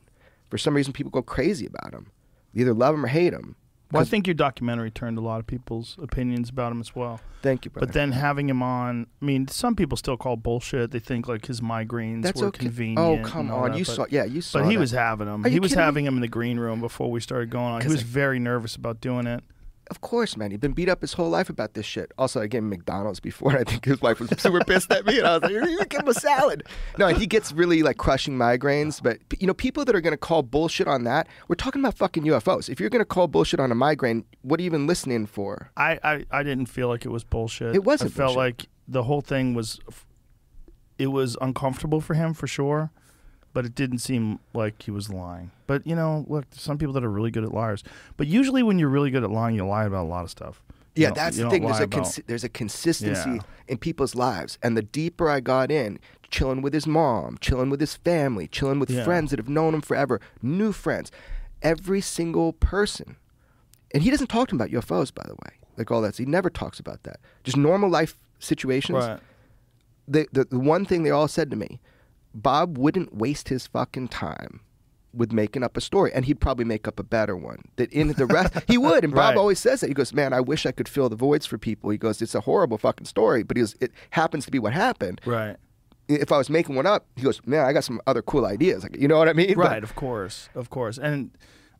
For 0.50 0.58
some 0.58 0.76
reason, 0.76 0.94
people 0.94 1.12
go 1.12 1.22
crazy 1.22 1.66
about 1.66 1.94
him. 1.94 2.12
They 2.54 2.62
either 2.62 2.74
love 2.74 2.96
him 2.96 3.06
or 3.06 3.10
hate 3.10 3.34
him. 3.34 3.56
Well, 3.92 4.02
I 4.04 4.06
think 4.06 4.28
your 4.28 4.36
documentary 4.36 4.92
turned 4.92 5.18
a 5.18 5.22
lot 5.22 5.40
of 5.40 5.48
people's 5.48 5.96
opinions 6.00 6.50
about 6.52 6.72
him 6.72 6.80
as 6.80 6.96
well. 6.96 7.20
Thank 7.42 7.66
you, 7.66 7.72
brother. 7.72 7.88
But 7.88 7.94
then 7.94 8.12
having 8.12 8.48
him 8.48 8.62
on, 8.62 9.08
I 9.20 9.26
mean, 9.26 9.48
some 9.48 9.76
people 9.76 9.98
still 9.98 10.16
call 10.16 10.36
bullshit. 10.38 10.92
They 10.92 11.00
think 11.00 11.28
like 11.28 11.48
his 11.48 11.60
migraines 11.60 12.22
That's 12.22 12.40
were 12.40 12.48
okay. 12.50 12.60
Oh, 12.60 12.64
convenient. 12.66 13.00
Oh, 13.00 13.28
come 13.28 13.50
on. 13.52 13.72
that, 13.72 13.78
You 13.80 13.86
but- 13.86 13.96
saw- 13.96 14.06
yeah, 14.10 14.26
you 14.26 14.42
saw 14.42 14.60
But 14.60 14.68
he 14.70 14.76
that. 14.76 14.80
was 14.80 14.92
having 14.92 15.26
them. 15.28 15.44
Are 15.46 15.50
He 15.50 15.60
was 15.60 15.72
kidding 15.72 15.80
me? 15.82 15.86
having 15.86 16.06
him 16.06 16.16
in 16.16 16.22
the 16.22 16.28
green 16.28 16.60
room 16.60 16.82
before 16.82 17.10
we 17.10 17.20
started 17.20 17.50
going 17.50 17.74
on. 17.74 17.82
He 17.82 17.88
was 17.88 18.02
I- 18.02 18.06
very 18.06 18.38
nervous 18.40 18.76
about 18.76 19.02
doing 19.02 19.26
it. 19.26 19.44
Of 19.90 20.02
course, 20.02 20.38
man. 20.38 20.52
He'd 20.52 20.60
been 20.60 20.74
beat 20.74 20.88
up 20.88 21.02
his 21.02 21.14
whole 21.14 21.30
life 21.30 21.50
about 21.50 21.74
this 21.74 21.86
shit. 21.86 22.12
Also, 22.18 22.42
I 22.42 22.48
gave 22.48 22.60
him 22.60 22.70
McDonald's 22.70 23.20
before, 23.20 23.58
I 23.58 23.64
think 23.64 23.86
his 23.86 24.02
wife 24.02 24.20
was 24.20 24.30
super 24.38 24.64
pissed 24.64 24.92
at 24.92 25.06
me. 25.06 25.18
And 25.18 25.28
I 25.28 25.38
was 25.38 25.44
like, 25.44 25.52
"You 25.52 25.86
give 25.86 26.02
him 26.02 26.08
a 26.08 26.14
salad." 26.14 26.64
No, 26.98 27.08
he 27.08 27.26
gets 27.26 27.52
really 27.52 27.82
like 27.82 27.98
crushing 27.98 28.38
migraines. 28.38 29.02
But 29.02 29.20
you 29.40 29.48
know, 29.48 29.54
people 29.54 29.86
that 29.86 29.96
are 29.96 30.02
going 30.02 30.14
to 30.14 30.18
call 30.18 30.44
bullshit 30.44 30.88
on 30.88 31.06
that, 31.06 31.28
we're 31.48 31.56
talking 31.56 31.82
about 31.82 31.96
fucking 31.96 32.24
UFOs. 32.24 32.70
If 32.70 32.80
you're 32.80 32.90
going 32.90 33.02
to 33.02 33.06
call 33.06 33.28
bullshit 33.28 33.60
on 33.60 33.72
a 33.72 33.76
migraine, 33.76 34.26
what 34.44 34.60
are 34.60 34.64
you 34.64 34.68
even 34.68 34.86
listening 34.86 35.26
for? 35.26 35.72
I, 35.76 36.00
I, 36.04 36.26
I 36.32 36.44
didn't 36.44 36.68
feel 36.68 36.88
like 36.88 37.06
it 37.06 37.10
was 37.10 37.24
bullshit. 37.24 37.76
It 37.76 37.84
wasn't 37.84 38.12
I 38.12 38.14
felt 38.14 38.36
bullshit. 38.36 38.38
like 38.60 38.66
the 38.88 39.04
whole 39.04 39.22
thing 39.22 39.54
was, 39.54 39.80
it 40.98 41.08
was 41.08 41.38
uncomfortable 41.42 42.02
for 42.02 42.14
him 42.14 42.34
for 42.34 42.48
sure, 42.48 42.92
but 43.54 43.66
it 43.66 43.76
didn't 43.76 44.00
seem 44.00 44.40
like 44.54 44.82
he 44.84 44.92
was 44.92 45.10
lying. 45.10 45.52
But 45.68 45.86
you 45.86 45.96
know, 45.96 46.26
look, 46.28 46.46
some 46.52 46.78
people 46.78 46.94
that 46.94 47.04
are 47.04 47.10
really 47.12 47.32
good 47.32 47.44
at 47.44 47.54
liars. 47.54 47.84
But 48.18 48.28
usually, 48.28 48.64
when 48.64 48.80
you're 48.80 48.90
really 48.90 49.12
good 49.12 49.24
at 49.24 49.32
lying, 49.32 49.56
you 49.56 49.66
lie 49.66 49.86
about 49.86 50.04
a 50.06 50.08
lot 50.08 50.24
of 50.24 50.30
stuff. 50.30 50.62
You 50.96 51.04
Yeah, 51.04 51.12
that's 51.12 51.38
the 51.38 51.50
thing. 51.50 51.64
There's 51.64 51.80
a 51.80 51.88
consi- 51.88 52.26
there's 52.26 52.44
a 52.44 52.50
consistency 52.50 53.30
Yeah. 53.36 53.40
in 53.68 53.78
people's 53.78 54.16
lives, 54.16 54.58
and 54.64 54.76
the 54.76 54.82
deeper 54.82 55.30
I 55.30 55.40
got 55.40 55.72
in, 55.72 56.00
chilling 56.32 56.62
with 56.62 56.74
his 56.74 56.86
mom, 56.88 57.38
chilling 57.42 57.70
with 57.70 57.80
his 57.80 57.96
family, 57.96 58.48
chilling 58.48 58.80
with 58.80 58.90
Yeah. 58.90 59.04
friends 59.04 59.30
that 59.32 59.40
have 59.40 59.50
known 59.50 59.74
him 59.74 59.82
forever, 59.82 60.20
new 60.42 60.72
friends, 60.72 61.12
every 61.62 62.02
single 62.02 62.54
person, 62.54 63.16
and 63.94 64.04
he 64.04 64.10
doesn't 64.12 64.28
talk 64.28 64.48
to 64.50 64.56
them 64.56 64.62
about 64.62 64.72
UFOs, 64.72 65.12
by 65.14 65.24
the 65.28 65.34
way, 65.34 65.54
like 65.78 65.90
all 65.92 66.02
that. 66.02 66.16
So 66.16 66.24
He 66.24 66.30
never 66.30 66.50
talks 66.50 66.80
about 66.80 67.04
that. 67.04 67.20
Just 67.44 67.58
normal 67.58 67.90
life 67.90 68.18
situations. 68.40 68.98
Right. 69.06 69.20
The, 70.08 70.28
the 70.32 70.46
the 70.46 70.60
one 70.60 70.86
thing 70.86 71.04
they 71.04 71.12
all 71.12 71.28
said 71.28 71.50
to 71.52 71.56
me, 71.56 71.80
Bob 72.34 72.78
wouldn't 72.78 73.16
waste 73.16 73.50
his 73.50 73.68
fucking 73.68 74.08
time 74.10 74.62
with 75.14 75.32
making 75.32 75.64
up 75.64 75.76
a 75.76 75.82
story, 75.82 76.12
and 76.14 76.26
he'd 76.26 76.40
probably 76.40 76.64
make 76.66 76.88
up 76.88 77.00
a 77.00 77.04
better 77.04 77.36
one. 77.36 77.64
That 77.78 77.92
in 77.92 78.10
the 78.10 78.28
rest, 78.28 78.54
he 78.68 78.78
would. 78.86 79.04
And 79.04 79.14
Bob 79.14 79.30
Right. 79.30 79.38
always 79.38 79.58
says 79.60 79.82
that. 79.82 79.88
He 79.88 79.94
goes, 79.94 80.14
"Man, 80.14 80.34
I 80.34 80.40
wish 80.40 80.66
I 80.68 80.72
could 80.72 80.88
fill 80.88 81.10
the 81.10 81.16
voids 81.16 81.46
for 81.48 81.58
people." 81.58 81.90
He 81.90 81.98
goes, 81.98 82.22
"It's 82.22 82.36
a 82.36 82.42
horrible 82.42 82.78
fucking 82.78 83.06
story, 83.08 83.42
but 83.44 83.58
he 83.58 83.62
goes, 83.62 83.76
it 83.82 83.92
happens 84.12 84.46
to 84.46 84.52
be 84.52 84.60
what 84.60 84.74
happened." 84.74 85.20
Right. 85.26 85.56
If 86.08 86.32
I 86.32 86.38
was 86.38 86.50
making 86.50 86.76
one 86.76 86.86
up, 86.86 87.06
he 87.16 87.24
goes, 87.24 87.42
"Man, 87.46 87.66
I 87.66 87.74
got 87.74 87.84
some 87.84 88.02
other 88.08 88.22
cool 88.22 88.46
ideas." 88.46 88.84
Like, 88.84 88.98
you 89.00 89.08
know 89.08 89.18
what 89.18 89.28
I 89.30 89.34
mean? 89.34 89.56
But- 89.56 89.66
Right, 89.66 89.84
of 89.84 89.96
course, 89.96 90.50
of 90.54 90.70
course. 90.70 90.98
And 91.00 91.32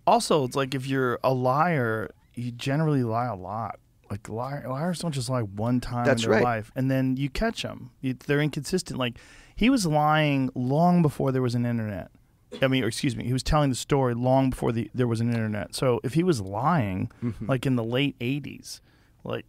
also, 0.08 0.44
it's 0.46 0.56
like 0.56 0.74
if 0.74 0.88
you're 0.88 1.20
a 1.24 1.34
liar, 1.34 2.10
you 2.34 2.52
generally 2.52 3.04
lie 3.04 3.26
a 3.28 3.36
lot. 3.36 3.80
Like 4.10 4.28
liar, 4.28 4.66
liars 4.68 5.00
don't 5.00 5.12
just 5.12 5.30
lie 5.30 5.42
one 5.44 5.80
time 5.80 6.04
That's 6.06 6.24
in 6.24 6.32
their 6.32 6.40
right. 6.40 6.44
life, 6.44 6.72
and 6.76 6.90
then 6.90 7.16
you 7.16 7.30
catch 7.30 7.62
them. 7.62 7.92
You, 8.02 8.16
they're 8.16 8.42
inconsistent. 8.42 8.98
Like 9.00 9.18
he 9.60 9.70
was 9.70 9.86
lying 9.86 10.50
long 10.56 11.02
before 11.02 11.32
there 11.34 11.42
was 11.42 11.56
an 11.56 11.66
internet. 11.66 12.10
I 12.62 12.68
mean, 12.68 12.84
excuse 12.84 13.16
me, 13.16 13.26
he 13.26 13.34
was 13.34 13.44
telling 13.44 13.70
the 13.70 13.76
story 13.76 14.14
long 14.16 14.50
before 14.52 14.72
the, 14.72 14.90
there 14.94 15.06
was 15.08 15.20
an 15.22 15.30
internet. 15.30 15.76
So 15.76 16.00
if 16.04 16.14
he 16.14 16.24
was 16.24 16.40
lying, 16.42 17.12
Mhm. 17.24 17.48
like 17.48 17.66
in 17.66 17.76
the 17.76 17.84
late 17.84 18.16
'80s, 18.20 18.80
like 19.24 19.46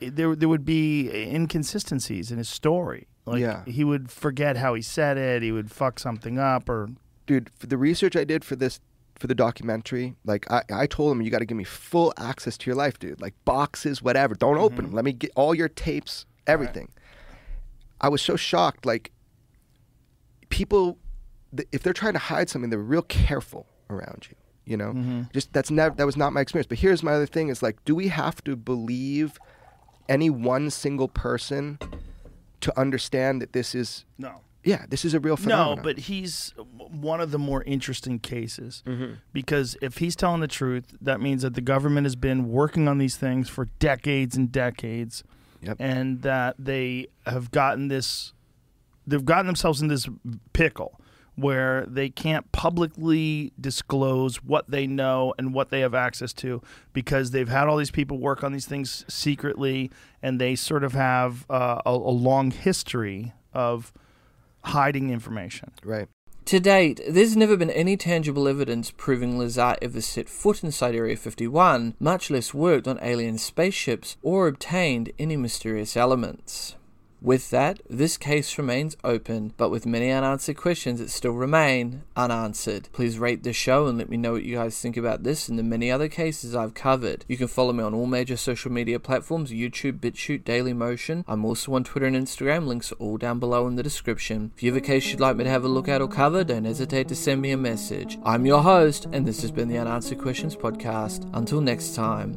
there 0.00 0.34
there 0.34 0.48
would 0.48 0.64
be 0.64 1.08
inconsistencies 1.34 2.30
in 2.32 2.38
his 2.38 2.48
story. 2.48 3.06
Like 3.26 3.40
Yeah. 3.40 3.64
he 3.66 3.84
would 3.84 4.10
forget 4.10 4.56
how 4.56 4.74
he 4.74 4.82
said 4.82 5.16
it. 5.18 5.42
He 5.42 5.52
would 5.52 5.70
fuck 5.70 5.98
something 5.98 6.38
up, 6.38 6.68
or 6.68 6.88
dude, 7.26 7.50
for 7.58 7.66
the 7.66 7.76
research 7.78 8.16
I 8.16 8.24
did 8.24 8.44
for 8.44 8.56
this 8.56 8.80
for 9.18 9.26
the 9.28 9.34
documentary, 9.34 10.14
like 10.24 10.50
I, 10.50 10.62
I 10.70 10.86
told 10.86 11.12
him 11.12 11.22
you 11.22 11.30
got 11.30 11.38
to 11.38 11.46
give 11.46 11.56
me 11.56 11.64
full 11.64 12.12
access 12.18 12.58
to 12.58 12.70
your 12.70 12.76
life, 12.76 12.98
dude. 12.98 13.20
Like 13.20 13.34
boxes, 13.44 14.02
whatever. 14.02 14.34
Don't 14.34 14.58
open 14.58 14.84
them. 14.86 14.92
Let 14.92 15.04
me 15.06 15.12
get 15.12 15.30
all 15.36 15.54
your 15.54 15.68
tapes, 15.70 16.26
everything. 16.46 16.88
I 18.00 18.08
was 18.10 18.20
so 18.20 18.36
shocked. 18.36 18.84
Like 18.84 19.12
people, 20.50 20.98
if 21.72 21.82
they're 21.82 21.92
trying 21.92 22.12
to 22.14 22.18
hide 22.18 22.48
something, 22.48 22.70
they're 22.70 22.78
real 22.78 23.02
careful 23.02 23.66
around 23.90 24.26
you. 24.30 24.36
You 24.64 24.76
know, 24.76 24.92
Mhm. 24.94 25.32
just 25.32 25.52
that's 25.52 25.70
never 25.70 25.94
that 25.94 26.06
was 26.06 26.16
not 26.16 26.32
my 26.32 26.40
experience. 26.40 26.66
But 26.66 26.78
here's 26.78 27.02
my 27.02 27.12
other 27.12 27.26
thing: 27.26 27.48
is 27.48 27.62
like, 27.62 27.84
do 27.84 27.94
we 27.94 28.08
have 28.08 28.42
to 28.44 28.56
believe 28.56 29.38
any 30.08 30.28
one 30.30 30.70
single 30.70 31.08
person 31.08 31.78
to 32.60 32.78
understand 32.78 33.40
that 33.42 33.52
this 33.52 33.74
is 33.74 34.04
No. 34.18 34.40
Yeah, 34.64 34.84
this 34.88 35.04
is 35.04 35.14
a 35.14 35.20
real 35.20 35.36
phenomenon. 35.36 35.76
No, 35.76 35.82
but 35.84 35.98
he's 35.98 36.52
one 36.76 37.20
of 37.20 37.30
the 37.30 37.38
more 37.38 37.62
interesting 37.62 38.18
cases 38.18 38.82
Mhm. 38.84 39.18
because 39.32 39.76
if 39.80 39.98
he's 39.98 40.16
telling 40.16 40.40
the 40.40 40.48
truth, 40.48 40.96
that 41.00 41.20
means 41.20 41.42
that 41.42 41.54
the 41.54 41.60
government 41.60 42.04
has 42.04 42.16
been 42.16 42.48
working 42.48 42.88
on 42.88 42.98
these 42.98 43.16
things 43.16 43.48
for 43.48 43.66
decades 43.78 44.36
and 44.36 44.50
decades, 44.50 45.22
and 45.78 46.22
that 46.22 46.56
they 46.58 47.06
have 47.26 47.52
gotten 47.52 47.86
this, 47.86 48.32
they've 49.06 49.24
gotten 49.24 49.46
themselves 49.46 49.80
in 49.80 49.88
this 49.88 50.08
pickle 50.52 51.00
where 51.36 51.84
they 51.86 52.08
can't 52.08 52.50
publicly 52.50 53.52
disclose 53.60 54.36
what 54.42 54.70
they 54.70 54.86
know 54.86 55.34
and 55.36 55.52
what 55.52 55.68
they 55.68 55.80
have 55.80 55.94
access 55.94 56.32
to 56.32 56.62
because 56.94 57.30
they've 57.30 57.48
had 57.48 57.68
all 57.68 57.76
these 57.76 57.90
people 57.90 58.18
work 58.18 58.42
on 58.42 58.52
these 58.52 58.66
things 58.66 59.04
secretly 59.06 59.90
and 60.22 60.40
they 60.40 60.56
sort 60.56 60.82
of 60.82 60.94
have 60.94 61.44
uh, 61.50 61.80
a, 61.84 61.90
a 61.90 61.92
long 61.92 62.50
history 62.50 63.34
of 63.52 63.92
hiding 64.64 65.10
information. 65.10 65.70
Right. 65.84 66.08
To 66.46 66.60
date, 66.60 67.00
there's 67.08 67.36
never 67.36 67.56
been 67.56 67.70
any 67.70 67.96
tangible 67.96 68.46
evidence 68.46 68.92
proving 68.92 69.36
Lazar 69.36 69.76
ever 69.82 70.00
set 70.00 70.28
foot 70.28 70.62
inside 70.62 70.94
Area 70.94 71.16
51, 71.16 71.96
much 71.98 72.30
less 72.30 72.54
worked 72.54 72.86
on 72.86 73.00
alien 73.02 73.36
spaceships 73.36 74.16
or 74.22 74.46
obtained 74.46 75.10
any 75.18 75.36
mysterious 75.36 75.96
elements. 75.96 76.76
With 77.22 77.50
that, 77.50 77.80
this 77.88 78.16
case 78.16 78.58
remains 78.58 78.96
open, 79.02 79.52
but 79.56 79.70
with 79.70 79.86
many 79.86 80.10
unanswered 80.10 80.56
questions 80.56 81.00
that 81.00 81.10
still 81.10 81.32
remain 81.32 82.02
unanswered. 82.14 82.88
Please 82.92 83.18
rate 83.18 83.42
the 83.42 83.52
show 83.52 83.86
and 83.86 83.98
let 83.98 84.08
me 84.08 84.16
know 84.16 84.32
what 84.32 84.44
you 84.44 84.56
guys 84.56 84.78
think 84.78 84.96
about 84.96 85.22
this 85.22 85.48
and 85.48 85.58
the 85.58 85.62
many 85.62 85.90
other 85.90 86.08
cases 86.08 86.54
I've 86.54 86.74
covered. 86.74 87.24
You 87.26 87.36
can 87.36 87.48
follow 87.48 87.72
me 87.72 87.82
on 87.82 87.94
all 87.94 88.06
major 88.06 88.36
social 88.36 88.70
media 88.70 89.00
platforms 89.00 89.50
YouTube, 89.50 89.98
BitChute, 89.98 90.44
Daily 90.44 90.72
Motion. 90.72 91.24
I'm 91.26 91.44
also 91.44 91.72
on 91.74 91.84
Twitter 91.84 92.06
and 92.06 92.16
Instagram, 92.16 92.66
links 92.66 92.92
are 92.92 92.96
all 92.96 93.16
down 93.16 93.40
below 93.40 93.66
in 93.66 93.76
the 93.76 93.82
description. 93.82 94.52
If 94.54 94.62
you 94.62 94.72
have 94.72 94.82
a 94.82 94.86
case 94.86 95.10
you'd 95.10 95.20
like 95.20 95.36
me 95.36 95.44
to 95.44 95.50
have 95.50 95.64
a 95.64 95.68
look 95.68 95.88
at 95.88 96.02
or 96.02 96.08
cover, 96.08 96.44
don't 96.44 96.64
hesitate 96.64 97.08
to 97.08 97.16
send 97.16 97.40
me 97.40 97.50
a 97.52 97.56
message. 97.56 98.18
I'm 98.24 98.46
your 98.46 98.62
host, 98.62 99.06
and 99.12 99.26
this 99.26 99.40
has 99.42 99.50
been 99.50 99.68
the 99.68 99.78
Unanswered 99.78 100.18
Questions 100.18 100.54
Podcast. 100.54 101.28
Until 101.32 101.60
next 101.60 101.94
time. 101.94 102.36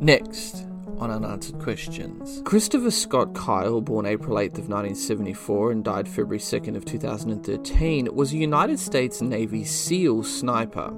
Next 0.00 0.68
on 0.98 1.10
Unanswered 1.10 1.58
Questions. 1.58 2.42
Christopher 2.44 2.90
Scott 2.90 3.34
Kyle, 3.34 3.80
born 3.80 4.06
April 4.06 4.36
8th 4.36 4.58
of 4.58 4.68
1974 4.68 5.72
and 5.72 5.84
died 5.84 6.08
February 6.08 6.38
2nd 6.38 6.76
of 6.76 6.84
2013, 6.84 8.14
was 8.14 8.32
a 8.32 8.36
United 8.36 8.78
States 8.78 9.22
Navy 9.22 9.64
SEAL 9.64 10.24
sniper. 10.24 10.92